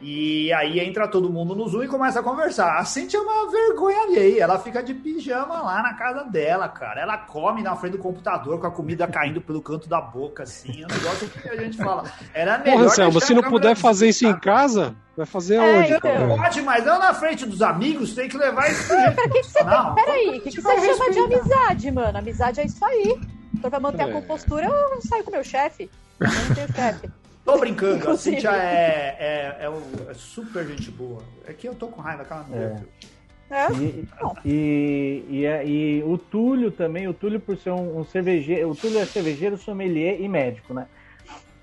E 0.02 0.50
aí 0.54 0.80
entra 0.80 1.06
todo 1.06 1.28
mundo 1.28 1.54
no 1.54 1.68
Zoom 1.68 1.82
e 1.84 1.88
começa 1.88 2.20
a 2.20 2.22
conversar. 2.22 2.78
A 2.78 2.84
Cintia 2.86 3.18
é 3.18 3.22
uma 3.22 3.50
vergonha 3.50 3.98
alheia. 4.04 4.44
Ela 4.44 4.58
fica 4.58 4.82
de 4.82 4.94
pijama 4.94 5.60
lá 5.60 5.82
na 5.82 5.92
casa 5.92 6.24
dela, 6.24 6.68
cara. 6.68 7.02
Ela 7.02 7.18
come 7.18 7.62
na 7.62 7.76
frente 7.76 7.92
do 7.92 7.98
computador 7.98 8.58
com 8.58 8.66
a 8.66 8.70
comida 8.70 9.06
caindo 9.06 9.42
pelo 9.42 9.60
canto 9.60 9.88
da 9.90 10.00
boca, 10.00 10.44
assim. 10.44 10.82
É 10.82 10.86
um 10.86 10.88
negócio 10.88 11.28
que 11.28 11.48
a 11.48 11.56
gente 11.56 11.76
fala. 11.76 12.04
Era 12.32 12.56
melhor. 12.58 12.78
Porra, 12.78 12.88
Selma, 12.88 13.20
se 13.20 13.34
não 13.34 13.42
puder 13.42 13.76
fazer 13.76 14.08
isso 14.08 14.26
em 14.26 14.34
casa, 14.38 14.94
vai 15.14 15.26
fazer 15.26 15.56
É, 15.56 15.58
aonde, 15.58 15.92
então. 15.92 16.00
cara? 16.00 16.26
Pode, 16.28 16.62
mas 16.62 16.84
não 16.86 16.98
na 16.98 17.12
frente 17.12 17.44
dos 17.44 17.60
amigos, 17.60 18.14
tem 18.14 18.26
que 18.26 18.38
levar 18.38 18.70
isso. 18.70 18.88
Pra 19.14 19.28
que, 19.28 19.40
que 19.40 19.42
você 19.44 19.62
Não, 19.64 19.94
Peraí, 19.94 20.28
o 20.38 20.40
que, 20.40 20.50
que 20.50 20.62
você 20.62 20.80
chama 20.80 21.10
de 21.10 21.18
respeitar. 21.20 21.24
amizade, 21.58 21.90
mano? 21.90 22.18
Amizade 22.18 22.60
é 22.60 22.64
isso 22.64 22.82
aí. 22.84 23.20
Então, 23.54 23.68
pra 23.70 23.78
manter 23.78 24.00
É. 24.00 24.04
a 24.04 24.12
compostura, 24.12 24.64
eu 24.66 25.02
saio 25.02 25.22
com 25.24 25.30
o 25.30 25.34
meu 25.34 25.44
chefe. 25.44 25.90
Eu 26.18 26.26
não 26.26 26.54
tenho 26.54 26.72
chefe. 26.74 27.10
Tô 27.50 27.58
brincando, 27.58 28.10
a. 28.10 28.16
Cintia 28.16 28.50
é, 28.52 29.16
é, 29.18 29.56
é, 29.64 29.68
o- 29.68 29.82
é 30.08 30.14
super 30.14 30.64
gente 30.66 30.90
boa. 30.90 31.22
É 31.44 31.52
que 31.52 31.68
eu 31.68 31.74
tô 31.74 31.88
com 31.88 32.00
raiva, 32.00 32.24
calma. 32.24 32.46
É. 32.54 32.80
É? 33.52 33.72
E, 33.72 34.04
Não. 34.22 34.36
e, 34.44 35.24
e, 35.28 35.44
é- 35.44 35.66
e 35.66 36.02
o 36.04 36.16
Túlio 36.16 36.70
também, 36.70 37.08
o 37.08 37.12
Túlio 37.14 37.40
por 37.40 37.56
ser 37.56 37.70
um, 37.70 37.98
um 37.98 38.04
cervejeiro, 38.04 38.70
o 38.70 38.76
Túlio 38.76 39.00
é 39.00 39.04
cervejeiro, 39.06 39.58
sommelier 39.58 40.20
e 40.20 40.28
médico, 40.28 40.72
né? 40.72 40.86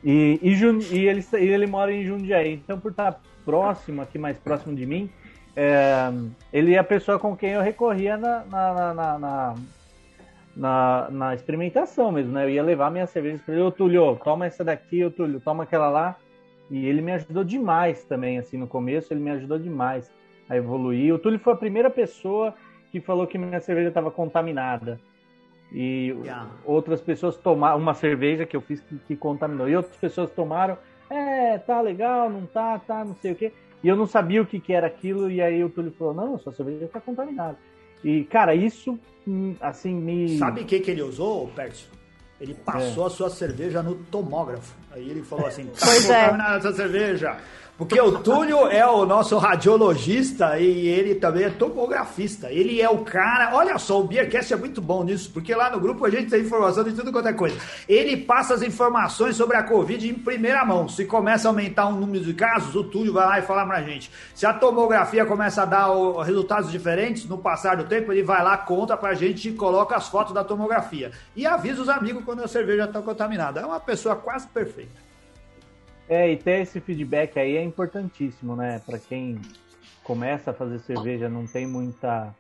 E, 0.04 0.38
e, 0.42 0.54
Jun- 0.56 0.82
e 0.92 1.08
ele, 1.08 1.26
e 1.34 1.48
ele 1.48 1.66
mora 1.66 1.94
em 1.94 2.06
Jundiaí, 2.06 2.54
então 2.54 2.78
por 2.78 2.92
estar 2.92 3.22
próximo, 3.46 4.02
aqui 4.02 4.20
mais 4.20 4.38
próximo 4.38 4.76
de 4.76 4.86
mim, 4.86 5.10
é, 5.56 6.10
ele 6.52 6.74
é 6.74 6.78
a 6.78 6.84
pessoa 6.84 7.18
com 7.18 7.38
quem 7.38 7.52
eu 7.52 7.62
recorria 7.62 8.18
na, 8.18 8.44
na, 8.46 8.94
na, 8.94 9.20
na, 9.20 9.56
na- 10.58 11.08
na- 11.12 11.36
experimentação 11.36 12.12
mesmo, 12.12 12.34
né? 12.34 12.46
Eu 12.46 12.50
ia 12.50 12.64
levar 12.64 12.90
minhas 12.92 13.10
cervejas 13.10 13.42
para 13.42 13.54
ele, 13.54 13.64
ô 13.64 13.72
Túlio, 13.72 14.16
toma 14.24 14.46
essa 14.46 14.64
daqui, 14.64 15.04
ô 15.04 15.12
Túlio, 15.12 15.40
toma 15.40 15.64
aquela 15.64 15.90
lá. 15.90 16.16
E 16.70 16.86
ele 16.86 17.02
me 17.02 17.14
ajudou 17.14 17.44
demais 17.44 18.04
também, 18.04 18.38
assim, 18.38 18.58
no 18.58 18.68
começo, 18.68 19.14
ele 19.14 19.22
me 19.22 19.32
ajudou 19.32 19.58
demais 19.58 20.12
a 20.50 20.58
evoluir. 20.58 21.14
O 21.14 21.20
Túlio 21.20 21.40
foi 21.40 21.54
a 21.54 21.58
primeira 21.58 21.90
pessoa 21.90 22.54
que 22.92 23.00
falou 23.00 23.28
que 23.28 23.38
minha 23.38 23.60
cerveja 23.62 23.90
estava 23.90 24.12
contaminada. 24.12 25.00
E 25.72 26.16
Yeah. 26.24 26.50
outras 26.66 27.02
pessoas 27.02 27.38
tomaram 27.38 27.78
uma 27.78 27.94
cerveja 27.94 28.46
que 28.46 28.56
eu 28.56 28.62
fiz 28.62 28.82
que, 28.82 28.98
que 29.00 29.16
contaminou. 29.16 29.70
E 29.70 29.76
outras 29.76 29.96
pessoas 29.98 30.30
tomaram, 30.32 30.78
é, 31.10 31.58
tá 31.58 31.80
legal, 31.82 32.30
não 32.30 32.46
tá, 32.46 32.80
tá, 32.80 33.06
não 33.06 33.16
sei 33.16 33.32
o 33.34 33.36
quê. 33.36 33.52
E 33.84 33.88
eu 33.88 33.96
não 33.96 34.08
sabia 34.08 34.42
o 34.42 34.46
que, 34.46 34.60
que 34.60 34.74
era 34.74 34.88
aquilo, 34.88 35.30
e 35.30 35.42
aí 35.42 35.64
o 35.64 35.70
Túlio 35.70 35.92
falou, 35.92 36.14
não, 36.14 36.38
sua 36.40 36.52
cerveja 36.52 36.88
tá 36.88 37.00
contaminada. 37.00 37.58
E, 38.04 38.24
cara, 38.26 38.54
isso, 38.56 39.00
hum, 39.28 39.56
assim, 39.60 39.94
me... 39.94 40.38
Sabe 40.38 40.62
o 40.62 40.66
que, 40.66 40.80
que 40.80 40.92
ele 40.92 41.02
usou, 41.02 41.48
Pércio? 41.50 41.88
Ele 42.40 42.54
passou 42.54 43.04
É. 43.04 43.08
a 43.08 43.10
sua 43.10 43.30
cerveja 43.30 43.82
no 43.82 43.96
tomógrafo. 43.96 44.76
Aí 44.92 45.10
ele 45.10 45.24
falou 45.24 45.48
assim: 45.48 45.66
tá 45.66 45.86
Pois 45.86 46.10
é. 46.10 46.30
essa 46.58 46.72
cerveja. 46.74 47.38
Porque 47.78 48.02
o 48.02 48.20
Túlio 48.20 48.66
é 48.68 48.88
o 48.88 49.06
nosso 49.06 49.38
radiologista 49.38 50.58
e 50.58 50.88
ele 50.88 51.14
também 51.14 51.44
é 51.44 51.50
tomografista. 51.52 52.52
Ele 52.52 52.82
é 52.82 52.90
o 52.90 53.04
cara. 53.04 53.56
Olha 53.56 53.78
só, 53.78 54.02
o 54.02 54.04
Beercast 54.04 54.52
é 54.52 54.58
muito 54.58 54.82
bom 54.82 55.04
nisso, 55.04 55.30
porque 55.32 55.54
lá 55.54 55.70
no 55.70 55.80
grupo 55.80 56.04
a 56.04 56.10
gente 56.10 56.28
tem 56.28 56.42
informação 56.42 56.84
de 56.84 56.94
tudo 56.94 57.12
quanto 57.12 57.28
é 57.28 57.34
coisa. 57.34 57.56
Ele 57.88 58.18
passa 58.18 58.56
as 58.56 58.64
informações 58.64 59.36
sobre 59.36 59.58
a 59.58 59.64
Covid 59.64 60.10
em 60.10 60.16
primeira 60.16 60.66
mão. 60.66 60.90
Se 60.90 61.06
começa 61.06 61.48
a 61.48 61.52
aumentar 61.52 61.86
o 61.86 61.92
número 61.92 62.24
de 62.26 62.34
casos, 62.34 62.74
o 62.74 62.84
Túlio 62.84 63.14
vai 63.14 63.28
lá 63.28 63.38
e 63.38 63.44
fala 63.44 63.64
pra 63.64 63.84
gente. 63.84 64.10
Se 64.34 64.48
a 64.48 64.54
tomografia 64.54 65.24
começa 65.24 65.62
a 65.62 65.66
dar 65.66 65.88
resultados 66.24 66.72
diferentes 66.72 67.26
no 67.26 67.38
passar 67.38 67.78
do 67.78 67.84
tempo, 67.84 68.12
ele 68.12 68.24
vai 68.24 68.44
lá, 68.44 68.58
conta 68.58 68.98
pra 68.98 69.14
gente 69.14 69.50
e 69.50 69.54
coloca 69.54 69.96
as 69.96 70.08
fotos 70.08 70.34
da 70.34 70.44
tomografia. 70.44 71.12
E 71.36 71.46
avisa 71.46 71.84
os 71.84 71.90
amigos 71.90 72.26
quando 72.26 72.44
a 72.44 72.48
cerveja 72.48 72.86
está 72.86 73.04
contaminada. 73.04 73.60
É 73.60 73.66
uma 73.68 73.80
pessoa 73.80 74.16
quase 74.16 74.48
perfeita. 74.48 75.07
É, 76.10 76.32
e 76.32 76.38
ter 76.38 76.62
esse 76.62 76.80
feedback 76.80 77.38
aí 77.38 77.58
é 77.58 77.64
importantíssimo, 77.64 78.56
né? 78.56 78.80
Para 78.86 78.98
quem 78.98 79.42
começa 80.04 80.52
a 80.52 80.54
fazer 80.54 80.80
cerveja, 80.80 81.28
não 81.28 81.46
tem 81.46 81.68
muita 81.68 82.34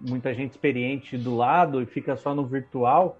muita 0.00 0.32
gente 0.34 0.52
experiente 0.52 1.16
do 1.16 1.36
lado 1.36 1.82
e 1.82 1.86
fica 1.86 2.16
só 2.16 2.34
no 2.34 2.46
virtual. 2.46 3.18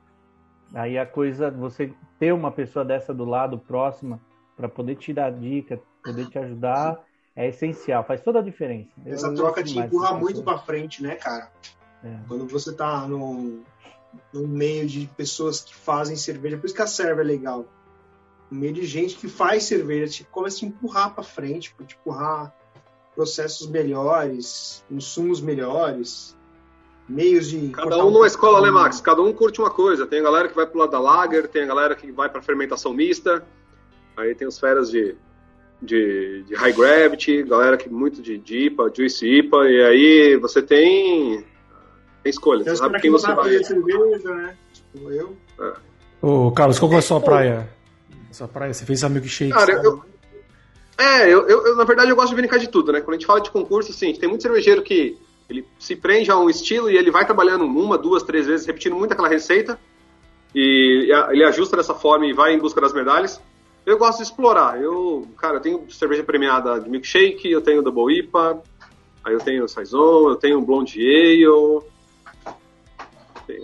Aí 0.75 0.99
a 0.99 1.07
coisa, 1.07 1.51
você 1.51 1.93
ter 2.19 2.33
uma 2.33 2.51
pessoa 2.51 2.85
dessa 2.85 3.15
do 3.15 3.25
lado 3.25 3.59
próxima 3.59 4.21
para 4.57 4.69
poder 4.69 4.97
te 4.97 5.12
dar 5.12 5.31
dica, 5.31 5.81
poder 6.03 6.29
te 6.29 6.39
ajudar, 6.39 6.99
é 7.35 7.49
essencial, 7.49 8.05
faz 8.05 8.23
toda 8.23 8.39
a 8.39 8.43
diferença. 8.43 8.91
Essa 9.05 9.33
troca 9.35 9.62
te 9.62 9.79
empurra 9.79 10.17
muito 10.17 10.43
para 10.43 10.59
frente, 10.59 11.03
né, 11.03 11.15
cara? 11.17 11.51
É. 12.03 12.17
Quando 12.27 12.47
você 12.47 12.75
tá 12.75 13.07
no, 13.07 13.62
no 14.33 14.49
meio 14.49 14.87
de 14.87 15.07
pessoas 15.17 15.61
que 15.61 15.75
fazem 15.75 16.17
cerveja, 16.17 16.57
por 16.57 16.67
isso 16.67 16.75
que 16.75 16.83
a 16.83 16.87
serva 16.87 17.21
é 17.21 17.25
legal 17.25 17.67
meio 18.50 18.72
de 18.72 18.85
gente 18.85 19.16
que 19.16 19.28
faz 19.28 19.64
cerveja, 19.64 20.12
te, 20.12 20.24
começa 20.24 20.56
a 20.56 20.59
te 20.61 20.66
empurrar 20.66 21.14
para 21.14 21.24
frente, 21.24 21.74
para 21.74 21.87
te 21.87 21.96
empurrar 21.96 22.54
processos 23.14 23.66
melhores, 23.66 24.85
insumos 24.90 25.40
melhores, 25.40 26.37
meios 27.09 27.48
de. 27.48 27.70
Cada 27.70 28.04
um 28.04 28.11
numa 28.11 28.26
escola, 28.26 28.61
né, 28.61 28.70
Max? 28.70 29.00
Cada 29.00 29.22
um 29.22 29.32
curte 29.32 29.61
uma 29.61 29.70
coisa. 29.70 30.06
Tem 30.06 30.20
a 30.20 30.24
galera 30.24 30.48
que 30.48 30.54
vai 30.54 30.66
pro 30.66 30.78
lado 30.78 30.90
da 30.90 31.00
lager, 31.00 31.48
tem 31.48 31.62
a 31.62 31.66
galera 31.66 31.94
que 31.94 32.12
vai 32.12 32.28
para 32.28 32.42
fermentação 32.42 32.92
mista, 32.92 33.44
aí 34.16 34.35
tem 34.35 34.46
os 34.46 34.59
feras 34.59 34.90
de, 34.90 35.16
de, 35.80 36.44
de, 36.44 36.54
high 36.54 36.72
gravity, 36.72 37.42
galera 37.42 37.76
que 37.76 37.88
muito 37.88 38.20
de, 38.22 38.38
de 38.38 38.66
IPA, 38.66 38.92
juice 38.94 39.26
IPA, 39.26 39.70
e 39.70 39.85
aí 39.85 40.37
você 40.37 40.62
tem, 40.62 41.44
tem 42.22 42.30
escolha. 42.30 42.64
Você 42.64 42.76
sabe 42.76 43.00
quem 43.00 43.11
você 43.11 43.32
vai. 43.32 43.64
Cerveja, 43.64 44.35
né? 44.35 44.56
Tipo 44.72 45.11
eu. 45.11 45.37
É. 45.59 45.72
Ô, 46.20 46.50
Carlos, 46.52 46.78
qual 46.78 46.92
é 46.92 46.96
a 46.96 47.02
sua 47.02 47.20
praia? 47.20 47.76
Essa 48.37 48.46
praia, 48.46 48.75
você 48.75 48.85
fez 48.85 49.03
a 49.03 49.09
milkshake. 49.09 49.51
Cara, 49.51 49.72
eu, 49.83 50.05
é, 50.99 51.25
eu, 51.25 51.49
eu, 51.49 51.66
eu, 51.68 51.77
na 51.77 51.85
verdade 51.85 52.11
eu 52.11 52.16
gosto 52.16 52.29
de 52.29 52.35
brincar 52.35 52.59
de 52.59 52.68
tudo, 52.68 52.92
né? 52.92 53.01
Quando 53.01 53.14
a 53.14 53.18
gente 53.18 53.27
fala 53.27 53.40
de 53.40 53.51
concurso, 53.51 53.92
assim, 53.92 54.12
tem 54.12 54.29
muito 54.29 54.42
cervejeiro 54.42 54.83
que 54.83 55.16
ele 55.49 55.66
se 55.79 55.96
prende 55.96 56.31
a 56.31 56.38
um 56.38 56.51
estilo 56.51 56.90
e 56.90 56.99
ele 56.99 57.11
vai 57.11 57.25
trabalhando 57.25 57.64
uma, 57.64 57.96
duas, 57.96 58.22
três 58.22 58.46
vezes, 58.46 58.66
repetindo 58.66 58.94
muito 58.94 59.12
aquela 59.12 59.29
receita, 59.29 59.79
e 60.55 61.11
ele 61.31 61.44
ajusta 61.44 61.79
dessa 61.79 61.94
forma 61.94 62.27
e 62.27 62.35
vai 62.35 62.53
em 62.53 62.59
busca 62.59 62.79
das 62.79 62.92
medalhas. 62.92 63.40
Eu 63.87 63.96
gosto 63.96 64.18
de 64.18 64.25
explorar. 64.25 64.79
Eu, 64.83 65.27
cara, 65.38 65.57
eu 65.57 65.61
tenho 65.61 65.90
cerveja 65.90 66.22
premiada 66.22 66.79
de 66.79 66.90
milkshake, 66.90 67.51
eu 67.51 67.62
tenho 67.62 67.81
Double 67.81 68.18
IPA, 68.18 68.62
aí 69.25 69.33
eu 69.33 69.40
tenho 69.40 69.66
Saison, 69.66 70.29
eu 70.29 70.37
tenho 70.37 70.61
Blonde 70.61 71.01
Ale, 71.01 71.81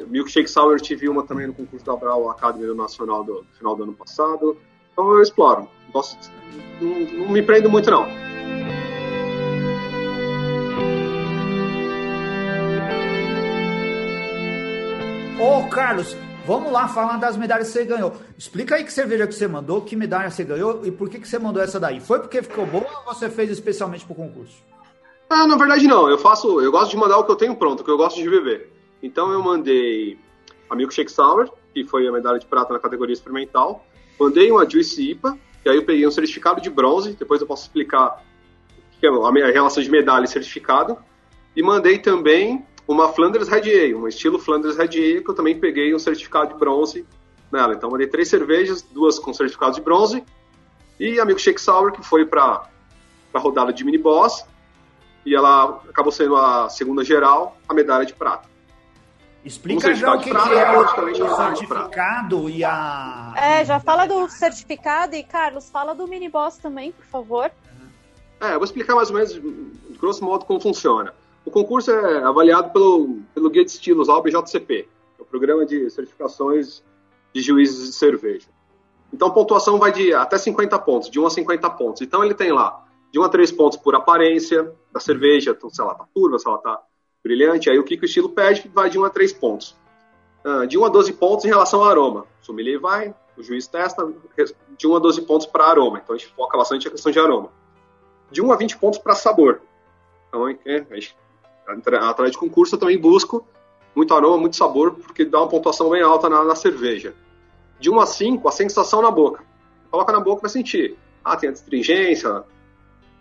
Milkshake 0.08 0.48
Sour 0.48 0.80
tive 0.80 1.08
uma 1.08 1.24
também 1.24 1.46
no 1.46 1.54
concurso 1.54 1.84
da 1.84 1.96
Brau 1.96 2.30
Academy 2.30 2.74
Nacional 2.74 3.24
do 3.24 3.44
final 3.52 3.74
do 3.74 3.84
ano 3.84 3.94
passado. 3.94 4.56
Então 4.92 5.10
eu 5.12 5.22
exploro. 5.22 5.68
Gosto, 5.92 6.30
não, 6.80 7.24
não 7.24 7.28
me 7.30 7.42
prendo 7.42 7.68
muito 7.68 7.90
não. 7.90 8.06
Ô, 15.38 15.68
Carlos, 15.68 16.16
vamos 16.46 16.70
lá 16.70 16.86
falar 16.86 17.16
das 17.16 17.36
medalhas 17.36 17.66
que 17.66 17.72
você 17.72 17.84
ganhou. 17.84 18.12
Explica 18.38 18.76
aí 18.76 18.84
que 18.84 18.92
cerveja 18.92 19.26
que 19.26 19.34
você 19.34 19.48
mandou, 19.48 19.80
que 19.80 19.96
medalha 19.96 20.30
você 20.30 20.44
ganhou 20.44 20.82
e 20.84 20.92
por 20.92 21.10
que, 21.10 21.18
que 21.18 21.26
você 21.26 21.38
mandou 21.38 21.62
essa 21.62 21.80
daí. 21.80 22.00
Foi 22.00 22.20
porque 22.20 22.42
ficou 22.42 22.64
boa 22.64 22.86
ou 23.04 23.12
você 23.12 23.28
fez 23.28 23.50
especialmente 23.50 24.04
pro 24.04 24.14
concurso? 24.14 24.56
Ah, 25.28 25.46
na 25.46 25.56
verdade 25.56 25.88
não. 25.88 26.08
Eu 26.08 26.16
faço, 26.16 26.60
eu 26.60 26.70
gosto 26.70 26.90
de 26.90 26.96
mandar 26.96 27.18
o 27.18 27.24
que 27.24 27.32
eu 27.32 27.36
tenho 27.36 27.56
pronto, 27.56 27.80
o 27.80 27.84
que 27.84 27.90
eu 27.90 27.96
gosto 27.96 28.22
de 28.22 28.30
beber. 28.30 28.71
Então 29.02 29.32
eu 29.32 29.42
mandei 29.42 30.18
a 30.70 30.76
Milkshake 30.76 31.10
Sour, 31.10 31.50
que 31.74 31.84
foi 31.84 32.06
a 32.06 32.12
medalha 32.12 32.38
de 32.38 32.46
prata 32.46 32.72
na 32.72 32.78
categoria 32.78 33.12
experimental. 33.12 33.84
Mandei 34.18 34.50
uma 34.50 34.68
Juice 34.68 35.10
IPA, 35.10 35.38
e 35.64 35.68
aí 35.68 35.76
eu 35.76 35.84
peguei 35.84 36.06
um 36.06 36.10
certificado 36.10 36.60
de 36.60 36.70
bronze, 36.70 37.14
depois 37.14 37.40
eu 37.40 37.46
posso 37.46 37.62
explicar 37.62 38.22
que 39.00 39.06
é 39.06 39.10
a 39.10 39.50
relação 39.50 39.82
de 39.82 39.90
medalha 39.90 40.24
e 40.24 40.28
certificado. 40.28 40.96
E 41.56 41.62
mandei 41.62 41.98
também 41.98 42.64
uma 42.86 43.12
Flanders 43.12 43.48
Red 43.48 43.68
Ale, 43.68 43.94
um 43.94 44.06
estilo 44.06 44.38
Flanders 44.38 44.76
Red 44.76 44.96
Ale, 44.96 45.24
que 45.24 45.28
eu 45.28 45.34
também 45.34 45.58
peguei 45.58 45.92
um 45.92 45.98
certificado 45.98 46.52
de 46.52 46.58
bronze 46.58 47.04
nela. 47.50 47.74
Então 47.74 47.90
mandei 47.90 48.06
três 48.06 48.28
cervejas, 48.28 48.80
duas 48.80 49.18
com 49.18 49.34
certificado 49.34 49.74
de 49.74 49.80
bronze, 49.80 50.24
e 51.00 51.18
a 51.18 51.24
Milkshake 51.24 51.60
Sour, 51.60 51.90
que 51.90 52.02
foi 52.02 52.24
para 52.24 52.68
a 53.34 53.38
rodada 53.38 53.72
de 53.72 53.84
mini 53.84 53.98
boss, 53.98 54.44
e 55.26 55.34
ela 55.34 55.82
acabou 55.88 56.12
sendo 56.12 56.36
a 56.36 56.68
segunda 56.68 57.04
geral, 57.04 57.56
a 57.68 57.74
medalha 57.74 58.06
de 58.06 58.14
prata. 58.14 58.51
Explica 59.44 59.92
já 59.94 60.14
o 60.14 60.20
que, 60.20 60.30
que 60.30 60.36
é 60.36 60.78
o 60.78 61.36
certificado 61.36 62.48
e 62.48 62.64
a. 62.64 63.34
É, 63.36 63.64
já 63.64 63.80
fala 63.80 64.06
do 64.06 64.28
certificado 64.28 65.16
e, 65.16 65.24
Carlos, 65.24 65.68
fala 65.68 65.94
do 65.94 66.06
mini 66.06 66.28
boss 66.28 66.58
também, 66.58 66.92
por 66.92 67.04
favor. 67.06 67.50
É, 68.40 68.54
eu 68.54 68.58
vou 68.58 68.64
explicar 68.64 68.94
mais 68.94 69.10
ou 69.10 69.16
menos, 69.16 69.32
de 69.32 69.98
grosso 69.98 70.24
modo, 70.24 70.44
como 70.44 70.60
funciona. 70.60 71.12
O 71.44 71.50
concurso 71.50 71.90
é 71.90 72.22
avaliado 72.22 72.70
pelo, 72.70 73.18
pelo 73.34 73.50
Guia 73.50 73.64
de 73.64 73.72
Estilos, 73.72 74.06
lá, 74.06 74.16
o 74.16 74.22
BJCP, 74.22 74.88
é 75.18 75.22
o 75.22 75.24
Programa 75.24 75.66
de 75.66 75.90
Certificações 75.90 76.84
de 77.34 77.40
Juízes 77.40 77.88
de 77.88 77.92
Cerveja. 77.94 78.46
Então, 79.12 79.28
a 79.28 79.32
pontuação 79.32 79.76
vai 79.76 79.92
de 79.92 80.14
até 80.14 80.38
50 80.38 80.78
pontos, 80.78 81.10
de 81.10 81.18
1 81.18 81.26
a 81.26 81.30
50 81.30 81.70
pontos. 81.70 82.02
Então, 82.02 82.24
ele 82.24 82.34
tem 82.34 82.52
lá 82.52 82.84
de 83.12 83.18
1 83.18 83.24
a 83.24 83.28
3 83.28 83.52
pontos 83.52 83.76
por 83.78 83.94
aparência 83.94 84.72
da 84.92 85.00
cerveja, 85.00 85.50
então, 85.50 85.68
se 85.68 85.80
ela 85.80 85.94
tá 85.94 86.06
turva, 86.14 86.38
se 86.38 86.46
ela 86.46 86.58
tá 86.58 86.80
brilhante. 87.22 87.70
Aí 87.70 87.78
o 87.78 87.84
que, 87.84 87.96
que 87.96 88.04
o 88.04 88.06
estilo 88.06 88.28
pede 88.28 88.70
vai 88.72 88.90
de 88.90 88.98
1 88.98 89.04
a 89.04 89.10
3 89.10 89.32
pontos. 89.34 89.76
Uh, 90.44 90.66
de 90.66 90.76
1 90.76 90.84
a 90.84 90.88
12 90.88 91.12
pontos 91.14 91.44
em 91.44 91.48
relação 91.48 91.80
ao 91.80 91.88
aroma. 91.88 92.26
O 92.40 92.44
sommelier 92.44 92.80
vai, 92.80 93.14
o 93.36 93.42
juiz 93.42 93.66
testa, 93.66 94.12
de 94.76 94.86
1 94.86 94.96
a 94.96 94.98
12 94.98 95.22
pontos 95.22 95.46
para 95.46 95.64
aroma. 95.64 96.00
Então 96.02 96.16
a 96.16 96.18
gente 96.18 96.32
foca 96.34 96.58
bastante 96.58 96.86
na 96.86 96.90
questão 96.90 97.12
de 97.12 97.18
aroma. 97.18 97.50
De 98.30 98.42
1 98.42 98.52
a 98.52 98.56
20 98.56 98.78
pontos 98.78 98.98
para 98.98 99.14
sabor. 99.14 99.60
Então, 100.28 100.48
é, 100.48 100.86
a 100.90 100.94
gente, 100.94 101.16
atrás 102.00 102.32
de 102.32 102.38
concurso 102.38 102.74
eu 102.74 102.78
também 102.78 102.98
busco 102.98 103.46
muito 103.94 104.14
aroma, 104.14 104.38
muito 104.38 104.56
sabor, 104.56 104.94
porque 104.94 105.24
dá 105.24 105.40
uma 105.40 105.48
pontuação 105.48 105.90
bem 105.90 106.02
alta 106.02 106.28
na, 106.28 106.42
na 106.42 106.54
cerveja. 106.54 107.14
De 107.78 107.90
1 107.90 108.00
a 108.00 108.06
5, 108.06 108.48
a 108.48 108.52
sensação 108.52 109.02
na 109.02 109.10
boca. 109.10 109.44
Coloca 109.90 110.12
na 110.12 110.20
boca 110.20 110.40
para 110.40 110.48
sentir. 110.48 110.96
Ah, 111.22 111.36
tem 111.36 111.50
a 111.50 111.52
astringência. 111.52 112.44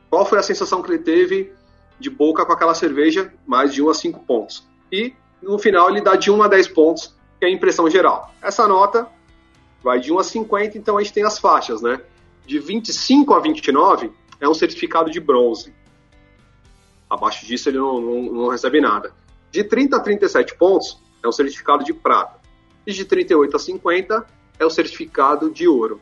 Qual 0.10 0.26
foi 0.26 0.40
a 0.40 0.44
sensação 0.44 0.82
que 0.82 0.90
ele 0.90 1.04
teve 1.04 1.54
de 2.02 2.10
boca 2.10 2.46
com 2.46 2.52
aquela 2.52 2.74
cerveja, 2.74 3.34
mais 3.46 3.74
de 3.74 3.82
1 3.82 3.90
a 3.90 3.94
5 3.94 4.20
pontos. 4.22 4.68
E 4.92 5.14
no 5.42 5.58
final 5.58 5.90
ele 5.90 6.02
dá 6.02 6.16
de 6.16 6.30
1 6.30 6.44
a 6.44 6.48
10 6.48 6.68
pontos, 6.70 7.16
que 7.40 7.46
é 7.46 7.48
a 7.48 7.52
impressão 7.52 7.90
geral. 7.90 8.34
Essa 8.42 8.68
nota 8.68 9.08
vai 9.82 10.00
de 10.00 10.12
1 10.12 10.20
a 10.20 10.24
50, 10.24 10.78
então 10.78 10.98
a 10.98 11.04
gente 11.04 11.14
tem 11.14 11.24
as 11.24 11.40
faixas, 11.40 11.82
né? 11.82 12.02
De 12.46 12.60
25 12.60 13.34
a 13.34 13.40
29 13.40 14.12
é 14.40 14.50
um 14.50 14.54
certificado 14.54 15.10
de 15.10 15.20
bronze. 15.20 15.74
Abaixo 17.10 17.46
disso 17.46 17.70
ele 17.70 17.78
não, 17.78 18.02
não, 18.02 18.22
não 18.34 18.48
recebe 18.50 18.82
nada. 18.82 19.14
De 19.52 19.64
30 19.64 19.98
a 19.98 20.00
37 20.00 20.56
pontos 20.56 21.02
é 21.24 21.28
um 21.28 21.32
certificado 21.32 21.84
de 21.84 21.94
prata. 21.94 22.40
E 22.86 22.92
de 22.92 23.06
38 23.06 23.56
a 23.56 23.60
50 23.60 24.26
é 24.58 24.66
o 24.66 24.70
certificado 24.70 25.52
de 25.52 25.68
ouro. 25.68 26.02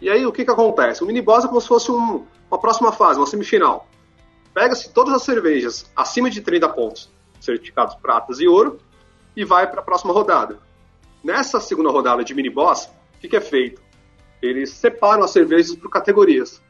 E 0.00 0.08
aí 0.08 0.24
o 0.24 0.32
que, 0.32 0.44
que 0.44 0.50
acontece? 0.50 1.02
O 1.02 1.06
mini 1.06 1.20
boss 1.20 1.44
é 1.44 1.48
como 1.48 1.60
se 1.60 1.68
fosse 1.68 1.90
um, 1.90 2.24
uma 2.50 2.58
próxima 2.58 2.92
fase, 2.92 3.18
uma 3.18 3.26
semifinal 3.26 3.88
pega-se 4.54 4.92
todas 4.92 5.12
as 5.12 5.22
cervejas 5.22 5.90
acima 5.94 6.30
de 6.30 6.40
30 6.40 6.68
pontos, 6.70 7.10
certificados 7.40 7.96
pratas 7.96 8.38
e 8.40 8.46
ouro, 8.46 8.78
e 9.36 9.44
vai 9.44 9.68
para 9.68 9.80
a 9.80 9.84
próxima 9.84 10.12
rodada. 10.12 10.58
Nessa 11.22 11.60
segunda 11.60 11.90
rodada 11.90 12.22
de 12.22 12.32
mini 12.34 12.48
boss, 12.48 12.86
o 13.16 13.20
que, 13.20 13.28
que 13.28 13.36
é 13.36 13.40
feito? 13.40 13.82
Eles 14.40 14.70
separam 14.70 15.24
as 15.24 15.30
cervejas 15.32 15.74
por 15.74 15.90
categorias. 15.90 16.62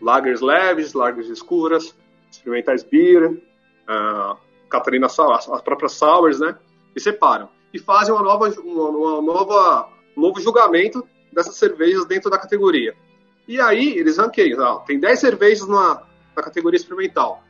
Lagers 0.00 0.40
leves, 0.40 0.92
lagers 0.92 1.28
escuras, 1.28 1.94
experimentais 2.30 2.82
beer, 2.82 3.30
uh, 3.30 4.36
Catarina 4.68 5.06
as 5.06 5.62
próprias 5.62 5.92
sours, 5.92 6.38
né? 6.40 6.56
E 6.94 7.00
separam. 7.00 7.48
E 7.72 7.78
fazem 7.78 8.12
uma 8.12 8.22
nova, 8.22 8.48
uma, 8.60 9.22
nova, 9.22 9.88
um 10.16 10.20
novo 10.20 10.40
julgamento 10.40 11.06
dessas 11.32 11.56
cervejas 11.56 12.04
dentro 12.04 12.30
da 12.30 12.38
categoria. 12.38 12.94
E 13.46 13.60
aí 13.60 13.96
eles 13.96 14.18
ranqueiam. 14.18 14.80
Tem 14.80 15.00
10 15.00 15.18
cervejas 15.18 15.66
na, 15.66 16.02
na 16.38 16.44
categoria 16.44 16.76
experimental. 16.76 17.42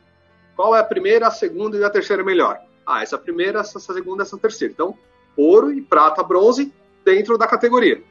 Qual 0.55 0.75
é 0.75 0.79
a 0.79 0.83
primeira, 0.83 1.27
a 1.27 1.31
segunda 1.31 1.77
e 1.77 1.83
a 1.83 1.89
terceira 1.89 2.23
melhor? 2.23 2.59
Ah, 2.85 3.01
essa 3.01 3.17
primeira, 3.17 3.61
essa 3.61 3.79
segunda, 3.79 4.23
essa 4.23 4.37
terceira. 4.37 4.73
Então, 4.73 4.97
ouro 5.37 5.71
e 5.71 5.81
prata, 5.81 6.21
bronze 6.23 6.73
dentro 7.05 7.37
da 7.37 7.47
categoria. 7.47 8.03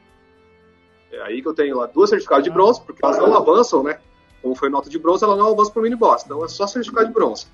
É 1.11 1.21
aí 1.21 1.41
que 1.41 1.47
eu 1.47 1.53
tenho 1.53 1.77
lá 1.77 1.85
duas 1.85 2.09
certificados 2.09 2.43
de 2.43 2.49
bronze, 2.49 2.81
porque 2.81 3.03
elas 3.03 3.17
não 3.17 3.35
avançam, 3.35 3.83
né? 3.83 3.99
como 4.41 4.55
foi 4.55 4.69
nota 4.69 4.89
de 4.89 4.97
bronze, 4.97 5.23
ela 5.23 5.35
não 5.35 5.47
avança 5.47 5.71
para 5.71 5.79
o 5.79 5.83
mini 5.83 5.95
boss. 5.95 6.23
Então 6.25 6.43
é 6.43 6.47
só 6.47 6.65
certificado 6.65 7.07
de 7.07 7.13
bronze. 7.13 7.47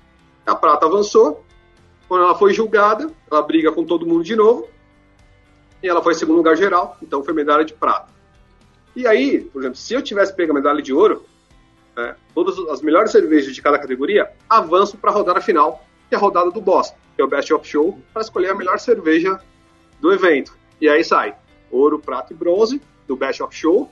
A 0.46 0.54
prata 0.54 0.86
avançou. 0.86 1.44
Quando 2.08 2.22
ela 2.22 2.36
foi 2.36 2.52
julgada, 2.52 3.10
ela 3.30 3.42
briga 3.42 3.72
com 3.72 3.84
todo 3.84 4.06
mundo 4.06 4.22
de 4.22 4.36
novo. 4.36 4.68
E 5.82 5.88
ela 5.88 6.02
foi 6.02 6.12
em 6.12 6.16
segundo 6.16 6.36
lugar 6.36 6.56
geral, 6.56 6.96
então 7.02 7.22
foi 7.22 7.34
medalha 7.34 7.64
de 7.64 7.74
prata. 7.74 8.08
E 8.94 9.06
aí, 9.06 9.40
por 9.40 9.60
exemplo, 9.60 9.76
se 9.76 9.92
eu 9.92 10.00
tivesse 10.00 10.34
pego 10.34 10.52
a 10.52 10.54
medalha 10.54 10.80
de 10.80 10.92
ouro, 10.92 11.24
né, 11.96 12.14
todas 12.34 12.58
as 12.68 12.82
melhores 12.82 13.10
cervejas 13.10 13.54
de 13.54 13.62
cada 13.62 13.78
categoria 13.78 14.30
avançam 14.48 14.98
para 15.00 15.10
a 15.10 15.14
rodada 15.14 15.40
final, 15.40 15.84
que 16.08 16.14
é 16.14 16.18
a 16.18 16.20
rodada 16.20 16.50
do 16.50 16.60
boss, 16.60 16.92
que 17.14 17.22
é 17.22 17.24
o 17.24 17.28
Best 17.28 17.52
of 17.52 17.66
Show, 17.66 17.98
para 18.12 18.22
escolher 18.22 18.50
a 18.50 18.54
melhor 18.54 18.78
cerveja 18.78 19.40
do 20.00 20.12
evento. 20.12 20.56
E 20.80 20.88
aí 20.88 21.02
sai 21.02 21.34
ouro, 21.70 21.98
prata 21.98 22.32
e 22.32 22.36
bronze 22.36 22.80
do 23.08 23.16
Best 23.16 23.42
of 23.42 23.54
Show. 23.56 23.90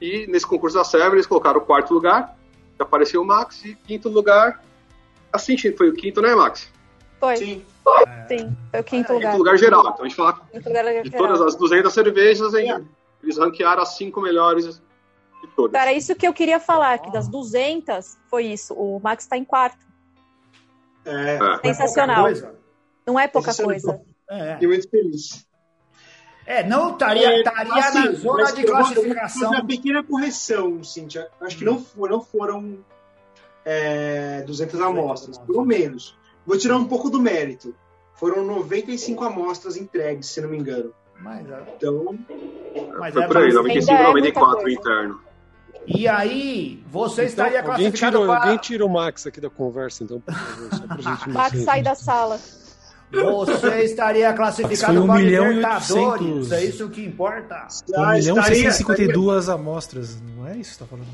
E 0.00 0.26
nesse 0.26 0.46
concurso 0.46 0.76
da 0.76 0.84
Server 0.84 1.12
eles 1.14 1.26
colocaram 1.26 1.60
o 1.60 1.64
quarto 1.64 1.94
lugar, 1.94 2.36
que 2.76 2.82
apareceu 2.82 3.22
o 3.22 3.24
Max, 3.24 3.64
e 3.64 3.74
quinto 3.74 4.08
lugar. 4.08 4.62
Assim 5.32 5.56
foi 5.56 5.88
o 5.88 5.94
quinto, 5.94 6.20
né, 6.20 6.34
Max? 6.34 6.70
Foi. 7.20 7.36
Sim. 7.36 7.64
Sim, 8.28 8.56
foi 8.70 8.80
o 8.80 8.84
quinto 8.84 9.06
Quinto 9.06 9.12
lugar. 9.14 9.36
lugar 9.38 9.56
geral. 9.56 9.80
Então 9.92 10.04
a 10.04 10.08
gente 10.08 10.16
fala 10.16 10.40
Quinto 10.52 10.68
lugar 10.68 10.84
de 11.02 11.10
geral. 11.10 11.26
todas 11.26 11.40
as 11.40 11.56
200 11.56 11.92
cervejas, 11.92 12.52
hein, 12.54 12.84
eles 13.22 13.38
ranquearam 13.38 13.82
as 13.82 13.96
cinco 13.96 14.20
melhores 14.20 14.82
de 15.46 15.54
todas. 15.56 15.72
Cara, 15.72 15.92
isso 15.92 16.14
que 16.14 16.26
eu 16.26 16.32
queria 16.32 16.58
falar, 16.60 16.98
que 16.98 17.10
das 17.12 17.28
200 17.28 18.16
foi 18.28 18.46
isso. 18.46 18.74
O 18.74 19.00
Max 19.00 19.26
tá 19.26 19.36
em 19.36 19.44
quarto. 19.44 19.84
É, 21.04 21.36
É. 21.36 21.68
Sensacional. 21.68 22.24
Coisa. 22.24 22.54
Não 23.06 23.18
é 23.18 23.28
pouca 23.28 23.52
Sensacional. 23.52 23.94
coisa. 23.98 24.06
É. 24.28 24.52
fiquei 24.54 24.68
muito 24.68 24.90
feliz. 24.90 25.46
É, 26.44 26.62
não 26.64 26.92
estaria 26.92 27.38
estaria 27.38 27.74
Assim, 27.74 28.04
na 28.04 28.12
zona 28.12 28.52
de 28.52 28.64
classificação. 28.64 29.50
uma 29.50 29.64
pequena 29.66 30.02
correção, 30.04 30.82
Cíntia. 30.84 31.28
Acho 31.40 31.58
que 31.58 31.64
não, 31.64 31.78
for- 31.80 32.08
não 32.10 32.20
foram 32.20 32.78
é, 33.64 34.42
200 34.46 34.80
amostras, 34.80 35.38
pelo 35.38 35.64
menos. 35.64 36.16
Vou 36.46 36.56
tirar 36.56 36.76
um 36.76 36.84
pouco 36.86 37.10
do 37.10 37.20
mérito. 37.20 37.74
Foram 38.14 38.44
95 38.44 39.24
amostras 39.24 39.76
entregues, 39.76 40.26
se 40.28 40.40
não 40.40 40.48
me 40.48 40.56
engano. 40.56 40.92
Mas, 41.20 41.48
é. 41.50 41.62
Então, 41.76 42.16
mas 42.98 43.12
Foi 43.14 43.22
é 43.22 43.26
por 43.26 43.36
aí, 43.38 43.42
mais- 43.44 43.54
95, 43.54 43.90
Ainda 43.92 44.02
é 44.02 44.06
94 44.06 44.62
muita 44.62 44.62
coisa. 44.62 44.78
interno. 44.80 45.20
E 45.86 46.08
aí, 46.08 46.82
você 46.90 47.22
Então, 47.22 47.24
estaria 47.26 47.60
alguém, 47.60 47.74
classificado 47.76 48.18
tira, 48.18 48.28
para... 48.28 48.42
alguém 48.42 48.58
tira 48.58 48.84
o 48.84 48.88
Max 48.88 49.26
aqui 49.26 49.40
da 49.40 49.48
conversa, 49.50 50.02
então, 50.04 50.20
por 50.20 50.34
favor, 50.34 50.68
só 50.74 50.86
pra 50.86 50.96
gente 50.96 51.06
não 51.28 51.34
Max 51.34 51.64
sai 51.64 51.82
da 51.82 51.94
sala. 51.94 52.38
Você 53.12 53.84
estaria 53.84 54.32
classificado 54.32 54.94
Foi 54.94 55.02
um 55.02 55.06
para 55.06 55.16
milhão 55.16 55.44
e 55.46 55.54
Libertadores. 55.54 55.94
oitocentos. 55.94 56.52
É 56.52 56.64
isso 56.64 56.88
que 56.90 57.04
importa. 57.04 57.68
Um 57.88 58.02
ah, 58.02 58.12
milhão 58.14 58.36
e 58.36 58.40
estaria- 58.40 58.72
652 58.72 59.48
amostras, 59.48 60.20
não 60.36 60.46
é 60.46 60.56
isso 60.56 60.70
que 60.72 60.76
você 60.78 60.84
tá 60.84 60.86
falando? 60.86 61.06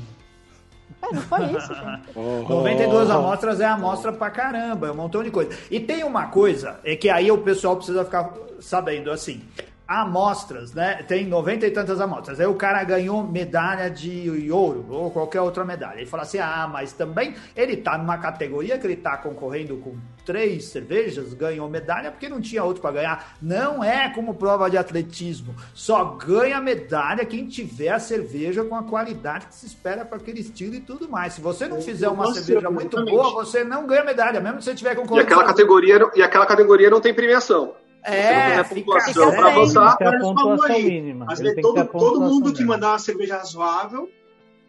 É, 1.01 1.13
não 1.13 1.21
foi 1.21 1.57
isso, 1.57 1.73
gente. 1.73 2.01
Oh, 2.15 2.45
92 2.49 3.09
oh, 3.09 3.11
oh. 3.11 3.15
amostras 3.17 3.59
é 3.59 3.65
amostra 3.65 4.11
pra 4.11 4.29
caramba, 4.31 4.87
é 4.87 4.91
um 4.91 4.95
montão 4.95 5.23
de 5.23 5.29
coisa. 5.29 5.51
E 5.69 5.79
tem 5.79 6.03
uma 6.03 6.27
coisa, 6.27 6.79
é 6.83 6.95
que 6.95 7.09
aí 7.09 7.29
o 7.29 7.37
pessoal 7.37 7.75
precisa 7.75 8.03
ficar 8.03 8.33
sabendo, 8.59 9.11
assim, 9.11 9.41
amostras, 9.87 10.73
né? 10.73 11.03
Tem 11.07 11.25
90 11.25 11.67
e 11.67 11.71
tantas 11.71 11.99
amostras. 12.01 12.39
Aí 12.39 12.45
o 12.47 12.55
cara 12.55 12.83
ganhou 12.83 13.23
medalha 13.23 13.89
de 13.89 14.49
ouro 14.51 14.85
ou 14.89 15.11
qualquer 15.11 15.41
outra 15.41 15.63
medalha. 15.65 15.97
Ele 15.99 16.05
fala 16.05 16.23
assim: 16.23 16.39
ah, 16.39 16.69
mas 16.71 16.93
também 16.93 17.35
ele 17.55 17.77
tá 17.77 17.97
numa 17.97 18.17
categoria 18.17 18.77
que 18.77 18.87
ele 18.87 18.95
tá 18.95 19.17
concorrendo 19.17 19.77
com 19.77 19.95
três 20.25 20.65
cervejas, 20.65 21.33
ganhou 21.33 21.69
medalha 21.69 22.09
porque 22.11 22.29
não 22.29 22.39
tinha 22.39 22.63
outro 22.63 22.81
para 22.81 22.91
ganhar. 22.95 23.35
Não 23.41 23.83
é 23.83 24.09
como 24.09 24.33
prova 24.35 24.69
de 24.69 24.77
atletismo. 24.77 25.53
Só 25.73 26.03
ganha 26.15 26.61
medalha 26.61 27.25
quem 27.25 27.45
tiver 27.47 27.89
a 27.89 27.99
cerveja 27.99 28.63
com 28.63 28.75
a 28.75 28.83
qualidade 28.83 29.47
que 29.47 29.55
se 29.55 29.65
espera 29.65 30.05
para 30.05 30.17
aquele 30.17 30.39
estilo 30.39 30.75
e 30.75 30.79
tudo 30.79 31.09
mais. 31.09 31.33
Se 31.33 31.41
você 31.41 31.67
não 31.67 31.81
fizer 31.81 32.07
uma 32.07 32.23
Nossa, 32.25 32.41
cerveja 32.41 32.69
muito 32.69 32.95
exatamente. 32.97 33.15
boa, 33.15 33.31
você 33.45 33.63
não 33.63 33.85
ganha 33.85 34.03
medalha, 34.03 34.39
mesmo 34.39 34.61
se 34.61 34.65
você 34.69 34.75
tiver 34.75 34.93
E 34.93 34.95
concorrendo. 34.95 35.25
aquela, 35.27 35.41
só- 35.41 35.47
categoria, 35.47 35.99
e 36.15 36.23
aquela 36.23 36.45
categoria 36.45 36.89
não 36.89 37.01
tem 37.01 37.13
premiação. 37.13 37.73
É, 38.03 38.55
a 38.57 38.63
pontuação 38.63 39.31
para 39.31 39.47
avançar. 39.47 39.97
Tem 39.97 40.07
a 40.07 40.09
Olha 40.11 40.19
só 40.19 40.33
pontuação 40.33 40.75
aí. 40.75 40.83
mínima. 40.83 41.27
Que 41.27 41.35
ter 41.41 41.59
a 41.59 41.61
todo, 41.61 41.85
todo 41.87 42.21
mundo 42.21 42.53
que 42.53 42.63
mandar 42.63 42.91
uma 42.91 42.99
cerveja 42.99 43.37
razoável, 43.37 44.09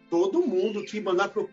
todo 0.09 0.41
mundo 0.41 0.83
que 0.83 1.01
mandar 1.01 1.29
pro- 1.29 1.49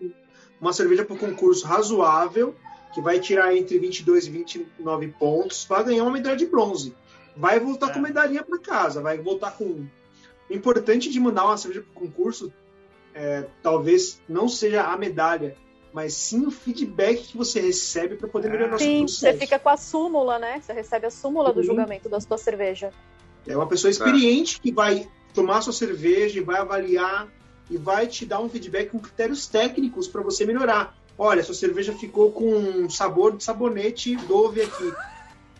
uma 0.60 0.72
cerveja 0.72 1.04
para 1.04 1.14
o 1.14 1.18
concurso 1.18 1.66
razoável, 1.66 2.54
que 2.94 3.00
vai 3.00 3.18
tirar 3.18 3.56
entre 3.56 3.78
22 3.78 4.26
e 4.26 4.30
29 4.30 5.08
pontos, 5.18 5.64
vai 5.68 5.82
ganhar 5.84 6.02
uma 6.04 6.12
medalha 6.12 6.36
de 6.36 6.46
bronze. 6.46 6.94
Vai 7.36 7.58
voltar 7.58 7.90
É. 7.90 7.92
com 7.94 8.00
medalhinha 8.00 8.42
para 8.44 8.58
casa, 8.58 9.00
vai 9.00 9.18
voltar 9.18 9.52
com. 9.52 9.64
O 10.50 10.54
importante 10.54 11.08
de 11.10 11.18
mandar 11.18 11.46
uma 11.46 11.56
cerveja 11.56 11.82
para 11.82 11.90
o 12.02 12.06
concurso 12.06 12.52
é, 13.14 13.46
talvez 13.62 14.20
não 14.28 14.48
seja 14.48 14.82
a 14.84 14.96
medalha, 14.96 15.56
mas 15.92 16.14
sim 16.14 16.46
o 16.46 16.50
feedback 16.50 17.22
que 17.28 17.36
você 17.36 17.60
recebe 17.60 18.16
para 18.16 18.28
poder 18.28 18.50
melhorar 18.50 18.76
o 18.76 18.78
seu 18.78 18.86
Sim, 18.86 18.98
processo. 19.00 19.20
você 19.20 19.32
fica 19.34 19.58
com 19.58 19.68
a 19.68 19.76
súmula, 19.76 20.38
né? 20.38 20.60
Você 20.60 20.72
recebe 20.72 21.06
a 21.06 21.10
súmula 21.10 21.52
do 21.52 21.62
julgamento 21.62 22.08
da 22.08 22.20
sua 22.20 22.38
cerveja. 22.38 22.90
É 23.46 23.56
uma 23.56 23.66
pessoa 23.66 23.90
experiente 23.90 24.60
que 24.60 24.72
vai 24.72 25.06
tomar 25.34 25.60
sua 25.62 25.72
cerveja 25.72 26.38
e 26.38 26.42
vai 26.42 26.60
avaliar 26.60 27.28
e 27.70 27.76
vai 27.76 28.06
te 28.06 28.24
dar 28.24 28.40
um 28.40 28.48
feedback 28.48 28.90
com 28.90 28.98
critérios 28.98 29.46
técnicos 29.46 30.08
para 30.08 30.22
você 30.22 30.44
melhorar. 30.46 30.94
Olha, 31.18 31.42
sua 31.42 31.54
cerveja 31.54 31.92
ficou 31.92 32.30
com 32.32 32.50
um 32.54 32.88
sabor 32.90 33.36
de 33.36 33.44
sabonete 33.44 34.16
Dove 34.16 34.62
aqui. 34.62 34.92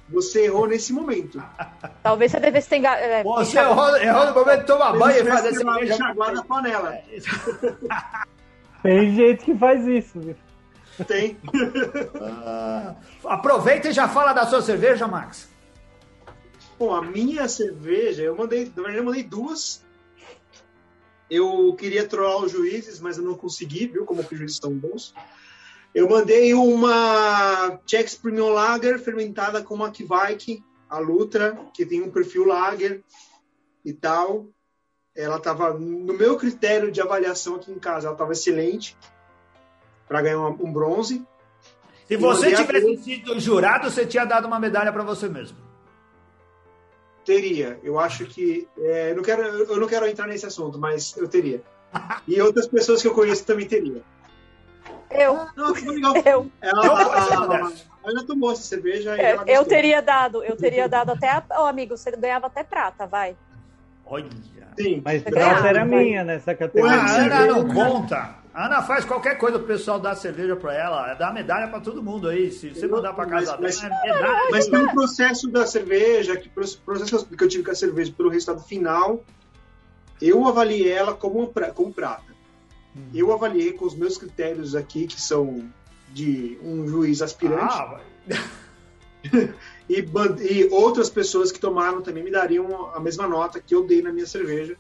Você 0.09 0.45
errou 0.45 0.67
nesse 0.67 0.93
momento. 0.93 1.43
Talvez 2.03 2.33
você 2.33 2.41
devesse 2.41 2.69
ter. 2.69 2.77
enga- 2.77 2.99
É, 2.99 3.23
Você 3.23 3.59
errou, 3.59 3.97
errou 3.97 4.27
no 4.27 4.35
momento 4.35 4.61
de 4.61 4.67
tomar 4.67 4.93
banho 4.99 5.23
e 5.23 5.29
fazer 5.31 5.53
vai 5.65 5.75
cerveja. 5.79 5.95
enxaguar 5.95 6.33
na 6.35 6.43
panela. 6.45 6.99
Tem 8.83 9.15
gente 9.15 9.45
que 9.45 9.57
faz 9.57 9.87
isso. 9.87 10.21
viu? 10.21 10.37
Tem. 11.07 11.39
Ah, 12.21 12.97
aproveita 13.25 13.89
e 13.89 13.93
já 13.93 14.09
fala 14.09 14.33
da 14.33 14.47
sua 14.47 14.61
cerveja, 14.61 15.07
Max. 15.07 15.49
Bom, 16.79 16.95
a 16.95 17.03
minha 17.03 17.49
cerveja, 17.49 18.23
eu 18.23 18.37
mandei, 18.37 18.65
na 18.65 18.83
verdade, 18.83 18.99
eu 18.99 19.05
mandei 19.05 19.23
duas. 19.23 19.85
Eu 21.31 21.75
queria 21.79 22.07
trollar 22.07 22.45
os 22.45 22.53
juízes, 22.53 23.01
mas 23.01 23.17
eu 23.17 23.25
não 23.25 23.35
consegui, 23.35 23.87
viu? 23.87 24.05
Como 24.05 24.25
que 24.25 24.35
os 24.35 24.39
juízes 24.39 24.59
são 24.59 24.73
bons. 24.73 25.15
Eu 25.95 26.09
mandei 26.09 26.53
uma 26.55 27.79
Chex 27.87 28.15
Premium 28.17 28.51
Lager 28.51 28.99
fermentada 28.99 29.63
com 29.63 29.75
uma 29.75 29.91
Kvike, 29.91 30.63
a 30.89 30.99
Lutra, 30.99 31.59
que 31.75 31.87
tem 31.87 32.03
um 32.03 32.11
perfil 32.11 32.45
Lager 32.47 33.03
e 33.85 33.93
tal. 33.93 34.49
Ela 35.15 35.37
estava 35.37 35.75
no 35.75 36.15
meu 36.15 36.37
critério 36.39 36.91
de 36.91 37.01
avaliação 37.01 37.57
aqui 37.57 37.71
em 37.71 37.79
casa, 37.79 38.07
ela 38.07 38.15
estava 38.15 38.33
excelente 38.33 38.97
para 40.09 40.23
ganhar 40.23 40.39
uma- 40.39 40.49
um 40.51 40.73
bronze. 40.73 41.23
Se 42.09 42.15
Eu 42.15 42.21
você 42.21 42.55
tivesse 42.55 42.97
sido 43.03 43.39
jurado, 43.39 43.91
você 43.91 44.07
tinha 44.07 44.25
dado 44.25 44.47
uma 44.47 44.59
medalha 44.59 44.93
para 44.93 45.03
você 45.03 45.29
mesmo. 45.29 45.59
Teria. 47.25 47.79
Eu 47.83 47.99
acho 47.99 48.27
que. 48.27 48.67
é, 48.79 49.13
eu, 49.13 49.17
não 49.17 49.23
quero, 49.23 49.43
eu 49.43 49.77
não 49.81 49.87
quero 49.87 50.07
entrar 50.07 50.27
nesse 50.27 50.45
assunto, 50.47 50.79
mas 50.79 51.17
eu 51.17 51.29
teria. 51.29 51.63
E 52.27 52.41
outras 52.41 52.67
pessoas 52.67 53.01
que 53.03 53.09
eu 53.09 53.15
conheço 53.15 53.45
também 53.45 53.67
teriam. 53.69 54.03
Eu, 55.11 55.47
Não, 55.55 55.75
tudo 55.75 55.91
legal. 55.93 56.15
eu, 56.25 56.51
Ela, 56.61 56.83
Não 56.87 56.97
pode 57.05 57.27
ser 57.29 57.35
a, 57.35 57.41
modesto. 57.41 57.87
a 58.03 58.11
Ana 58.11 58.27
tomou 58.27 58.51
essa 58.53 58.63
cerveja 58.63 59.15
e 59.15 59.21
é, 59.21 59.31
ela 59.33 59.43
eu 59.43 59.47
gostou. 59.47 59.65
teria 59.67 60.01
dado, 60.01 60.43
eu 60.43 60.57
teria 60.57 60.89
dado 60.89 61.11
até 61.11 61.29
a. 61.29 61.45
Ô, 61.61 61.67
amigo, 61.67 61.97
você 61.97 62.11
ganhava 62.13 62.47
até 62.47 62.65
prata, 62.65 63.07
vai. 63.07 63.37
Olha. 64.05 64.27
Sim. 64.79 65.03
Mas 65.05 65.23
ganha? 65.23 65.67
era 65.69 65.85
minha 65.85 66.25
nessa 66.25 66.53
A 66.53 66.55
categoria. 66.55 66.97
Ué, 66.97 67.25
Ana 67.27 67.47
não 67.47 67.69
conta. 67.69 68.37
A 68.55 68.67
Ana 68.67 68.83
faz 68.83 69.05
qualquer 69.05 69.37
coisa 69.39 69.59
pro 69.59 69.67
pessoal 69.69 69.99
dar 70.01 70.15
cerveja 70.15 70.57
pra 70.57 70.75
ela. 70.75 71.15
Dá 71.15 71.33
medalha 71.33 71.69
pra 71.69 71.81
todo 71.81 72.03
mundo 72.03 72.29
aí. 72.29 72.51
Se 72.51 72.71
você 72.71 72.87
mandar 72.87 73.13
pra 73.15 73.27
casa 73.27 73.57
Mas- 73.61 73.81
dela, 73.81 73.95
é 73.95 74.13
medalha. 74.13 74.49
Mas 74.51 74.69
pelo 74.69 74.91
processo 74.93 75.49
da 75.49 75.67
cerveja, 75.67 76.37
que 76.37 76.49
processo 76.51 77.27
que 77.27 77.45
eu 77.45 77.49
tive 77.49 77.65
com 77.65 77.71
a 77.71 77.75
cerveja, 77.75 78.13
pelo 78.17 78.29
resultado 78.29 78.63
final, 78.67 79.23
eu 80.21 80.47
avaliei 80.47 80.91
ela 80.93 81.15
como, 81.15 81.47
pra- 81.49 81.71
como 81.71 81.93
prata. 81.93 82.33
Eu 83.15 83.33
avaliei 83.33 83.73
com 83.73 83.87
os 83.87 83.95
meus 83.95 84.19
critérios 84.19 84.75
aqui, 84.75 85.07
que 85.07 85.19
são 85.21 85.65
de 86.11 86.59
um 86.63 86.87
juiz 86.87 87.23
aspirante. 87.23 87.75
Ah, 87.75 87.85
vai. 87.87 88.03
e, 89.89 90.01
e 90.01 90.69
outras 90.71 91.11
pessoas 91.11 91.51
que 91.53 91.59
tomaram 91.61 92.01
também 92.03 92.23
me 92.23 92.31
dariam 92.31 92.91
a 92.95 93.01
mesma 93.01 93.27
nota 93.27 93.61
que 93.61 93.75
eu 93.75 93.87
dei 93.87 94.01
na 94.03 94.13
minha 94.13 94.27
cerveja, 94.27 94.77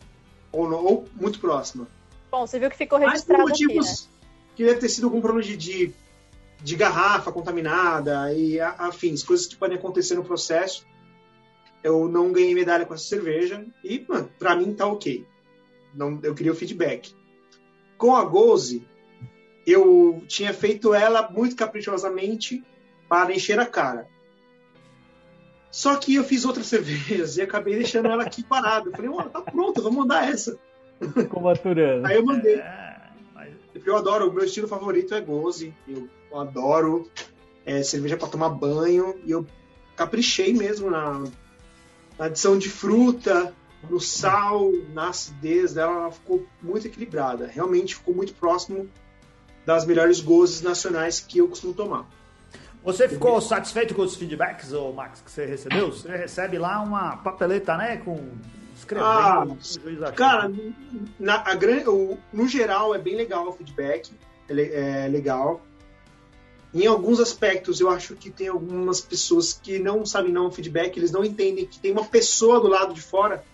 ou, 0.50 0.68
não- 0.68 0.84
ou 0.84 1.08
muito 1.14 1.38
próxima. 1.40 1.86
Bom, 2.30 2.46
você 2.46 2.58
viu 2.58 2.70
que 2.70 2.76
ficou 2.76 2.98
Mas 2.98 3.22
por 3.24 3.36
registrado 3.36 3.48
aqui, 3.48 3.66
né? 3.66 3.74
motivos 3.74 4.08
que 4.54 4.64
deve 4.64 4.80
ter 4.80 4.88
sido 4.88 5.04
algum 5.04 5.20
problema 5.20 5.46
de, 5.46 5.56
de, 5.56 5.92
de 6.62 6.76
garrafa 6.76 7.32
contaminada 7.32 8.32
e 8.34 8.60
afins, 8.60 9.22
coisas 9.22 9.46
que 9.46 9.56
podem 9.56 9.78
acontecer 9.78 10.14
no 10.14 10.24
processo. 10.24 10.86
Eu 11.82 12.06
não 12.08 12.30
ganhei 12.32 12.54
medalha 12.54 12.86
com 12.86 12.94
essa 12.94 13.04
cerveja 13.04 13.64
e, 13.82 14.04
mano, 14.08 14.30
pra 14.38 14.54
mim 14.54 14.72
tá 14.72 14.86
ok. 14.86 15.26
Não, 15.94 16.20
eu 16.22 16.34
queria 16.34 16.52
o 16.52 16.54
feedback. 16.54 17.14
Com 17.98 18.14
a 18.14 18.24
Goze, 18.24 18.86
eu 19.66 20.22
tinha 20.28 20.52
feito 20.54 20.94
ela 20.94 21.30
muito 21.30 21.56
caprichosamente 21.56 22.62
para 23.08 23.34
encher 23.34 23.58
a 23.58 23.66
cara. 23.66 24.06
Só 25.72 25.96
que 25.96 26.14
eu 26.14 26.22
fiz 26.22 26.44
outras 26.44 26.66
cervejas 26.66 27.36
e 27.38 27.42
acabei 27.42 27.74
deixando 27.74 28.06
ela 28.06 28.22
aqui 28.22 28.42
parada. 28.44 28.90
Eu 28.90 28.92
falei, 28.92 29.10
ó, 29.10 29.22
tá 29.22 29.40
pronto, 29.40 29.82
vamos 29.82 30.00
mandar 30.00 30.28
essa. 30.30 30.56
Ficou 31.14 31.42
maturando. 31.42 32.06
Aí 32.06 32.16
eu 32.16 32.24
mandei. 32.24 32.56
É, 32.56 32.96
mas- 33.34 33.54
porque 33.72 33.88
eu 33.88 33.96
adoro, 33.96 34.28
o 34.28 34.32
meu 34.32 34.44
estilo 34.44 34.68
favorito 34.68 35.14
é 35.14 35.20
goze. 35.20 35.74
Eu 35.88 36.08
adoro 36.38 37.10
é, 37.64 37.82
cerveja 37.82 38.16
para 38.18 38.28
tomar 38.28 38.50
banho. 38.50 39.18
E 39.24 39.30
eu 39.30 39.46
caprichei 39.96 40.52
mesmo 40.52 40.90
na, 40.90 41.24
na 42.18 42.26
adição 42.26 42.58
de 42.58 42.68
fruta, 42.68 43.52
no 43.90 43.98
sal, 43.98 44.70
na 44.92 45.08
acidez 45.08 45.72
dela. 45.72 45.92
Ela 45.92 46.10
ficou 46.12 46.46
muito 46.62 46.86
equilibrada. 46.86 47.46
Realmente 47.46 47.94
ficou 47.96 48.14
muito 48.14 48.34
próximo 48.34 48.88
das 49.64 49.86
melhores 49.86 50.20
gozes 50.20 50.60
nacionais 50.60 51.18
que 51.18 51.38
eu 51.38 51.48
costumo 51.48 51.72
tomar. 51.72 52.06
Você 52.84 53.08
ficou 53.08 53.40
satisfeito 53.40 53.94
com 53.94 54.02
os 54.02 54.16
feedbacks, 54.16 54.72
ô 54.72 54.92
Max, 54.92 55.20
que 55.20 55.30
você 55.30 55.44
recebeu? 55.46 55.92
Você 55.92 56.08
recebe 56.16 56.58
lá 56.58 56.80
uma 56.80 57.16
papeleta, 57.18 57.76
né? 57.76 57.98
Com 57.98 58.28
escrevendo. 58.76 59.06
Ah, 59.08 59.42
achou. 59.42 60.12
Cara, 60.14 60.52
na, 61.18 61.36
a, 61.36 61.90
o- 61.90 62.18
no 62.32 62.48
geral 62.48 62.92
é 62.94 62.98
bem 62.98 63.14
legal 63.14 63.48
o 63.48 63.52
feedback, 63.52 64.10
é, 64.48 65.04
é 65.04 65.08
legal. 65.08 65.60
Em 66.74 66.86
alguns 66.86 67.20
aspectos, 67.20 67.80
eu 67.80 67.88
acho 67.90 68.16
que 68.16 68.30
tem 68.30 68.48
algumas 68.48 69.00
pessoas 69.00 69.52
que 69.52 69.78
não 69.78 70.04
sabem 70.06 70.32
não 70.32 70.46
o 70.46 70.50
feedback, 70.50 70.96
eles 70.96 71.12
não 71.12 71.22
entendem 71.24 71.66
que 71.66 71.78
tem 71.78 71.92
uma 71.92 72.04
pessoa 72.04 72.58
do 72.60 72.66
lado 72.66 72.94
de 72.94 73.02
fora, 73.02 73.44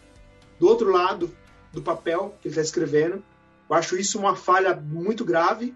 do 0.58 0.66
outro 0.68 0.90
lado 0.90 1.30
do 1.72 1.82
papel 1.82 2.34
que 2.40 2.48
ele 2.48 2.52
está 2.52 2.62
escrevendo. 2.62 3.22
Eu 3.68 3.76
acho 3.76 3.96
isso 3.98 4.18
uma 4.18 4.34
falha 4.36 4.74
muito 4.74 5.24
grave, 5.24 5.74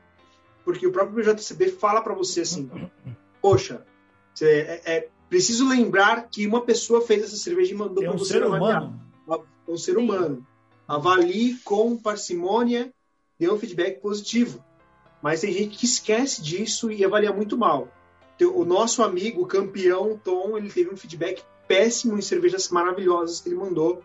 porque 0.65 0.87
o 0.87 0.93
próprio 0.93 1.17
BJCB 1.23 1.73
fala 1.73 2.01
para 2.01 2.15
você 2.15 2.43
assim: 2.43 2.71
poxa, 3.43 3.84
é, 4.40 4.80
é 4.86 5.09
preciso 5.28 5.68
lembrar 5.68 6.28
que 6.28 6.47
uma 6.47 6.62
pessoa 6.62 7.01
fez 7.01 7.24
essa 7.24 7.36
cerveja 7.36 7.74
e 7.74 7.76
mandou 7.76 8.05
para 8.05 8.14
um 8.14 8.18
você 8.18 8.34
ser 8.34 8.43
avaliar 8.45 8.84
humano. 8.84 9.47
um 9.68 9.76
ser 9.76 9.99
humano. 9.99 10.47
Avalie 10.86 11.57
com 11.64 11.97
parcimônia, 11.97 12.93
dê 13.38 13.51
um 13.51 13.59
feedback 13.59 14.01
positivo. 14.01 14.64
Mas 15.22 15.40
tem 15.40 15.53
gente 15.53 15.78
que 15.78 15.84
esquece 15.84 16.43
disso 16.43 16.90
e 16.90 17.05
avalia 17.05 17.32
muito 17.32 17.57
mal. 17.57 17.88
O 18.55 18.64
nosso 18.64 19.03
amigo, 19.03 19.43
o 19.43 19.47
campeão 19.47 20.20
Tom, 20.22 20.59
ele 20.59 20.68
teve 20.68 20.93
um 20.93 20.97
feedback 20.97 21.43
péssimo 21.68 22.18
em 22.18 22.22
cervejas 22.22 22.68
maravilhosas 22.70 23.40
que 23.40 23.49
ele 23.49 23.57
mandou. 23.57 24.03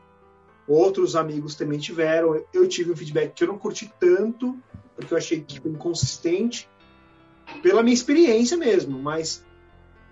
Outros 0.67 1.15
amigos 1.15 1.55
também 1.55 1.79
tiveram. 1.79 2.43
Eu 2.53 2.67
tive 2.67 2.91
um 2.91 2.95
feedback 2.95 3.33
que 3.33 3.43
eu 3.43 3.47
não 3.47 3.57
curti 3.57 3.91
tanto, 3.99 4.57
porque 4.95 5.13
eu 5.13 5.17
achei 5.17 5.41
que 5.41 5.59
foi 5.59 5.71
inconsistente, 5.71 6.69
pela 7.61 7.83
minha 7.83 7.93
experiência 7.93 8.57
mesmo. 8.57 8.97
Mas 8.99 9.45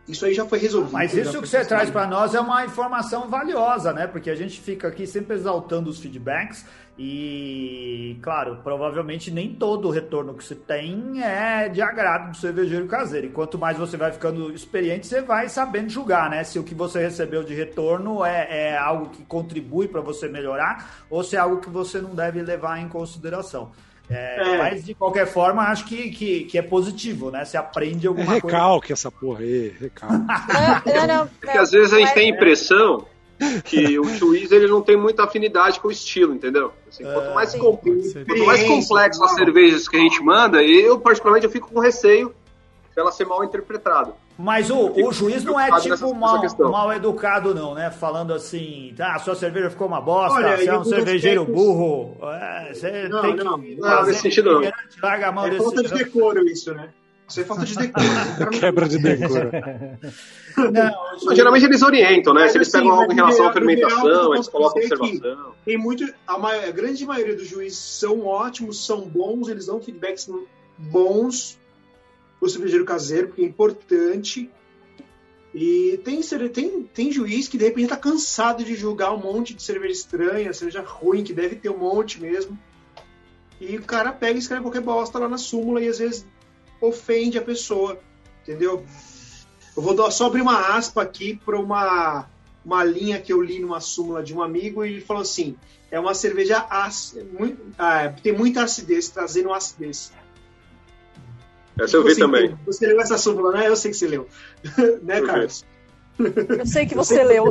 isso 0.07 0.25
aí 0.25 0.33
já 0.33 0.45
foi 0.45 0.59
resolvido. 0.59 0.93
Mas 0.93 1.13
isso 1.13 1.41
que 1.41 1.47
você 1.47 1.65
traz 1.65 1.89
para 1.89 2.05
nós 2.05 2.35
é 2.35 2.39
uma 2.39 2.63
informação 2.63 3.27
valiosa, 3.27 3.91
né? 3.91 4.05
Porque 4.05 4.29
a 4.29 4.35
gente 4.35 4.59
fica 4.61 4.87
aqui 4.87 5.07
sempre 5.07 5.35
exaltando 5.35 5.89
os 5.89 5.99
feedbacks 5.99 6.65
e, 6.97 8.17
claro, 8.21 8.59
provavelmente 8.63 9.31
nem 9.31 9.53
todo 9.53 9.87
o 9.87 9.91
retorno 9.91 10.35
que 10.35 10.43
você 10.43 10.53
tem 10.53 11.23
é 11.23 11.67
de 11.67 11.81
agrado 11.81 12.31
do 12.31 12.37
cervejeiro 12.37 12.85
caseiro. 12.85 13.27
E 13.27 13.29
quanto 13.31 13.57
mais 13.57 13.77
você 13.77 13.97
vai 13.97 14.11
ficando 14.11 14.53
experiente, 14.53 15.07
você 15.07 15.21
vai 15.21 15.49
sabendo 15.49 15.89
julgar, 15.89 16.29
né? 16.29 16.43
Se 16.43 16.59
o 16.59 16.63
que 16.63 16.75
você 16.75 16.99
recebeu 16.99 17.43
de 17.43 17.55
retorno 17.55 18.23
é, 18.23 18.69
é 18.69 18.77
algo 18.77 19.09
que 19.09 19.25
contribui 19.25 19.87
para 19.87 20.01
você 20.01 20.29
melhorar 20.29 21.05
ou 21.09 21.23
se 21.23 21.35
é 21.35 21.39
algo 21.39 21.57
que 21.57 21.69
você 21.69 21.99
não 21.99 22.13
deve 22.13 22.43
levar 22.43 22.79
em 22.79 22.87
consideração. 22.87 23.71
É, 24.09 24.53
É. 24.53 24.57
Mas, 24.57 24.85
de 24.85 24.93
qualquer 24.93 25.25
forma, 25.27 25.63
acho 25.63 25.85
que, 25.85 26.11
que, 26.11 26.43
que 26.45 26.57
é 26.57 26.61
positivo, 26.61 27.31
né? 27.31 27.43
Você 27.43 27.57
aprende 27.57 28.05
É 28.05 28.09
alguma 28.09 28.39
coisa. 28.39 28.45
recalque 28.57 28.93
essa 28.93 29.11
porra 29.11 29.39
aí, 29.39 29.73
recalque. 29.79 30.15
Não, 30.85 30.93
não, 30.95 31.07
não, 31.07 31.27
Porque 31.27 31.57
às 31.57 31.71
vezes 31.71 31.91
a 31.93 31.97
gente 31.97 32.05
não 32.05 32.11
é- 32.11 32.13
tem 32.15 32.31
a 32.31 32.35
impressão 32.35 33.05
que 33.65 33.99
o 33.99 34.03
juiz 34.15 34.51
ele 34.51 34.67
não 34.67 34.81
tem 34.81 34.95
muita 34.95 35.23
afinidade 35.23 35.79
com 35.79 35.87
o 35.87 35.91
estilo, 35.91 36.33
entendeu? 36.33 36.71
Assim, 36.87 37.03
quanto 37.03 37.33
mais, 37.33 37.49
Sim. 37.49 37.59
com- 37.59 37.75
Pode 37.77 38.03
ser. 38.09 38.25
quanto 38.25 38.45
mais 38.45 38.63
complexo 38.63 39.23
as 39.23 39.33
cervejas 39.33 39.87
que 39.89 39.97
a 39.97 39.99
gente 39.99 40.21
manda, 40.23 40.63
eu 40.63 40.99
particularmente 40.99 41.45
eu 41.47 41.51
fico 41.51 41.69
com 41.73 41.79
receio 41.79 42.33
dela 42.95 43.11
ser 43.11 43.25
mal 43.25 43.43
interpretada. 43.43 44.13
Mas 44.37 44.69
o, 44.69 44.91
o 44.91 45.13
juiz 45.13 45.43
não 45.45 45.57
é 45.57 45.71
tipo 45.79 46.13
mal, 46.13 46.41
mal 46.59 46.91
educado, 46.93 47.55
não, 47.55 47.73
né? 47.73 47.89
Falando 47.89 48.33
assim, 48.33 48.93
tá, 48.97 49.15
a 49.15 49.19
sua 49.19 49.33
cerveja 49.33 49.69
ficou 49.69 49.87
uma 49.87 50.01
bosta, 50.01 50.37
Olha, 50.39 50.57
você 50.57 50.67
é 50.69 50.77
um 50.77 50.83
cervejeiro 50.83 51.41
aspectos- 51.43 51.63
burro. 51.65 52.17
É, 52.33 52.73
você 52.73 53.07
Não, 53.07 53.21
tem 53.21 53.35
não, 53.37 53.59
que 53.61 53.75
não, 53.75 53.89
fazer 53.89 54.07
nesse 54.11 54.21
sentido 54.23 54.59
não. 54.61 54.71
larga 55.01 55.27
a 55.27 55.31
mão 55.31 55.45
É 55.45 55.49
desse. 55.51 55.63
falta 55.63 55.83
de 55.83 55.93
decoro 55.93 56.45
isso, 56.49 56.73
né? 56.73 56.89
Isso 57.27 57.39
é 57.39 57.43
falta 57.45 57.65
de 57.65 57.75
decoro. 57.75 58.49
Quebra 58.59 58.89
de 58.89 58.97
decoro. 58.99 59.51
Não, 60.57 60.91
Mas, 61.25 61.35
geralmente 61.35 61.65
eles 61.65 61.81
orientam, 61.81 62.33
né? 62.33 62.47
Se 62.47 62.57
eles 62.57 62.69
assim, 62.73 62.77
pegam 62.85 62.97
algo 62.97 63.11
em 63.11 63.15
relação 63.15 63.49
à 63.49 63.51
geral, 63.51 63.53
fermentação, 63.53 64.33
eles 64.35 64.47
colocam 64.47 64.81
observação. 64.81 65.51
Tem 65.65 65.77
muito. 65.77 66.05
A, 66.25 66.37
ma- 66.37 66.53
a 66.53 66.71
grande 66.71 67.05
maioria 67.05 67.35
dos 67.35 67.45
juízes 67.47 67.77
são 67.77 68.25
ótimos, 68.25 68.85
são 68.85 69.01
bons, 69.01 69.49
eles 69.49 69.65
dão 69.65 69.81
feedbacks 69.81 70.29
bons 70.77 71.57
pro 72.45 72.49
cervejeiro 72.49 72.85
caseiro, 72.85 73.27
porque 73.27 73.41
é 73.41 73.45
importante. 73.45 74.49
E 75.53 75.99
tem, 76.03 76.21
tem, 76.49 76.83
tem 76.83 77.11
juiz 77.11 77.47
que 77.47 77.57
de 77.57 77.65
repente 77.65 77.89
tá 77.89 77.97
cansado 77.97 78.63
de 78.63 78.75
julgar 78.75 79.13
um 79.13 79.19
monte 79.19 79.53
de 79.53 79.63
cerveja 79.63 79.93
estranha, 79.93 80.53
cerveja 80.53 80.81
ruim, 80.81 81.23
que 81.23 81.33
deve 81.33 81.55
ter 81.55 81.69
um 81.69 81.77
monte 81.77 82.21
mesmo. 82.21 82.57
E 83.59 83.77
o 83.77 83.83
cara 83.83 84.11
pega 84.11 84.35
e 84.35 84.39
escreve 84.39 84.63
qualquer 84.63 84.81
bosta 84.81 85.17
lá 85.17 85.29
na 85.29 85.37
súmula 85.37 85.81
e 85.81 85.87
às 85.87 85.97
vezes 85.97 86.25
ofende 86.81 87.37
a 87.37 87.41
pessoa, 87.41 87.99
entendeu? 88.43 88.85
Eu 89.75 89.81
vou 89.81 89.95
dar, 89.95 90.11
só 90.11 90.27
abrir 90.27 90.41
uma 90.41 90.75
aspa 90.75 91.01
aqui 91.01 91.39
para 91.43 91.57
uma, 91.57 92.27
uma 92.65 92.83
linha 92.83 93.19
que 93.19 93.31
eu 93.31 93.41
li 93.41 93.59
numa 93.59 93.79
súmula 93.79 94.21
de 94.21 94.35
um 94.35 94.43
amigo 94.43 94.83
e 94.83 94.91
ele 94.91 95.01
falou 95.01 95.21
assim: 95.21 95.55
é 95.89 95.97
uma 95.97 96.13
cerveja 96.13 96.65
ácida, 96.69 97.25
muito, 97.31 97.61
ah, 97.79 98.09
tem 98.21 98.33
muita 98.33 98.63
acidez, 98.63 99.07
trazendo 99.07 99.53
acidez. 99.53 100.11
Essa 101.79 101.97
eu 101.97 102.03
vi 102.03 102.13
Você- 102.13 102.19
também. 102.21 102.57
Você 102.65 102.87
leu 102.87 103.01
essa 103.01 103.17
súmula, 103.17 103.51
né? 103.51 103.67
Eu 103.67 103.75
sei 103.75 103.91
que 103.91 103.97
você 103.97 104.07
leu. 104.07 104.27
né. 105.03 105.21
Carlos? 105.21 105.65
Eu 106.17 106.65
sei 106.65 106.85
que 106.85 106.95
você 106.95 107.23
leu. 107.23 107.45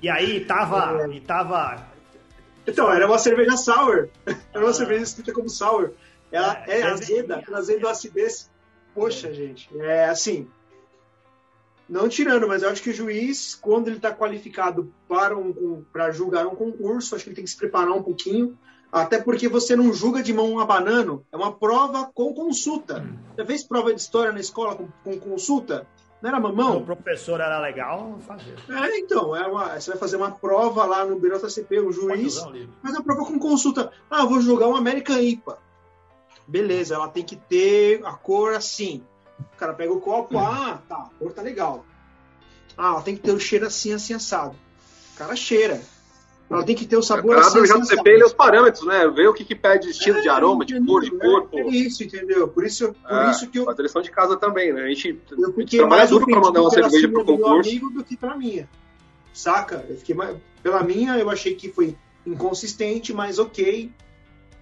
E 0.00 0.08
aí 0.08 0.44
tava, 0.44 1.02
É. 1.04 1.08
e 1.08 1.20
tava 1.20 1.86
Então, 2.66 2.90
era 2.90 3.06
uma 3.06 3.18
cerveja 3.18 3.56
sour. 3.56 4.08
Era 4.26 4.64
uma 4.64 4.72
cerveja 4.72 5.02
escrita 5.02 5.32
como 5.32 5.48
sour. 5.50 5.90
Ela 6.32 6.64
É, 6.66 6.78
é, 6.80 6.82
deve- 6.82 6.90
azeda, 6.92 7.42
trazendo 7.44 7.86
acidez. 7.88 8.50
Poxa, 8.94 9.32
gente. 9.34 9.68
É 9.80 10.06
assim. 10.06 10.48
Não 11.86 12.08
tirando, 12.08 12.48
mas 12.48 12.62
eu 12.62 12.70
acho 12.70 12.82
que 12.82 12.88
o 12.90 12.94
juiz, 12.94 13.54
quando 13.54 13.88
ele 13.88 13.96
está 13.96 14.10
qualificado 14.14 14.90
para, 15.06 15.36
um, 15.36 15.84
para 15.92 16.10
julgar 16.10 16.46
um 16.46 16.54
concurso, 16.54 17.14
acho 17.14 17.24
que 17.24 17.28
ele 17.30 17.36
tem 17.36 17.44
que 17.44 17.50
se 17.50 17.56
preparar 17.58 17.92
um 17.92 18.02
pouquinho. 18.02 18.56
Até 18.94 19.20
porque 19.20 19.48
você 19.48 19.74
não 19.74 19.92
julga 19.92 20.22
de 20.22 20.32
mão 20.32 20.60
a 20.60 20.64
banano. 20.64 21.26
É 21.32 21.36
uma 21.36 21.50
prova 21.50 22.08
com 22.14 22.32
consulta. 22.32 23.04
Já 23.36 23.44
fez 23.44 23.64
prova 23.64 23.92
de 23.92 24.00
história 24.00 24.30
na 24.30 24.38
escola 24.38 24.76
com, 24.76 24.86
com 25.02 25.18
consulta? 25.18 25.84
Não 26.22 26.30
era 26.30 26.38
o 26.38 26.42
mamão? 26.42 26.84
professor 26.84 27.40
era 27.40 27.58
legal 27.58 28.16
fazer. 28.20 28.54
É, 28.70 28.98
então. 28.98 29.34
É 29.34 29.48
uma, 29.48 29.80
você 29.80 29.90
vai 29.90 29.98
fazer 29.98 30.16
uma 30.16 30.30
prova 30.30 30.84
lá 30.84 31.04
no 31.04 31.18
BJCP, 31.18 31.80
o 31.80 31.90
juiz. 31.90 32.06
Pode 32.06 32.26
usar 32.26 32.46
o 32.46 32.52
livro. 32.52 32.74
Mas 32.80 32.94
a 32.94 33.02
prova 33.02 33.24
com 33.24 33.36
consulta. 33.36 33.90
Ah, 34.08 34.24
vou 34.24 34.40
jogar 34.40 34.68
um 34.68 34.76
American 34.76 35.18
IPA. 35.18 35.58
Beleza, 36.46 36.94
ela 36.94 37.08
tem 37.08 37.24
que 37.24 37.34
ter 37.34 38.00
a 38.06 38.12
cor 38.12 38.54
assim. 38.54 39.02
O 39.40 39.56
cara 39.56 39.74
pega 39.74 39.92
o 39.92 40.00
copo, 40.00 40.38
ah, 40.38 40.80
tá, 40.88 40.94
a 40.94 41.10
cor 41.18 41.32
tá 41.32 41.42
legal. 41.42 41.84
Ah, 42.78 42.90
ela 42.90 43.02
tem 43.02 43.16
que 43.16 43.22
ter 43.22 43.32
o 43.32 43.40
cheiro 43.40 43.66
assim, 43.66 43.92
assim, 43.92 44.14
assado. 44.14 44.54
O 45.14 45.18
cara 45.18 45.34
cheira. 45.34 45.82
Ela 46.50 46.62
tem 46.62 46.76
que 46.76 46.86
ter 46.86 46.96
o 46.96 47.02
sabor 47.02 47.36
assim, 47.38 47.62
JCP 47.62 47.80
assado. 47.80 48.08
ele 48.08 48.22
é 48.22 48.26
os 48.26 48.32
parâmetros, 48.34 48.86
né? 48.86 49.08
Ver 49.08 49.28
o 49.28 49.32
que, 49.34 49.44
que 49.44 49.54
pede 49.54 49.86
de 49.86 49.92
estilo 49.92 50.20
de 50.20 50.28
aroma, 50.28 50.64
de 50.64 50.78
cor, 50.84 51.00
de 51.00 51.08
Entendeu? 51.08 51.30
corpo. 51.30 51.58
É, 51.58 51.62
é 51.62 51.68
isso, 51.68 52.04
entendeu? 52.04 52.46
Por 52.48 52.64
isso, 52.66 52.94
por 53.02 53.12
É, 53.12 53.30
isso 53.30 53.48
que 53.48 53.58
eu, 53.58 53.74
eles 53.78 53.90
são 53.90 54.02
de 54.02 54.10
casa 54.10 54.36
também, 54.36 54.72
né? 54.72 54.82
A 54.82 54.88
gente, 54.88 55.18
eu 55.32 55.48
a 55.56 55.60
gente 55.60 55.76
trabalha 55.76 55.98
mais 56.00 56.10
duro 56.10 56.26
pra 56.26 56.40
mandar 56.40 56.60
uma 56.60 56.70
cerveja 56.70 57.08
pro 57.08 57.24
do 57.24 57.32
meu 57.32 57.38
concurso. 57.44 57.70
amigo 57.70 57.90
do 57.90 58.04
que 58.04 58.16
pra 58.16 58.36
minha. 58.36 58.68
Saca? 59.32 59.84
Eu 59.88 59.96
fiquei 59.96 60.14
mais... 60.14 60.36
Pela 60.62 60.82
minha, 60.82 61.16
eu 61.18 61.28
achei 61.30 61.54
que 61.54 61.70
foi 61.72 61.96
inconsistente, 62.26 63.12
mas 63.12 63.38
ok. 63.38 63.90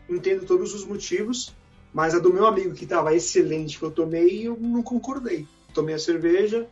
Entendo 0.08 0.46
todos 0.46 0.74
os 0.74 0.84
motivos. 0.84 1.52
Mas 1.92 2.14
a 2.14 2.18
do 2.18 2.32
meu 2.32 2.46
amigo, 2.46 2.74
que 2.74 2.86
tava 2.86 3.14
excelente, 3.14 3.78
que 3.78 3.84
eu 3.84 3.90
tomei, 3.90 4.46
eu 4.48 4.56
não 4.58 4.82
concordei. 4.82 5.46
Tomei 5.74 5.94
a 5.94 5.98
cerveja. 5.98 6.66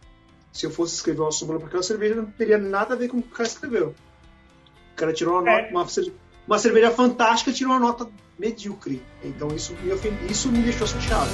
Se 0.53 0.65
eu 0.67 0.71
fosse 0.71 0.95
escrever 0.95 1.21
uma 1.21 1.31
súmula 1.33 1.59
para 1.59 1.69
aquela 1.69 1.83
cerveja, 1.83 2.15
não 2.15 2.25
teria 2.27 2.57
nada 2.59 2.95
a 2.95 2.97
ver 2.97 3.09
com 3.09 3.19
o 3.19 3.23
que 3.23 3.29
o 3.29 3.33
cara 3.33 3.49
escreveu. 3.49 3.95
O 5.01 5.05
cara 5.09 5.15
tirou 5.15 5.41
uma 5.41 5.51
É. 5.51 5.63
nota, 5.63 5.71
uma, 5.73 5.89
cerve- 5.89 6.13
uma 6.47 6.59
cerveja 6.59 6.91
fantástica, 6.91 7.51
tirou 7.55 7.73
uma 7.73 7.81
nota 7.81 8.07
medíocre. 8.39 9.01
Então 9.25 9.49
isso 9.49 9.75
me, 9.83 9.91
ofende, 9.95 10.31
isso 10.31 10.53
me 10.53 10.61
deixou 10.61 10.87
chateado. 10.87 11.31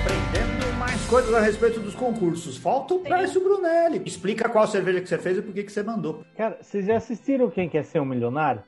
Aprendendo 0.00 0.72
mais 0.78 1.04
coisas 1.06 1.32
a 1.34 1.40
respeito 1.40 1.80
dos 1.80 1.94
concursos. 1.94 2.56
Falta 2.56 2.94
o 2.94 3.00
Précio 3.00 3.42
Brunelli. 3.42 4.02
Explica 4.04 4.48
qual 4.48 4.66
cerveja 4.66 5.00
que 5.00 5.08
você 5.08 5.18
fez 5.18 5.38
e 5.38 5.42
por 5.42 5.52
que, 5.54 5.62
que 5.64 5.72
você 5.72 5.82
mandou. 5.82 6.24
Cara, 6.36 6.58
vocês 6.60 6.86
já 6.86 6.96
assistiram 6.96 7.50
Quem 7.50 7.68
Quer 7.68 7.84
Ser 7.84 8.00
um 8.00 8.04
Milionário? 8.04 8.62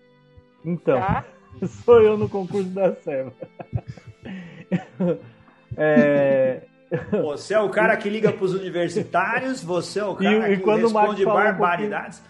Então, 0.65 0.99
Tá? 0.99 1.25
sou 1.85 2.01
eu 2.01 2.17
no 2.17 2.29
concurso 2.29 2.69
da 2.71 2.95
Serva. 2.97 3.33
é, 5.77 6.63
Você 7.23 7.55
é 7.55 7.61
o 7.61 7.69
cara 7.69 7.97
que 7.97 8.09
liga 8.11 8.33
pros 8.33 8.53
universitários, 8.55 9.63
você 9.63 10.01
é 10.01 10.05
o 10.05 10.15
cara 10.17 10.49
E- 10.51 10.55
e 10.55 10.57
que 10.59 10.67
Marcos 10.67 10.83
responde 10.93 11.25
fala 11.25 11.41
um 11.41 11.45
barbaridades. 11.45 12.23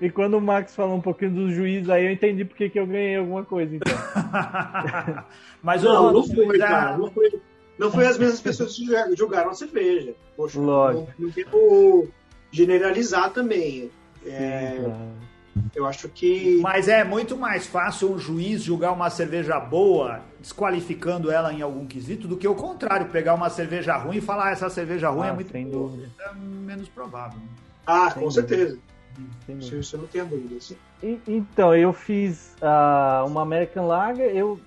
E 0.00 0.10
quando 0.10 0.34
o 0.34 0.40
Max 0.40 0.74
falou 0.74 0.96
um 0.96 1.00
pouquinho 1.00 1.30
dos 1.30 1.54
juízes, 1.54 1.88
aí 1.88 2.04
eu 2.06 2.10
entendi 2.12 2.44
porque 2.44 2.68
que 2.68 2.78
eu 2.78 2.86
ganhei 2.86 3.16
alguma 3.16 3.44
coisa, 3.44 3.76
então. 3.76 3.92
Mas 5.62 5.82
Não, 5.82 6.08
o 6.08 6.12
não 6.12 6.26
foi, 6.26 6.58
cara. 6.58 6.98
Não 6.98 7.10
foi, 7.10 7.40
não 7.78 7.90
foi 7.90 8.06
as 8.06 8.18
mesmas 8.18 8.40
pessoas 8.40 8.74
que 8.76 8.84
julgaram- 9.16 9.50
a 9.50 9.54
cerveja. 9.54 10.12
Poxa, 10.36 10.58
Lógico. 10.60 11.08
não, 11.18 11.26
não 11.26 11.32
tem 11.32 11.44
como 11.44 12.08
generalizar 12.50 13.30
também. 13.30 13.90
É, 14.26 14.76
Claro. 14.80 14.98
Eu 15.74 15.86
acho 15.86 16.08
que. 16.08 16.58
Mas 16.62 16.88
é 16.88 17.04
muito 17.04 17.36
mais 17.36 17.66
fácil 17.66 18.12
um 18.12 18.18
juiz 18.18 18.62
julgar 18.62 18.92
uma 18.92 19.10
cerveja 19.10 19.58
boa, 19.60 20.20
desqualificando 20.40 21.30
ela 21.30 21.52
em 21.52 21.62
algum 21.62 21.86
quesito, 21.86 22.26
do 22.28 22.36
que 22.36 22.46
o 22.48 22.54
contrário, 22.54 23.06
pegar 23.06 23.34
uma 23.34 23.50
cerveja 23.50 23.96
ruim 23.96 24.16
e 24.18 24.20
falar 24.20 24.48
ah, 24.48 24.50
essa 24.52 24.68
cerveja 24.70 25.08
ruim 25.10 25.26
é 25.26 25.30
Ah, 25.30 25.34
muito 25.34 25.50
sem 25.52 25.66
boa. 25.68 25.88
dúvida. 25.90 26.08
É 26.20 26.34
menos 26.34 26.88
provável. 26.88 27.38
Ah, 27.86 28.10
Sem 28.10 28.22
com 28.22 28.28
dúvida. 28.28 28.48
certeza. 28.48 28.78
Sem 29.46 29.58
Isso, 29.58 29.76
isso 29.76 29.96
eu 29.96 30.00
não 30.00 30.08
tenho 30.08 30.26
dúvida. 30.26 30.54
E- 31.02 31.20
Então, 31.26 31.74
eu 31.74 31.92
fiz 31.92 32.54
ah, 32.62 33.24
uma 33.26 33.42
American 33.42 33.86
Lager, 33.86 34.30
eu, 34.34 34.58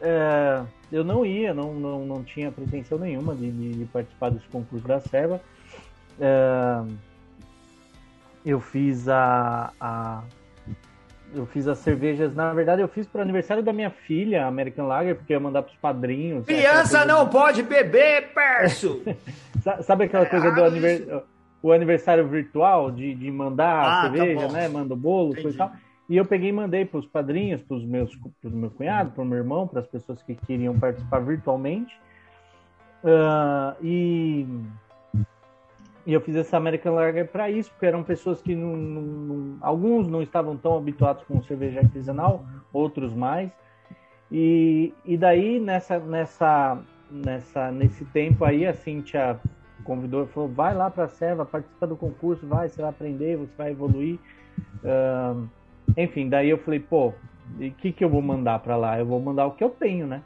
é, 0.00 0.62
eu 0.92 1.02
não 1.02 1.24
ia, 1.24 1.54
não, 1.54 1.72
não, 1.74 2.04
não 2.04 2.22
tinha 2.22 2.52
pretensão 2.52 2.98
nenhuma 2.98 3.34
de, 3.34 3.50
de- 3.50 3.72
de 3.72 3.84
participar 3.86 4.30
desse 4.30 4.46
concurso 4.48 4.86
da 4.86 5.00
Serva. 5.00 5.40
É, 6.20 6.82
eu 8.46 8.60
fiz 8.60 9.08
a, 9.08 9.72
a- 9.80 10.22
Eu 11.34 11.44
fiz 11.46 11.66
as 11.68 11.78
cervejas, 11.78 12.34
na 12.34 12.54
verdade 12.54 12.80
eu 12.80 12.88
fiz 12.88 13.06
para 13.06 13.18
o 13.18 13.22
aniversário 13.22 13.62
da 13.62 13.72
minha 13.72 13.90
filha, 13.90 14.44
a 14.44 14.48
American 14.48 14.86
Lager, 14.86 15.16
porque 15.16 15.32
eu 15.32 15.36
ia 15.36 15.40
mandar 15.40 15.62
para 15.62 15.72
os 15.72 15.76
padrinhos. 15.78 16.46
Criança 16.46 16.98
aquela 16.98 17.04
coisa 17.04 17.04
não 17.04 17.28
pode 17.28 17.62
beber, 17.64 18.32
perso! 18.32 19.02
Sa- 19.62 19.82
Sabe 19.82 20.04
aquela 20.04 20.24
coisa 20.26 20.50
do 20.52 20.62
Ah, 20.64 21.22
o 21.62 21.72
aniversário 21.72 22.26
virtual 22.28 22.90
de, 22.92 23.12
de 23.14 23.30
mandar 23.30 23.66
Ah, 23.74 23.80
a 23.80 24.02
tá 24.02 24.02
cerveja, 24.12 24.46
bom. 24.46 24.52
né? 24.52 24.68
Manda 24.68 24.94
o 24.94 24.96
bolo, 24.96 25.34
coisa 25.34 25.50
e 25.50 25.54
tal. 25.54 25.72
E 26.08 26.16
eu 26.16 26.24
peguei 26.24 26.50
e 26.50 26.52
mandei 26.52 26.84
para 26.84 27.00
os 27.00 27.06
padrinhos, 27.06 27.60
para 27.62 27.76
os 27.76 27.84
meus, 27.84 28.14
pros 28.40 28.52
meu 28.54 28.70
cunhado, 28.70 29.10
para 29.10 29.22
o 29.22 29.26
meu 29.26 29.38
irmão, 29.38 29.66
para 29.66 29.80
as 29.80 29.86
pessoas 29.88 30.22
que 30.22 30.36
queriam 30.36 30.78
participar 30.78 31.18
virtualmente. 31.18 31.92
Ah, 33.04 33.74
e, 33.82 34.46
e 36.06 36.12
eu 36.12 36.20
fiz 36.20 36.36
essa 36.36 36.56
American 36.56 36.94
Lager 36.94 37.26
para 37.26 37.50
isso, 37.50 37.68
porque 37.72 37.84
eram 37.84 38.04
pessoas 38.04 38.40
que 38.40 38.54
não, 38.54 38.76
não- 38.76 39.58
alguns 39.60 40.06
não 40.06 40.22
estavam 40.22 40.56
tão 40.56 40.76
habituados 40.76 41.24
com 41.24 41.42
cerveja 41.42 41.80
artesanal, 41.80 42.44
outros 42.72 43.12
mais. 43.12 43.50
E, 44.30 44.94
e 45.04 45.16
daí 45.16 45.58
nessa 45.58 45.98
nessa 45.98 46.78
nessa 47.10 47.70
nesse 47.72 48.04
tempo 48.06 48.44
aí 48.44 48.66
a 48.66 48.74
Cintia 48.74 49.40
convidou 49.84 50.24
e 50.24 50.26
falou 50.28 50.48
vai 50.48 50.74
lá 50.74 50.90
para 50.90 51.04
a 51.04 51.08
Serva 51.08 51.44
participa 51.44 51.86
do 51.86 51.96
concurso 51.96 52.44
vai 52.46 52.68
você 52.68 52.80
vai 52.80 52.90
aprender 52.90 53.36
você 53.36 53.52
vai 53.56 53.70
evoluir. 53.72 54.18
Ahn, 54.84 55.46
enfim 55.96 56.28
daí 56.28 56.50
eu 56.50 56.58
falei 56.58 56.80
pô 56.80 57.12
e 57.58 57.70
que 57.70 57.92
que 57.92 58.04
eu 58.04 58.08
vou 58.08 58.22
mandar 58.22 58.58
para 58.60 58.76
lá? 58.76 58.98
Eu 58.98 59.06
vou 59.06 59.20
mandar 59.20 59.46
o 59.46 59.52
que 59.52 59.62
eu 59.62 59.70
tenho 59.70 60.06
né? 60.06 60.22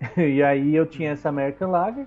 E 0.16 0.42
aí 0.42 0.74
eu 0.74 0.86
tinha 0.86 1.12
essa 1.12 1.28
American 1.28 1.70
Lager 1.70 2.06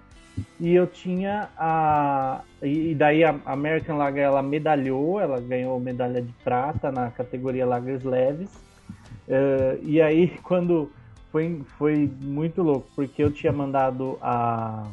e 0.59 0.73
eu 0.73 0.87
tinha 0.87 1.49
a 1.57 2.41
e 2.61 2.95
daí 2.95 3.23
a 3.23 3.39
American 3.45 3.97
Lager 3.97 4.23
ela 4.23 4.41
medalhou 4.41 5.19
ela 5.19 5.39
ganhou 5.39 5.79
medalha 5.79 6.21
de 6.21 6.33
prata 6.43 6.91
na 6.91 7.11
categoria 7.11 7.65
Lagers 7.65 8.03
leves 8.03 8.65
eh, 9.27 9.79
e 9.81 10.01
aí, 10.01 10.37
quando 10.43 10.91
foi, 11.31 11.61
foi 11.77 12.11
muito 12.21 12.61
louco, 12.61 12.87
porque 12.95 13.23
eu 13.23 13.31
tinha 13.31 13.51
mandado 13.51 14.17
a, 14.21 14.87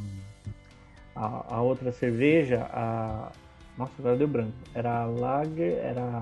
a, 1.14 1.57
a 1.57 1.62
outra 1.62 1.93
cerveja, 1.93 2.68
a. 2.72 3.30
Nossa, 3.76 3.93
agora 3.99 4.16
deu 4.16 4.28
branco. 4.28 4.53
Era 4.74 5.03
a 5.03 5.07
Lager, 5.07 5.78
era. 5.78 6.20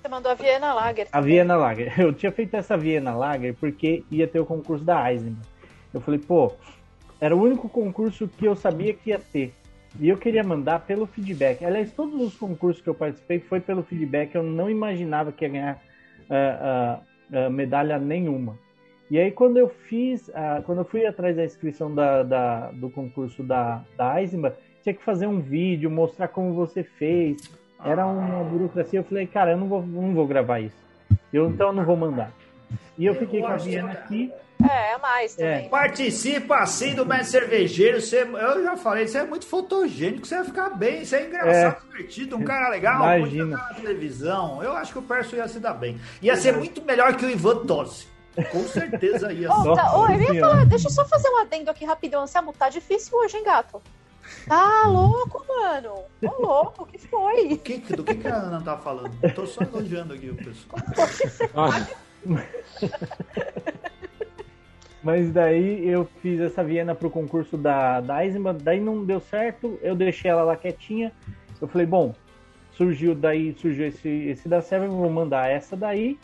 Você 0.00 0.08
mandou 0.08 0.32
a 0.32 0.34
Viena 0.34 0.72
Lager. 0.72 1.08
A 1.12 1.20
Viena 1.20 1.56
Lager. 1.56 1.92
Eu 2.00 2.14
tinha 2.14 2.32
feito 2.32 2.54
essa 2.54 2.78
Viena 2.78 3.14
Lager 3.14 3.54
porque 3.54 4.04
ia 4.10 4.26
ter 4.26 4.40
o 4.40 4.46
concurso 4.46 4.84
da 4.84 5.12
Eisenbahn. 5.12 5.42
Eu 5.92 6.00
falei, 6.00 6.18
pô, 6.18 6.52
era 7.20 7.34
o 7.34 7.42
único 7.42 7.68
concurso 7.68 8.28
que 8.28 8.44
eu 8.46 8.54
sabia 8.54 8.94
que 8.94 9.10
ia 9.10 9.18
ter. 9.18 9.52
E 9.98 10.08
eu 10.08 10.16
queria 10.16 10.44
mandar 10.44 10.80
pelo 10.80 11.06
feedback. 11.06 11.64
Aliás, 11.64 11.90
todos 11.92 12.20
os 12.20 12.36
concursos 12.36 12.82
que 12.82 12.88
eu 12.88 12.94
participei 12.94 13.40
foi 13.40 13.58
pelo 13.60 13.82
feedback. 13.82 14.34
Eu 14.34 14.42
não 14.42 14.70
imaginava 14.70 15.32
que 15.32 15.44
ia 15.44 15.48
ganhar 15.50 15.82
ah, 16.30 17.00
ah, 17.32 17.50
medalha 17.50 17.98
nenhuma. 17.98 18.56
E 19.10 19.18
aí 19.18 19.30
quando 19.30 19.56
eu 19.56 19.68
fiz, 19.68 20.30
ah, 20.34 20.62
quando 20.64 20.78
eu 20.78 20.84
fui 20.84 21.06
atrás 21.06 21.34
da 21.36 21.44
inscrição 21.44 21.92
da, 21.94 22.22
da- 22.22 22.70
do 22.72 22.90
concurso 22.90 23.42
da, 23.42 23.82
da 23.96 24.20
Eisenbahn, 24.20 24.52
tinha 24.82 24.94
que 24.94 25.02
fazer 25.02 25.26
um 25.26 25.40
vídeo, 25.40 25.90
mostrar 25.90 26.28
como 26.28 26.52
você 26.52 26.82
fez. 26.82 27.40
Era 27.84 28.06
uma 28.06 28.44
burocracia. 28.44 28.98
Eu 29.00 29.04
falei, 29.04 29.26
cara, 29.26 29.52
eu 29.52 29.56
não 29.56 29.66
vou, 29.68 29.82
não 29.84 30.12
vou 30.14 30.26
gravar 30.26 30.60
isso. 30.60 30.76
Eu 31.32 31.48
então 31.48 31.72
não 31.72 31.84
vou 31.84 31.96
mandar. 31.96 32.30
E 32.98 33.06
eu 33.06 33.14
fiquei 33.14 33.40
com 33.40 33.46
a 33.46 33.56
Viena 33.56 33.92
aqui. 33.92 34.32
É, 34.68 34.94
a 34.94 34.98
mais 34.98 35.34
também. 35.34 35.68
Participa 35.68 36.56
assim 36.56 36.94
do 36.94 37.06
mestre 37.06 37.40
cervejeiro. 37.40 38.00
Você, 38.00 38.22
eu 38.22 38.62
já 38.62 38.76
falei, 38.76 39.06
você 39.06 39.18
é 39.18 39.24
muito 39.24 39.46
fotogênico, 39.46 40.26
você 40.26 40.36
vai 40.36 40.44
ficar 40.44 40.70
bem, 40.70 41.04
você 41.04 41.16
é 41.16 41.26
engraçado, 41.26 41.82
divertido, 41.86 42.36
um 42.36 42.44
cara 42.44 42.68
legal, 42.68 43.18
Imagina. 43.18 43.56
na 43.56 43.74
televisão. 43.74 44.62
Eu 44.62 44.72
acho 44.72 44.92
que 44.92 44.98
o 44.98 45.02
Perso 45.02 45.36
ia 45.36 45.46
se 45.46 45.60
dar 45.60 45.74
bem. 45.74 46.00
Ia 46.20 46.36
ser 46.36 46.56
muito 46.56 46.82
melhor 46.82 47.16
que 47.16 47.24
o 47.24 47.30
Ivan 47.30 47.64
Tosse. 47.66 48.08
Com 48.50 48.62
certeza 48.68 49.32
ia 49.32 49.48
ser. 49.48 49.54
Nossa 49.54 49.82
tá, 49.82 49.96
ô, 49.96 50.06
eu 50.08 50.20
ia 50.20 50.40
falar, 50.40 50.66
deixa 50.66 50.88
eu 50.88 50.92
só 50.92 51.04
fazer 51.04 51.28
um 51.28 51.38
adendo 51.38 51.70
aqui 51.70 51.84
rapidão. 51.84 52.22
Anselmo, 52.22 52.52
tá 52.52 52.68
difícil 52.68 53.16
hoje, 53.18 53.36
hein, 53.36 53.44
gato? 53.44 53.80
Tá 54.46 54.84
louco, 54.86 55.44
mano. 55.48 56.02
Ô, 56.22 56.42
louco, 56.42 56.82
o 56.82 56.86
que 56.86 56.98
foi? 56.98 57.48
Do 57.48 57.58
que, 57.58 57.78
do 57.78 58.04
que, 58.04 58.14
que 58.14 58.28
a 58.28 58.36
Ana 58.36 58.60
tá 58.60 58.76
falando? 58.76 59.12
Eu 59.22 59.34
tô 59.34 59.46
só 59.46 59.62
elogiando 59.62 60.14
aqui 60.14 60.30
o 60.30 60.36
pessoal. 60.36 60.78
Mas 65.08 65.32
daí 65.32 65.88
eu 65.88 66.04
fiz 66.20 66.38
essa 66.38 66.62
Viena 66.62 66.94
pro 66.94 67.08
concurso 67.08 67.56
da, 67.56 67.98
da 67.98 68.22
Eisenbahn, 68.22 68.58
daí 68.62 68.78
não 68.78 69.06
deu 69.06 69.20
certo, 69.20 69.78
eu 69.80 69.96
deixei 69.96 70.30
ela 70.30 70.42
lá 70.42 70.54
quietinha. 70.54 71.10
Eu 71.58 71.66
falei, 71.66 71.86
bom, 71.86 72.14
surgiu 72.72 73.14
daí, 73.14 73.54
surgiu 73.54 73.86
esse, 73.86 74.06
esse 74.06 74.46
da 74.50 74.60
Seven, 74.60 74.90
vou 74.90 75.08
mandar 75.08 75.48
essa 75.48 75.74
daí 75.74 76.18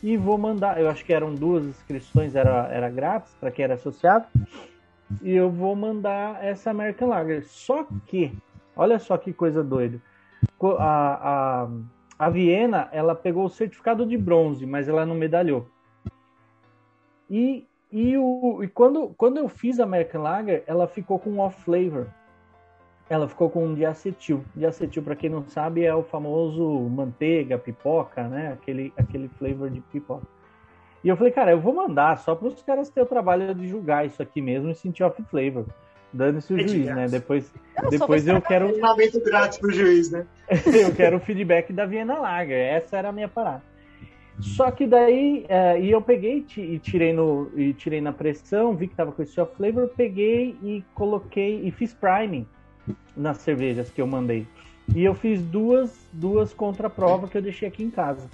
e 0.00 0.16
vou 0.16 0.38
mandar, 0.38 0.80
eu 0.80 0.88
acho 0.88 1.04
que 1.04 1.12
eram 1.12 1.34
duas 1.34 1.64
inscrições, 1.64 2.36
era, 2.36 2.68
era 2.68 2.88
grátis 2.88 3.34
para 3.40 3.50
quem 3.50 3.64
era 3.64 3.74
associado. 3.74 4.28
E 5.20 5.34
eu 5.34 5.50
vou 5.50 5.74
mandar 5.74 6.38
essa 6.40 6.70
American 6.70 7.08
Lager. 7.08 7.44
Só 7.44 7.88
que, 8.06 8.32
olha 8.76 9.00
só 9.00 9.18
que 9.18 9.32
coisa 9.32 9.64
doida. 9.64 10.00
A, 10.78 11.64
a, 11.64 11.68
a 12.16 12.30
Viena, 12.30 12.88
ela 12.92 13.16
pegou 13.16 13.46
o 13.46 13.50
certificado 13.50 14.06
de 14.06 14.16
bronze, 14.16 14.64
mas 14.64 14.88
ela 14.88 15.04
não 15.04 15.16
medalhou. 15.16 15.68
E, 17.28 17.67
e, 17.90 18.16
o, 18.16 18.62
e 18.62 18.68
quando, 18.68 19.14
quando 19.16 19.38
eu 19.38 19.48
fiz 19.48 19.80
a 19.80 19.84
American 19.84 20.22
Lager, 20.22 20.62
ela 20.66 20.86
ficou 20.86 21.18
com 21.18 21.38
off 21.38 21.62
flavor. 21.62 22.08
Ela 23.08 23.26
ficou 23.26 23.48
com 23.48 23.74
diacetil. 23.74 24.44
Diacetil, 24.54 25.02
para 25.02 25.16
quem 25.16 25.30
não 25.30 25.42
sabe, 25.42 25.84
é 25.84 25.94
o 25.94 26.02
famoso 26.02 26.62
manteiga, 26.90 27.58
pipoca, 27.58 28.28
né? 28.28 28.52
Aquele, 28.52 28.92
aquele 28.96 29.28
flavor 29.28 29.70
de 29.70 29.80
pipoca. 29.80 30.26
E 31.02 31.08
eu 31.08 31.16
falei, 31.16 31.32
cara, 31.32 31.52
eu 31.52 31.60
vou 31.60 31.74
mandar 31.74 32.18
só 32.18 32.34
para 32.34 32.48
os 32.48 32.62
caras 32.62 32.90
terem 32.90 33.06
o 33.06 33.08
trabalho 33.08 33.54
de 33.54 33.66
julgar 33.66 34.04
isso 34.04 34.22
aqui 34.22 34.42
mesmo 34.42 34.70
e 34.70 34.74
sentir 34.74 35.02
off 35.04 35.22
flavor. 35.24 35.64
Dando-se 36.12 36.52
o 36.52 36.60
É 36.60 36.64
de 36.64 36.72
juiz, 36.72 36.86
né? 36.86 37.06
Depois, 37.06 37.52
Eu 37.82 37.90
depois 37.90 38.26
eu 38.26 38.40
quero, 38.42 38.68
Treinamento 38.68 39.22
grátis 39.22 39.58
pro 39.58 39.70
juiz, 39.70 40.10
né? 40.10 40.26
eu 40.66 40.94
quero 40.94 41.18
o 41.18 41.20
feedback 41.20 41.72
da 41.72 41.86
Viena 41.86 42.18
Lager. 42.18 42.58
Essa 42.58 42.96
era 42.96 43.08
a 43.08 43.12
minha 43.12 43.28
parada. 43.28 43.62
Só 44.40 44.70
que 44.70 44.86
daí, 44.86 45.44
é, 45.48 45.80
e 45.80 45.90
eu 45.90 46.00
peguei 46.00 46.46
e 46.56 46.78
tirei, 46.78 47.12
no, 47.12 47.50
e 47.56 47.72
tirei 47.72 48.00
na 48.00 48.12
pressão, 48.12 48.74
vi 48.74 48.86
que 48.86 48.94
tava 48.94 49.10
com 49.10 49.22
esse 49.22 49.32
soft 49.32 49.56
flavor, 49.56 49.88
peguei 49.96 50.56
e 50.62 50.84
coloquei 50.94 51.60
e 51.66 51.70
fiz 51.72 51.92
priming 51.92 52.46
nas 53.16 53.38
cervejas 53.38 53.90
que 53.90 54.00
eu 54.00 54.06
mandei. 54.06 54.46
E 54.94 55.04
eu 55.04 55.14
fiz 55.14 55.42
duas, 55.42 56.08
duas 56.12 56.54
contraprovas 56.54 57.30
que 57.30 57.36
eu 57.36 57.42
deixei 57.42 57.68
aqui 57.68 57.82
em 57.82 57.90
casa. 57.90 58.30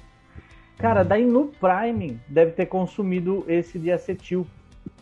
Cara, 0.77 1.03
daí 1.03 1.25
no 1.25 1.47
priming 1.47 2.21
deve 2.29 2.53
ter 2.53 2.67
consumido 2.67 3.45
esse 3.49 3.79
diacetil, 3.79 4.47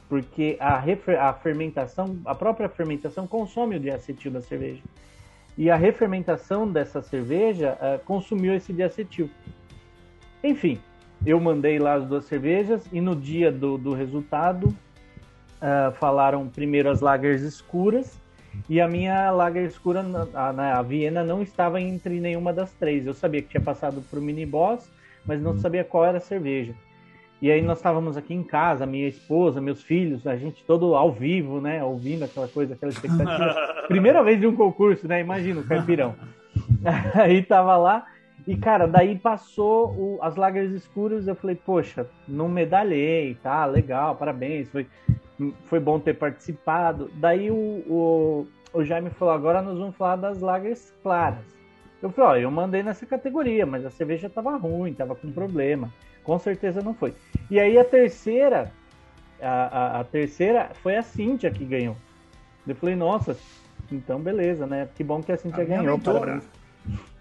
porque 0.09 0.57
a, 0.61 0.79
refer- 0.79 1.19
a 1.19 1.33
fermentação, 1.33 2.17
a 2.25 2.35
própria 2.35 2.69
fermentação 2.69 3.27
consome 3.27 3.77
o 3.77 3.81
diacetil 3.81 4.31
da 4.31 4.41
cerveja. 4.41 4.83
E 5.59 5.69
a 5.69 5.77
refermentação 5.77 6.71
dessa 6.71 7.03
cerveja 7.03 7.77
eh, 7.81 8.01
consumiu 8.05 8.55
esse 8.55 8.73
diacetil. 8.73 9.29
Enfim, 10.43 10.79
eu 11.25 11.39
mandei 11.41 11.79
lá 11.79 11.95
as 11.95 12.05
duas 12.05 12.25
cervejas 12.25 12.85
e 12.93 13.01
no 13.01 13.15
dia 13.15 13.51
do, 13.53 13.79
do 13.79 13.93
resultado 13.93 14.75
ah, 15.61 15.93
falaram 15.99 16.49
primeiro 16.49 16.91
as 16.91 17.01
lagers 17.01 17.43
escuras 17.43 18.21
e 18.69 18.81
a 18.81 18.89
minha 18.89 19.31
lager 19.31 19.65
escura, 19.65 20.05
a, 20.35 20.53
na- 20.53 20.79
a 20.79 20.83
Viena, 20.83 21.25
não 21.25 21.41
estava 21.41 21.81
entre 21.81 22.21
nenhuma 22.21 22.53
das 22.53 22.71
três. 22.75 23.07
Eu 23.07 23.15
sabia 23.15 23.41
que 23.41 23.49
tinha 23.49 23.63
passado 23.63 24.03
para 24.11 24.19
o 24.19 24.23
mini 24.23 24.45
boss, 24.45 24.91
mas 25.25 25.41
não 25.41 25.57
sabia 25.57 25.83
qual 25.85 26.05
era 26.05 26.19
a 26.19 26.21
cerveja. 26.21 26.75
E 27.41 27.51
aí 27.51 27.63
nós 27.63 27.79
estávamos 27.79 28.17
aqui 28.17 28.35
em 28.35 28.43
casa, 28.43 28.85
minha 28.85 29.09
esposa, 29.09 29.61
meus 29.61 29.83
filhos, 29.83 30.27
a 30.27 30.37
gente 30.37 30.63
todo 30.65 30.95
ao 30.95 31.11
vivo, 31.11 31.61
né, 31.61 31.83
ouvindo 31.83 32.25
aquela 32.25 32.47
coisa, 32.47 32.75
aquela 32.75 32.93
expectativa. 32.93 33.57
Primeira 33.89 34.23
vez 34.23 34.39
de 34.39 34.47
um 34.47 34.55
concurso, 34.55 35.09
né? 35.09 35.21
Imagina 35.21 35.61
o 35.61 35.65
caipirão. 35.65 36.15
Aí 37.15 37.43
tava 37.43 37.77
lá 37.77 38.07
E, 38.47 38.57
cara, 38.57 38.87
daí 38.89 39.17
passou 39.19 39.91
o- 39.97 40.19
as 40.23 40.35
lagers 40.37 40.73
escuras, 40.73 41.29
eu 41.29 41.35
falei, 41.37 41.55
poxa, 41.55 42.07
não 42.27 42.49
medalhei, 42.49 43.37
tá, 43.37 43.65
legal, 43.67 44.17
parabéns, 44.17 44.69
foi, 44.69 44.87
foi 45.65 45.79
bom 45.79 46.01
ter 46.01 46.15
participado. 46.15 47.11
Daí 47.15 47.51
o, 47.51 47.55
o, 47.55 48.47
o 48.73 48.85
Jaime 48.85 49.11
falou, 49.11 49.33
agora 49.35 49.63
nós 49.63 49.79
vamos 49.79 49.97
falar 49.97 50.17
das 50.17 50.41
lagers 50.41 50.93
claras. 51.03 51.45
Eu 52.03 52.11
falei, 52.11 52.31
ó, 52.31 52.37
eu 52.45 52.51
mandei 52.51 52.83
nessa 52.83 53.07
categoria, 53.07 53.65
mas 53.65 53.87
a 53.87 53.91
cerveja 53.91 54.29
tava 54.29 54.57
ruim, 54.57 54.93
tava 54.93 55.15
com 55.15 55.31
problema. 55.31 55.89
Com 56.25 56.37
certeza 56.39 56.83
não 56.83 56.95
foi. 56.95 57.15
E 57.49 57.61
aí 57.61 57.79
a 57.79 57.85
terceira, 57.85 58.73
a, 59.41 59.49
a, 59.99 60.01
a 60.01 60.05
terceira 60.05 60.71
foi 60.83 60.97
a 60.97 61.03
Cíntia 61.03 61.51
que 61.51 61.65
ganhou. 61.65 61.97
Eu 62.67 62.75
falei, 62.75 62.97
nossa, 62.97 63.37
então 63.91 64.21
beleza, 64.21 64.67
né? 64.67 64.89
Que 64.97 65.05
bom 65.05 65.23
que 65.23 65.31
a 65.31 65.37
Cíntia 65.37 65.63
A 65.63 65.67
minha 65.67 65.79
ganhou. 65.79 65.97
mentora. 65.97 66.21
parabéns. 66.21 66.62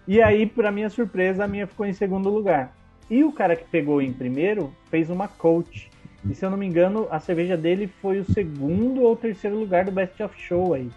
E 0.06 0.20
aí, 0.20 0.46
pra 0.46 0.72
minha 0.72 0.90
surpresa, 0.90 1.44
a 1.44 1.48
minha 1.48 1.66
ficou 1.66 1.86
em 1.86 1.92
segundo 1.92 2.28
lugar. 2.28 2.74
E 3.10 3.22
o 3.24 3.32
cara 3.32 3.54
que 3.54 3.64
pegou 3.64 4.00
em 4.02 4.12
primeiro 4.12 4.72
fez 4.90 5.10
uma 5.10 5.28
coach. 5.28 5.90
E 6.28 6.34
se 6.34 6.44
eu 6.44 6.50
não 6.50 6.56
me 6.56 6.66
engano, 6.66 7.06
a 7.10 7.18
cerveja 7.20 7.56
dele 7.56 7.88
foi 8.00 8.18
o 8.18 8.24
segundo 8.24 9.02
ou 9.02 9.16
terceiro 9.16 9.56
lugar 9.56 9.84
do 9.84 9.90
Best 9.92 10.22
of 10.22 10.34
Show 10.40 10.74
aí. 10.74 10.88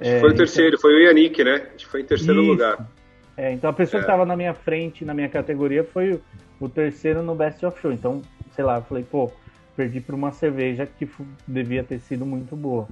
É, 0.00 0.20
foi 0.20 0.30
o 0.30 0.32
então- 0.32 0.36
terceiro, 0.38 0.78
foi 0.80 0.94
o 0.94 0.98
Yannick, 1.06 1.42
né? 1.44 1.66
Foi 1.86 2.00
em 2.00 2.04
terceiro 2.04 2.40
Isso. 2.40 2.50
lugar. 2.50 2.88
É, 3.36 3.52
então 3.52 3.68
a 3.68 3.72
pessoa 3.72 4.00
É. 4.00 4.02
que 4.02 4.06
tava 4.10 4.24
na 4.24 4.34
minha 4.36 4.54
frente, 4.54 5.04
na 5.04 5.12
minha 5.12 5.28
categoria, 5.28 5.84
foi 5.84 6.18
o, 6.58 6.68
terceiro 6.68 7.22
no 7.22 7.34
Best 7.34 7.64
of 7.66 7.78
Show. 7.80 7.92
Então, 7.92 8.22
sei 8.54 8.64
lá, 8.64 8.76
eu 8.76 8.82
falei, 8.82 9.04
pô, 9.04 9.30
perdi 9.76 10.00
por 10.00 10.14
uma 10.14 10.32
cerveja 10.32 10.86
que 10.86 11.06
devia 11.46 11.84
ter 11.84 11.98
sido 12.00 12.24
muito 12.24 12.56
boa. 12.56 12.88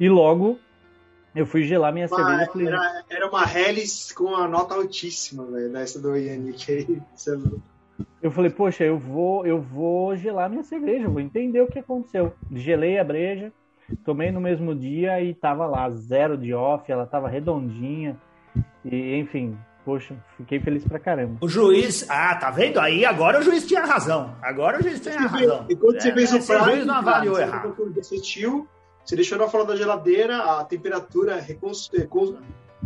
E 0.00 0.08
logo 0.08 0.58
eu 1.34 1.46
fui 1.46 1.62
gelar 1.64 1.92
minha 1.92 2.08
cerveja 2.08 2.28
Uma- 2.30 2.42
e 2.42 2.46
falei, 2.46 2.66
era, 2.68 3.04
era 3.10 3.28
uma 3.28 3.44
Hellis 3.44 4.12
com 4.12 4.24
uma 4.24 4.48
nota 4.48 4.74
altíssima, 4.74 5.44
velho, 5.44 5.70
dessa 5.72 6.00
do 6.00 6.16
Yannick 6.16 6.70
aí. 6.72 7.02
É 7.26 7.58
eu 8.22 8.30
falei, 8.30 8.50
poxa, 8.50 8.84
eu 8.84 8.98
vou, 8.98 9.46
eu 9.46 9.60
vou 9.60 10.16
gelar 10.16 10.48
minha 10.50 10.62
cerveja, 10.64 11.08
vou 11.08 11.20
entender 11.20 11.60
o 11.60 11.66
que 11.68 11.78
aconteceu. 11.78 12.32
Gelei 12.52 12.98
a 12.98 13.04
breja, 13.04 13.52
tomei 14.04 14.30
no 14.32 14.40
mesmo 14.40 14.74
dia 14.74 15.20
e 15.22 15.34
tava 15.34 15.66
lá, 15.66 15.88
zero 15.90 16.36
de 16.36 16.52
off, 16.54 16.90
ela 16.90 17.06
tava 17.06 17.28
redondinha. 17.28 18.16
E, 18.84 19.16
enfim, 19.16 19.56
poxa, 19.84 20.14
fiquei 20.36 20.58
feliz 20.60 20.84
pra 20.84 20.98
caramba. 20.98 21.36
O 21.40 21.48
juiz. 21.48 22.06
Ah, 22.08 22.34
tá 22.36 22.50
vendo 22.50 22.78
aí? 22.80 23.04
Agora 23.04 23.38
o 23.40 23.42
juiz 23.42 23.66
tinha 23.66 23.84
razão. 23.84 24.34
Agora 24.42 24.78
o 24.78 24.82
juiz 24.82 25.00
tinha 25.00 25.18
razão. 25.18 25.66
E 25.68 25.76
quando 25.76 26.00
você 26.00 26.08
É, 26.08 26.14
fez 26.14 26.32
o 26.32 26.36
esse 26.38 26.46
prato, 26.46 26.70
juiz 26.70 26.86
não 26.86 26.94
avaliou 26.94 27.34
você 27.36 27.42
errado. 27.42 27.74
o 27.78 28.66
você 29.08 29.16
deixou 29.16 29.38
ela 29.38 29.48
fora 29.48 29.64
da 29.64 29.74
geladeira, 29.76 30.36
a 30.58 30.64
temperatura 30.64 31.36
recons- 31.40 31.90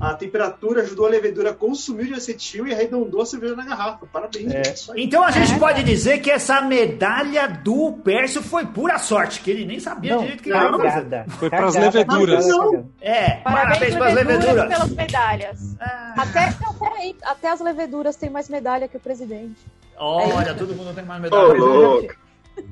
a 0.00 0.14
temperatura 0.14 0.82
ajudou 0.82 1.06
a 1.06 1.10
levedura 1.10 1.50
a 1.50 1.54
consumir 1.54 2.06
de 2.06 2.14
acetil 2.14 2.66
e 2.66 2.72
arredondou 2.72 3.20
a 3.22 3.26
cerveja 3.26 3.54
na 3.54 3.64
garrafa. 3.64 4.06
Parabéns, 4.06 4.52
É. 4.52 4.62
Então 4.96 5.22
a 5.22 5.30
gente 5.30 5.58
pode 5.58 5.82
dizer 5.84 6.18
que 6.20 6.30
essa 6.30 6.60
medalha 6.62 7.46
do 7.46 7.92
Pércio 8.04 8.42
foi 8.42 8.64
pura 8.66 8.98
sorte, 8.98 9.40
que 9.40 9.50
ele 9.50 9.64
nem 9.64 9.78
sabia 9.80 10.14
Não, 10.14 10.22
direito 10.22 10.40
o 10.40 10.42
que 10.44 10.50
ele 10.50 10.58
ia 10.58 10.70
fazer. 10.70 10.82
cagada. 10.82 11.26
Foi 11.30 11.50
pras 11.50 11.74
Cagada, 11.74 11.98
leveduras. 11.98 12.46
cagada. 12.46 12.86
É, 13.00 13.30
parabéns, 13.42 13.94
para 13.94 14.06
as 14.06 14.14
leveduras, 14.14 14.44
leveduras. 14.46 14.68
pelas 14.68 14.90
medalhas. 14.90 15.76
Ah, 15.80 16.14
Até, 16.18 16.54
não, 16.64 16.74
peraí, 16.74 17.16
até 17.24 17.50
as 17.50 17.60
leveduras 17.60 18.16
têm 18.16 18.30
mais 18.30 18.48
medalha 18.48 18.88
que 18.88 18.96
o 18.96 19.00
presidente. 19.00 19.56
olha, 19.98 20.54
todo 20.54 20.74
mundo 20.74 20.94
tem 20.94 21.04
mais 21.04 21.20
medalha. 21.20 21.54
Mas 21.54 22.08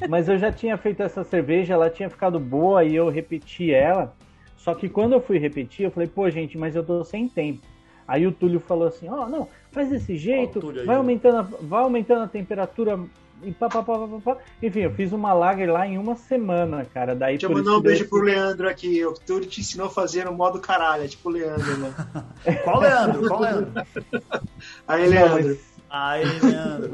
Mas 0.09 0.29
eu 0.29 0.39
já 0.39 0.51
tinha 0.53 0.77
feito 0.77 1.03
essa 1.03 1.23
cerveja, 1.25 1.75
ela 1.75 1.91
tinha 1.91 2.09
ficado 2.11 2.39
boa 2.39 2.85
e 2.85 2.95
eu 2.95 3.09
repeti 3.09 3.73
ela. 3.73 4.15
Só 4.57 4.75
que 4.75 4.89
quando 4.89 5.13
eu 5.13 5.21
fui 5.21 5.39
repetir, 5.39 5.85
eu 5.85 5.91
falei, 5.91 6.09
pô, 6.09 6.29
gente, 6.31 6.59
mas 6.59 6.77
eu 6.77 6.85
tô 6.85 7.03
sem 7.05 7.29
tempo. 7.29 7.61
Aí 8.07 8.27
o 8.27 8.33
Túlio 8.33 8.61
falou 8.61 8.89
assim, 8.89 9.09
ó, 9.09 9.29
não, 9.29 9.49
faz 9.71 9.89
desse 9.89 10.17
jeito, 10.17 10.69
aí, 10.71 10.85
vai 10.85 10.97
ó. 10.97 10.99
aumentando, 10.99 11.39
a, 11.39 11.43
vai 11.43 11.83
aumentando 11.83 12.25
a 12.25 12.29
temperatura 12.29 12.99
e 13.43 13.53
pá, 13.53 13.69
pá, 13.69 13.83
pá, 13.83 13.99
pá, 13.99 14.07
pá. 14.23 14.37
Enfim, 14.63 14.81
eu 14.81 14.91
fiz 14.91 15.13
uma 15.13 15.33
lager 15.33 15.71
lá 15.73 15.87
em 15.87 15.97
uma 15.97 16.15
semana, 16.17 16.85
cara. 16.93 17.15
Daí 17.15 17.39
Deixa 17.39 17.47
eu 17.47 17.57
mandar 17.57 17.77
um 17.77 17.81
beijo 17.81 18.03
esse- 18.03 18.11
pro 18.11 18.21
Leandro 18.23 18.69
aqui. 18.69 19.03
O 19.07 19.15
Túlio 19.15 19.49
te 19.49 19.61
ensinou 19.61 19.87
a 19.87 19.91
fazer 19.91 20.25
no 20.27 20.33
modo 20.35 20.61
caralho. 20.61 21.05
É 21.05 21.09
tipo 21.09 21.29
o 21.31 21.33
Leandro, 21.33 21.77
né? 21.79 21.95
Qual 22.65 22.81
Leandro? 22.81 23.29
Qual 23.29 23.41
Leandro? 23.41 23.73
Aí, 24.87 25.03
Não, 25.05 25.09
Leandro. 25.09 25.49
mas, 25.49 25.70
Ai, 25.91 26.23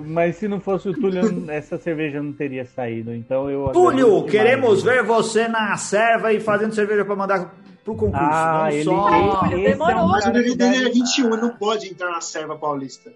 Mas 0.07 0.37
se 0.37 0.49
não 0.49 0.59
fosse 0.59 0.89
o 0.89 0.95
Túlio, 0.95 1.51
essa 1.51 1.77
cerveja 1.77 2.23
não 2.23 2.33
teria 2.33 2.65
saído. 2.65 3.15
Então 3.15 3.51
eu. 3.51 3.69
Túlio, 3.69 4.25
queremos 4.25 4.83
ver 4.83 5.03
você 5.03 5.47
na 5.47 5.77
serva 5.77 6.33
e 6.33 6.41
fazendo 6.41 6.75
cerveja 6.75 7.05
para 7.05 7.15
mandar 7.15 7.55
pro 7.85 7.95
concurso. 7.95 8.25
Ah, 8.25 8.63
não 8.63 8.71
ele, 8.71 8.85
só. 8.85 9.47
Ele, 9.51 9.65
ele 9.67 9.75
Mas 9.77 10.27
o 10.27 10.31
nível 10.31 10.57
dele 10.57 10.87
é 10.87 10.91
21, 10.91 11.29
não 11.37 11.51
pode 11.51 11.89
entrar 11.89 12.11
na 12.11 12.21
serva 12.21 12.57
paulista. 12.57 13.13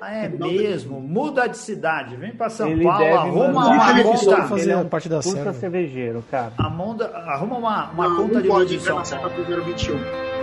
Ah, 0.00 0.12
é 0.12 0.28
mesmo? 0.38 1.00
Muda 1.00 1.46
de 1.48 1.56
cidade, 1.56 2.16
vem 2.16 2.32
para 2.32 2.50
São 2.50 2.68
ele 2.68 2.84
Paulo, 2.84 3.04
arruma 3.04 3.66
uma 3.66 4.02
conta. 4.02 4.34
É 4.34 4.46
fazer 4.46 4.76
um 4.76 4.88
parte 4.88 5.08
da 5.08 5.20
puta 5.20 5.52
cervejeiro, 5.54 6.22
cara. 6.30 6.52
Arruma 6.58 7.56
uma, 7.56 7.90
uma 7.90 8.08
não, 8.08 8.16
conta 8.16 8.34
não 8.34 8.42
de 8.42 8.48
pode 8.48 8.76
entrar 8.76 8.94
na 8.94 9.04
serva 9.04 9.28
21. 9.28 10.33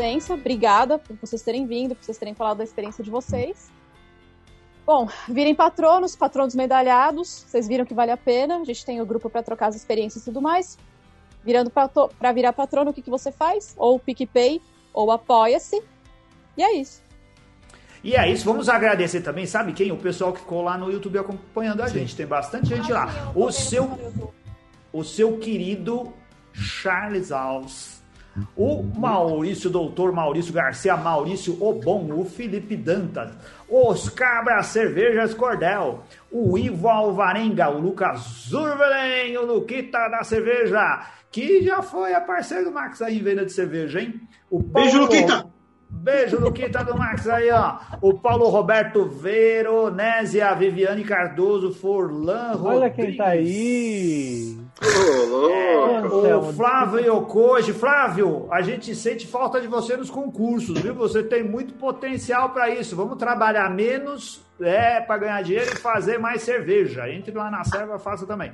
Presença, 0.00 0.32
obrigada 0.32 0.98
por 0.98 1.14
vocês 1.16 1.42
terem 1.42 1.66
vindo, 1.66 1.94
por 1.94 2.02
vocês 2.02 2.16
terem 2.16 2.34
falado 2.34 2.58
da 2.58 2.64
experiência 2.64 3.04
de 3.04 3.10
vocês. 3.10 3.70
Bom, 4.86 5.06
virem 5.28 5.54
patronos, 5.54 6.16
patronos 6.16 6.54
medalhados, 6.54 7.44
vocês 7.46 7.68
viram 7.68 7.84
que 7.84 7.92
vale 7.92 8.10
a 8.10 8.16
pena, 8.16 8.56
a 8.56 8.64
gente 8.64 8.84
tem 8.84 9.00
o 9.00 9.06
grupo 9.06 9.28
para 9.28 9.42
trocar 9.42 9.66
as 9.66 9.76
experiências 9.76 10.22
e 10.22 10.24
tudo 10.24 10.40
mais. 10.40 10.78
Virando 11.44 11.70
para 11.70 12.32
virar 12.32 12.54
patrono, 12.54 12.90
o 12.90 12.94
que, 12.94 13.02
que 13.02 13.10
você 13.10 13.30
faz? 13.30 13.74
Ou 13.76 13.98
PicPay, 13.98 14.60
ou 14.92 15.10
Apoia-se. 15.10 15.82
E 16.56 16.62
é 16.62 16.74
isso. 16.74 17.02
E 18.02 18.16
é 18.16 18.30
isso, 18.30 18.46
vamos 18.46 18.70
agradecer 18.70 19.20
também, 19.20 19.44
sabe 19.44 19.74
quem? 19.74 19.92
O 19.92 19.98
pessoal 19.98 20.32
que 20.32 20.40
ficou 20.40 20.62
lá 20.62 20.78
no 20.78 20.90
YouTube 20.90 21.18
acompanhando 21.18 21.82
a 21.82 21.88
gente. 21.88 22.16
Tem 22.16 22.26
bastante 22.26 22.68
gente 22.68 22.90
lá. 22.90 23.32
O 23.34 23.52
seu, 23.52 23.90
o 24.90 25.04
seu 25.04 25.36
querido 25.38 26.10
Charles 26.52 27.30
Alves, 27.30 27.99
o 28.56 28.82
Maurício, 28.82 29.68
doutor 29.70 30.12
Maurício 30.12 30.52
Garcia, 30.52 30.96
Maurício 30.96 31.56
Obon, 31.62 32.12
o 32.12 32.24
Felipe 32.24 32.76
Dantas, 32.76 33.32
os 33.68 34.08
Cabras 34.08 34.66
Cervejas 34.66 35.34
Cordel, 35.34 36.02
o 36.30 36.56
Ivo 36.56 36.88
Alvarenga, 36.88 37.68
o 37.70 37.78
Lucas 37.80 38.20
Zurvelen, 38.48 39.36
o 39.38 39.46
Luquita 39.46 40.08
da 40.08 40.22
Cerveja, 40.22 41.06
que 41.30 41.62
já 41.62 41.82
foi 41.82 42.14
a 42.14 42.20
parceiro 42.20 42.66
do 42.66 42.72
Max 42.72 43.00
aí 43.02 43.18
em 43.18 43.22
venda 43.22 43.44
de 43.44 43.52
cerveja, 43.52 44.00
hein? 44.00 44.20
O 44.50 44.60
Beijo, 44.60 44.98
Paulo- 44.98 45.04
Luquita! 45.14 45.46
Beijo, 45.92 46.38
Luquita 46.40 46.84
do 46.84 46.96
Max 46.96 47.28
aí, 47.28 47.50
ó. 47.50 47.78
O 48.00 48.14
Paulo 48.14 48.48
Roberto 48.48 49.06
Veronese, 49.06 50.40
a 50.40 50.54
Viviane 50.54 51.02
Cardoso, 51.02 51.72
Forlan 51.74 52.52
Olha 52.62 52.86
Rodrigues. 52.88 52.94
quem 52.96 53.16
tá 53.16 53.26
aí. 53.26 54.56
Ô, 54.82 55.26
louco. 55.26 56.16
O 56.16 56.18
Anselmo, 56.20 56.52
Flávio 56.54 57.00
Yokoji. 57.00 57.72
Flávio, 57.72 58.48
a 58.50 58.62
gente 58.62 58.94
sente 58.94 59.26
falta 59.26 59.60
de 59.60 59.66
você 59.66 59.96
nos 59.96 60.10
concursos, 60.10 60.80
viu? 60.80 60.94
Você 60.94 61.22
tem 61.22 61.42
muito 61.42 61.74
potencial 61.74 62.50
para 62.50 62.70
isso. 62.70 62.96
Vamos 62.96 63.18
trabalhar 63.18 63.70
menos 63.70 64.40
é, 64.62 65.00
para 65.00 65.18
ganhar 65.18 65.42
dinheiro 65.42 65.70
e 65.72 65.76
fazer 65.76 66.18
mais 66.18 66.42
cerveja. 66.42 67.08
Entre 67.08 67.32
lá 67.32 67.50
na 67.50 67.64
serva, 67.64 67.98
faça 67.98 68.26
também. 68.26 68.52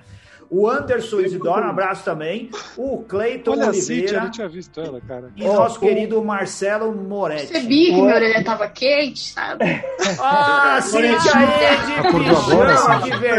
O 0.48 0.70
Anderson 0.70 1.18
Isidoro, 1.22 1.66
um 1.66 1.70
abraço 1.70 2.04
também. 2.04 2.50
O 2.76 3.02
Cleiton 3.02 3.50
Olha 3.50 3.70
a 3.70 3.72
Cintia, 3.72 3.94
eu 3.94 3.98
Oliveira 3.98 4.20
não 4.22 4.30
tinha 4.30 4.48
visto 4.48 4.80
ela, 4.80 5.00
cara. 5.00 5.32
e 5.34 5.44
Ó, 5.44 5.54
nosso 5.54 5.78
o- 5.78 5.80
querido 5.80 6.22
Marcelo 6.24 6.94
Moretti. 6.94 7.48
Percebi 7.48 7.86
que 7.86 7.92
minha 7.94 8.14
orelha 8.14 8.44
tava 8.44 8.68
quente, 8.68 9.18
sabe? 9.32 9.64
Ah, 10.22 10.78
Cíntia 10.80 11.16
de 11.16 11.20
Cíntia? 11.20 12.10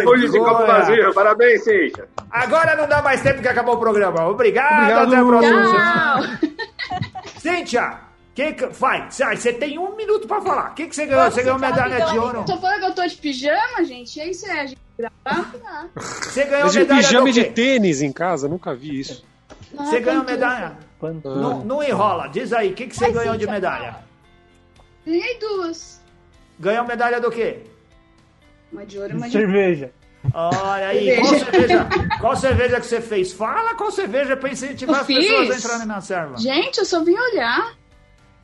que 0.02 0.08
Hoje 0.10 0.26
esse 0.26 0.38
copo 0.38 0.66
vergonha. 0.66 1.14
Parabéns, 1.14 1.64
Cintia. 1.64 2.10
Agora 2.30 2.76
não 2.76 2.90
dá 2.90 3.02
mais 3.02 3.22
tempo 3.22 3.42
que 3.42 3.48
acabou 3.48 3.76
o 3.76 3.80
programa. 3.80 4.28
Obrigado, 4.28 4.82
Obrigado. 4.82 5.08
até 5.08 5.16
a 5.16 5.26
próxima. 5.26 5.64
Tchau! 5.72 7.38
Cíntia, 7.38 8.00
que 8.38 8.54
que... 8.54 8.68
vai, 8.68 9.10
você 9.10 9.52
tem 9.52 9.80
um 9.80 9.96
minuto 9.96 10.28
pra 10.28 10.40
falar. 10.40 10.70
O 10.70 10.76
que, 10.76 10.86
que 10.86 10.96
você 10.96 11.08
ganhou? 11.08 11.32
Você 11.32 11.42
ganhou 11.42 11.58
medalha 11.58 12.06
de 12.06 12.20
ouro? 12.20 12.46
Tô 12.46 12.56
falando 12.58 12.80
que 12.82 12.86
eu 12.86 12.94
tô 12.94 13.08
de 13.08 13.16
pijama, 13.18 13.84
gente. 13.84 14.20
É 14.22 14.30
isso 14.30 14.46
aí, 14.46 14.60
a 14.60 14.66
gente 14.68 14.78
gravar. 14.96 15.90
Você 15.96 16.44
ganhou 16.44 16.64
Mas 16.66 16.74
de 16.74 16.80
medalha 16.80 17.02
pijama 17.02 17.30
e 17.30 17.34
de 17.34 17.44
tênis 17.46 18.02
em 18.04 18.12
casa, 18.12 18.48
nunca 18.48 18.76
vi 18.76 19.00
isso. 19.00 19.26
Você 19.74 19.98
Ah, 19.98 20.00
ganhou 20.02 20.24
medalha? 20.24 20.78
Não, 21.02 21.66
não 21.66 21.84
enrola, 21.84 22.28
diz 22.28 22.54
aí, 22.54 22.72
o 22.72 22.74
que, 22.76 22.86
que 22.86 22.96
você 22.96 23.06
Vai, 23.06 23.14
ganhou 23.14 23.34
de 23.34 23.40
Cíntia, 23.46 23.54
medalha? 23.54 23.96
Ganhei 25.04 25.40
duas. 25.40 26.00
Ganhou 26.60 26.86
medalha 26.86 27.20
do 27.20 27.32
quê? 27.32 27.62
Uma 28.72 28.86
de 28.86 29.00
ouro 29.00 29.14
e 29.14 29.16
uma 29.18 29.26
de 29.26 29.32
Cerveja. 29.32 29.92
Olha 30.32 30.88
aí, 30.90 31.20
qual 31.20 31.34
cerveja, 31.40 31.88
qual 32.20 32.36
cerveja 32.36 32.80
que 32.80 32.86
você 32.86 33.02
fez? 33.02 33.32
Fala 33.34 33.74
qual 33.76 33.90
cerveja 33.92 34.38
pra 34.38 34.52
incentivar 34.52 34.96
Eu 34.98 35.02
as 35.02 35.08
pessoas 35.08 35.50
a 35.50 35.54
fiz. 35.54 35.64
entrarem 35.66 35.88
na 35.88 36.02
serva. 36.02 36.38
Gente, 36.38 36.78
eu 36.78 36.86
só 36.86 37.04
vim 37.04 37.18
olhar. 37.18 37.76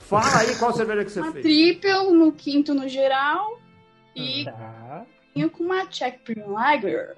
Fala 0.07 0.39
aí 0.41 0.55
qual 0.57 0.73
cerveja 0.73 1.03
que 1.05 1.11
você 1.11 1.19
Uma 1.21 1.31
fez. 1.31 1.43
triple 1.43 2.11
no 2.13 2.31
quinto 2.31 2.73
no 2.73 2.87
geral. 2.87 3.59
E 4.15 4.45
Tá. 4.45 5.05
vinha 5.33 5.49
com 5.49 5.63
uma 5.63 5.85
Czech 5.87 6.19
Premium 6.23 6.51
Lager. 6.51 7.15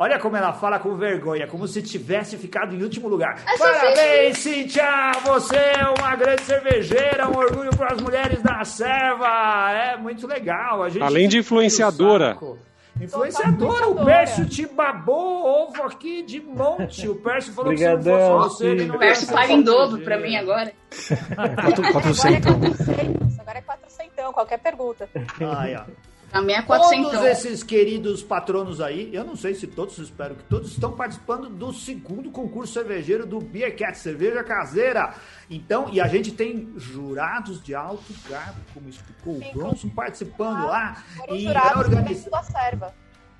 Olha 0.00 0.16
como 0.20 0.36
ela 0.36 0.52
fala 0.52 0.78
com 0.78 0.96
vergonha, 0.96 1.48
como 1.48 1.66
se 1.66 1.82
tivesse 1.82 2.36
ficado 2.38 2.72
em 2.72 2.82
último 2.84 3.08
lugar. 3.08 3.42
É 3.44 3.58
Parabéns, 3.58 4.38
Cíntia! 4.38 5.10
Você 5.24 5.56
é 5.56 5.84
uma 5.98 6.14
grande 6.14 6.42
cervejeira, 6.42 7.28
um 7.28 7.36
orgulho 7.36 7.70
para 7.76 7.94
as 7.94 8.00
mulheres 8.00 8.40
da 8.40 8.64
serva. 8.64 9.26
É 9.72 9.96
muito 9.96 10.24
legal. 10.26 10.84
A 10.84 10.88
gente 10.88 11.02
Além 11.02 11.28
de 11.28 11.38
influenciadora. 11.38 12.38
Saco. 12.98 13.04
Influenciadora, 13.04 13.88
o. 13.88 14.04
Pércio 14.04 14.46
te 14.46 14.66
babou 14.66 15.44
ovo 15.46 15.82
aqui 15.84 16.22
de 16.22 16.40
monte. 16.40 17.08
O 17.08 17.14
Pércio 17.16 17.52
falou 17.52 17.70
que 17.72 17.78
se 17.78 17.86
Obrigadão, 17.88 18.30
não 18.30 18.42
fosse 18.42 18.56
você, 18.56 18.66
ele 18.68 18.84
não 18.86 18.96
O 18.96 18.98
Pércio 18.98 19.28
paga 19.32 19.52
em 19.52 19.62
dobro 19.62 20.00
pra 20.02 20.18
mim 20.18 20.36
agora. 20.36 20.72
Quatro- 21.54 21.84
Agora 21.86 21.88
é 21.88 21.92
400. 21.92 22.54
400, 22.76 23.38
agora 23.40 23.58
é 23.58 23.62
400, 23.62 24.34
qualquer 24.34 24.58
pergunta. 24.58 25.08
Ai, 25.40 25.76
ó. 25.76 25.82
Pra 26.30 26.42
mim 26.42 26.52
é 26.52 26.60
Todos 26.62 26.88
400. 26.88 27.24
esses 27.24 27.62
queridos 27.62 28.22
patronos 28.22 28.80
aí, 28.80 29.08
eu 29.14 29.24
não 29.24 29.34
sei 29.34 29.54
se 29.54 29.66
todos, 29.66 29.98
espero 29.98 30.34
que 30.34 30.44
todos 30.44 30.70
estão 30.70 30.92
participando 30.92 31.48
do 31.48 31.72
segundo 31.72 32.30
concurso 32.30 32.74
cervejeiro 32.74 33.24
do 33.26 33.40
Beer 33.40 33.74
Cat, 33.76 33.96
cerveja 33.98 34.44
caseira. 34.44 35.14
Então, 35.48 35.88
e 35.90 36.00
a 36.00 36.06
gente 36.06 36.32
tem 36.32 36.72
jurados 36.76 37.62
de 37.62 37.74
alto 37.74 38.12
cargo, 38.28 38.60
como 38.74 38.88
explicou 38.90 39.36
o 39.36 39.42
Sim, 39.42 39.52
Bronson, 39.54 39.88
participando 39.88 40.66
lá. 40.66 41.02
E 41.30 41.40
jurados 41.40 41.70
pra 41.72 41.82
do 41.82 41.96
organizar. 41.96 42.30
da 42.30 42.42
serva. 42.42 42.94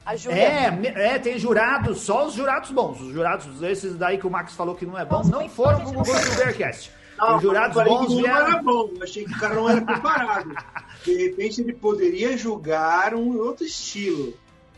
A 0.06 0.16
Júlia. 0.16 0.38
É, 0.38 1.14
é, 1.14 1.18
tem 1.18 1.38
jurados, 1.38 2.00
só 2.00 2.26
os 2.26 2.32
jurados 2.32 2.70
bons. 2.70 2.98
Os 3.02 3.12
jurados, 3.12 3.62
esses 3.62 3.94
daí 3.94 4.16
que 4.16 4.26
o 4.26 4.30
Max 4.30 4.54
falou 4.54 4.74
que 4.74 4.86
não 4.86 4.98
é 4.98 5.04
bom, 5.04 5.22
não 5.24 5.46
foram 5.50 5.80
pro 5.80 5.92
concurso 5.92 6.30
do. 6.30 6.36
Beercast. 6.36 6.90
Não, 7.18 7.36
Os 7.36 7.42
jurados 7.42 7.76
eu 7.76 7.82
falei 7.84 7.92
bons 7.98 8.06
que 8.06 8.14
não 8.14 8.22
vieram. 8.22 8.46
era 8.46 8.62
bom. 8.62 8.90
Eu 8.96 9.02
achei 9.02 9.24
que 9.24 9.32
o 9.34 9.38
cara 9.38 9.54
não 9.54 9.68
era 9.68 9.80
preparado. 9.82 10.56
De 11.04 11.14
repente 11.16 11.60
ele 11.60 11.72
poderia 11.72 12.36
julgar 12.36 13.14
um 13.14 13.36
outro 13.38 13.64
estilo. 13.64 14.34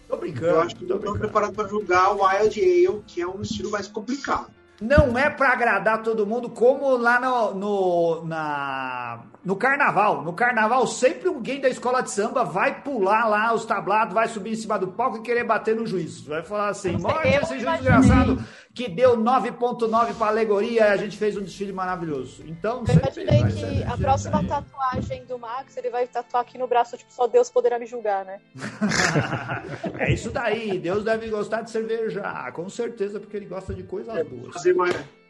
Tô 0.09 0.17
brincando. 0.17 0.47
Eu 0.47 0.61
acho 0.63 0.75
que 0.77 0.85
tô 0.85 0.95
não 0.95 0.97
estão 0.97 1.13
brincando. 1.13 1.19
preparados 1.19 1.57
para 1.57 1.69
julgar 1.69 2.11
o 2.17 2.25
Wild 2.25 2.61
Ale, 2.61 3.03
que 3.07 3.21
é 3.21 3.27
um 3.27 3.43
estilo 3.43 3.71
mais 3.71 3.87
complicado. 3.87 4.47
Não 4.81 5.17
é 5.19 5.29
pra 5.29 5.51
agradar 5.53 6.03
todo 6.03 6.27
mundo, 6.27 6.49
como 6.49 6.97
lá 6.97 7.21
no, 7.21 7.55
no, 7.55 8.25
na, 8.25 9.21
no 9.45 9.57
carnaval. 9.57 10.23
No 10.23 10.33
carnaval, 10.33 10.87
sempre 10.87 11.29
alguém 11.29 11.61
da 11.61 11.69
escola 11.69 12.03
de 12.03 12.11
samba 12.11 12.45
vai 12.45 12.83
pular 12.83 13.27
lá 13.27 13.55
os 13.55 13.65
tablados, 13.65 14.15
vai 14.15 14.29
subir 14.29 14.53
em 14.53 14.57
cima 14.57 14.79
do 14.79 14.89
palco 14.89 15.19
e 15.19 15.23
querer 15.23 15.45
bater 15.45 15.75
no 15.75 15.87
juiz. 15.87 16.21
Vai 16.21 16.43
falar 16.43 16.69
assim: 16.69 16.97
morte 16.97 17.29
eu 17.29 17.41
esse 17.41 17.59
juiz 17.59 17.79
desgraçado 17.79 18.45
que 18.75 18.89
deu 18.89 19.17
9,9 19.17 20.15
pra 20.15 20.29
alegoria 20.29 20.83
e 20.83 20.91
a 20.91 20.97
gente 20.97 21.17
fez 21.17 21.37
um 21.37 21.43
desfile 21.43 21.73
maravilhoso. 21.73 22.45
Então, 22.47 22.81
Eu 22.81 22.87
sempre 22.87 23.23
imaginei 23.23 23.43
que 23.43 23.53
ser 23.53 23.89
a 23.89 23.97
próxima 23.97 24.45
tatuagem 24.45 25.25
do 25.25 25.39
Max, 25.39 25.77
ele 25.77 25.91
vai 25.91 26.07
tatuar 26.07 26.43
aqui 26.43 26.57
no 26.57 26.69
braço, 26.69 26.97
tipo, 26.97 27.13
só 27.13 27.27
Deus 27.27 27.51
poderá 27.51 27.79
me 27.79 27.87
julgar, 27.87 28.25
né? 28.25 28.41
é 29.99 30.13
isso 30.13 30.31
daí. 30.31 30.79
Deus 30.79 31.03
deve 31.03 31.29
gostar 31.29 31.63
de 31.63 31.71
cerveja. 31.71 32.23
Ah, 32.25 32.53
com 32.53 32.69
certeza, 32.69 33.19
porque 33.19 33.37
ele 33.37 33.47
gosta 33.47 33.75
de 33.75 33.83
coisas 33.83 34.15
boas. 34.29 34.55
Fazer 34.55 34.73
uma... 34.73 34.89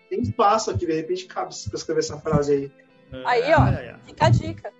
Tem 0.08 0.20
espaço 0.20 0.72
aqui, 0.72 0.86
de 0.86 0.92
repente 0.92 1.24
cabe 1.26 1.54
pra 1.68 1.76
escrever 1.76 2.00
essa 2.00 2.18
frase 2.18 2.52
aí. 2.52 2.72
Aí, 3.24 3.52
ó. 3.54 3.60
Ai, 3.62 3.74
ai, 3.76 3.88
ai. 3.88 3.94
Fica 4.06 4.26
a 4.26 4.30
dica. 4.30 4.72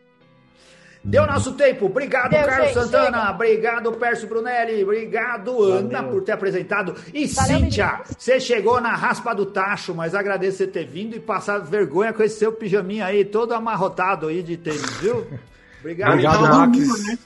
Deu 1.03 1.26
nosso 1.26 1.53
tempo. 1.53 1.87
Obrigado, 1.87 2.31
Deu, 2.31 2.45
Carlos 2.45 2.66
gente, 2.68 2.74
Santana. 2.74 3.18
chega. 3.18 3.31
Obrigado, 3.31 3.93
Pércio 3.93 4.28
Brunelli. 4.28 4.83
Obrigado, 4.83 5.62
Ana, 5.64 6.03
por 6.03 6.22
ter 6.22 6.33
apresentado. 6.33 6.95
E 7.14 7.26
Valeu, 7.26 7.59
Cíntia, 7.59 8.01
você 8.18 8.39
chegou 8.39 8.81
na 8.83 8.95
raspa 8.95 9.35
do 9.35 9.47
tacho, 9.47 9.95
mas 9.95 10.14
agradeço 10.14 10.59
você 10.59 10.66
ter 10.66 10.85
vindo 10.87 11.16
e 11.16 11.20
passado 11.20 11.64
vergonha 11.70 12.12
com 12.12 12.22
esse 12.22 12.39
seu 12.39 12.53
pijaminha 12.53 13.07
aí, 13.07 13.24
todo 13.24 13.55
amarrotado 13.55 14.26
aí 14.28 14.43
de 14.43 14.59
tênis, 14.59 14.83
viu? 15.01 15.26
Obrigado. 15.81 16.11
Obrigado, 16.11 16.43
Max. 16.43 16.78
né? 17.07 17.18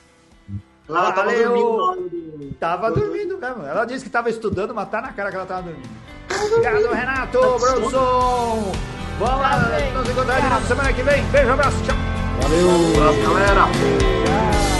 Ela 0.88 1.12
tava 1.12 1.30
Valeu. 1.32 1.48
dormindo. 1.48 2.55
Tava 2.61 2.90
dormindo 2.92 3.38
mesmo. 3.38 3.62
Ela 3.64 3.84
disse 3.86 4.05
que 4.05 4.11
tava 4.11 4.30
estudando, 4.30 4.72
mas 4.72 4.88
tá 4.88 5.00
na 5.00 5.12
cara 5.12 5.30
que 5.30 5.36
ela 5.36 5.46
tava 5.46 5.62
dormindo. 5.62 5.88
Obrigado, 6.46 6.92
Renato, 6.92 7.40
Bronson. 7.59 8.72
Vamos 9.18 9.40
lá, 9.40 9.58
nos 9.94 10.08
encontrar 10.08 10.40
de 10.40 10.48
novo 10.48 10.66
semana 10.66 10.92
que 10.92 11.02
vem. 11.02 11.22
Beijo, 11.26 11.52
abraço, 11.52 11.76
tchau. 11.84 11.96
Valeu. 12.42 13.22
Galera. 13.22 13.62
Tchau. 13.62 14.74